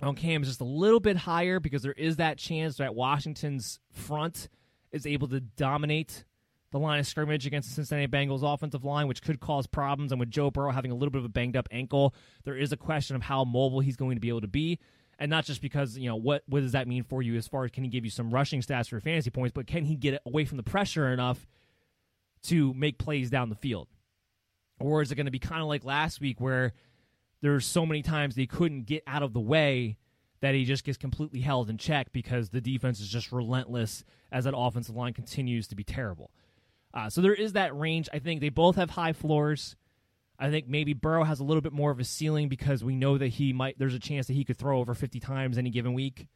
[0.01, 3.79] on Cam is just a little bit higher because there is that chance that Washington's
[3.91, 4.49] front
[4.91, 6.23] is able to dominate
[6.71, 10.11] the line of scrimmage against the Cincinnati Bengals offensive line, which could cause problems.
[10.11, 12.13] And with Joe Burrow having a little bit of a banged up ankle,
[12.43, 14.79] there is a question of how mobile he's going to be able to be.
[15.19, 17.63] And not just because, you know, what, what does that mean for you as far
[17.65, 20.21] as can he give you some rushing stats for fantasy points, but can he get
[20.27, 21.47] away from the pressure enough
[22.43, 23.87] to make plays down the field?
[24.79, 26.73] Or is it going to be kind of like last week where
[27.41, 29.97] there's so many times they couldn't get out of the way
[30.41, 34.43] that he just gets completely held in check because the defense is just relentless as
[34.43, 36.31] that offensive line continues to be terrible.
[36.93, 38.07] Uh, so there is that range.
[38.13, 39.75] I think they both have high floors.
[40.39, 43.17] I think maybe Burrow has a little bit more of a ceiling because we know
[43.17, 43.79] that he might.
[43.79, 46.27] There's a chance that he could throw over 50 times any given week.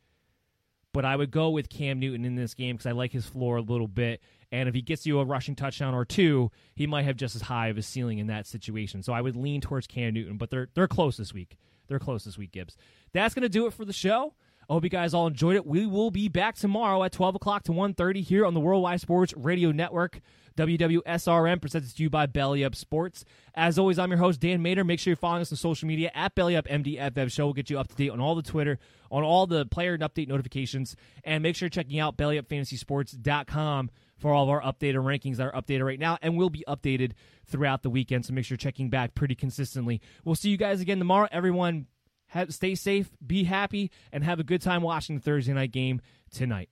[0.94, 3.57] But I would go with Cam Newton in this game because I like his floor
[3.57, 4.22] a little bit.
[4.52, 7.44] And if he gets you a rushing touchdown or two, he might have just as
[7.44, 9.02] high of a ceiling in that situation.
[9.02, 11.57] So I would lean towards Cam Newton, but they're they're close this week.
[11.88, 12.78] They're close this week, Gibbs.
[13.14, 14.34] That's to do it for the show.
[14.69, 15.65] I hope you guys all enjoyed it.
[15.65, 19.34] We will be back tomorrow at 12 o'clock to 1.30 here on the Worldwide Sports
[19.36, 20.22] Radio Network.
[20.56, 23.26] WWSRM presented to you by Belly Up Sports.
[23.53, 24.84] As always, I'm your host, Dan Mater.
[24.84, 27.45] Make sure you're following us on social media at Belly Up MDFF Show.
[27.45, 28.80] We'll get you up to date on all the Twitter,
[29.11, 30.95] on all the player and update notifications.
[31.23, 33.90] And make sure you're checking out BellyUpFantasySports.com
[34.22, 37.14] for all of our updated rankings that are updated right now and will be updated
[37.48, 38.26] throughout the weekend.
[38.26, 39.99] So make sure you're checking back pretty consistently.
[40.23, 41.27] We'll see you guys again tomorrow.
[41.31, 41.88] Everyone,
[42.27, 46.02] have, stay safe, be happy, and have a good time watching the Thursday night game
[46.31, 46.69] tonight.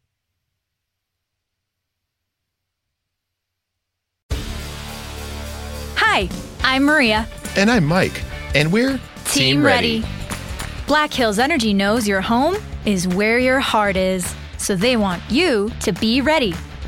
[5.96, 6.30] Hi,
[6.64, 7.28] I'm Maria.
[7.58, 8.24] And I'm Mike.
[8.56, 10.02] And we're Team, Team ready.
[10.02, 10.14] ready.
[10.88, 12.56] Black Hills Energy knows your home
[12.86, 16.54] is where your heart is, so they want you to be ready.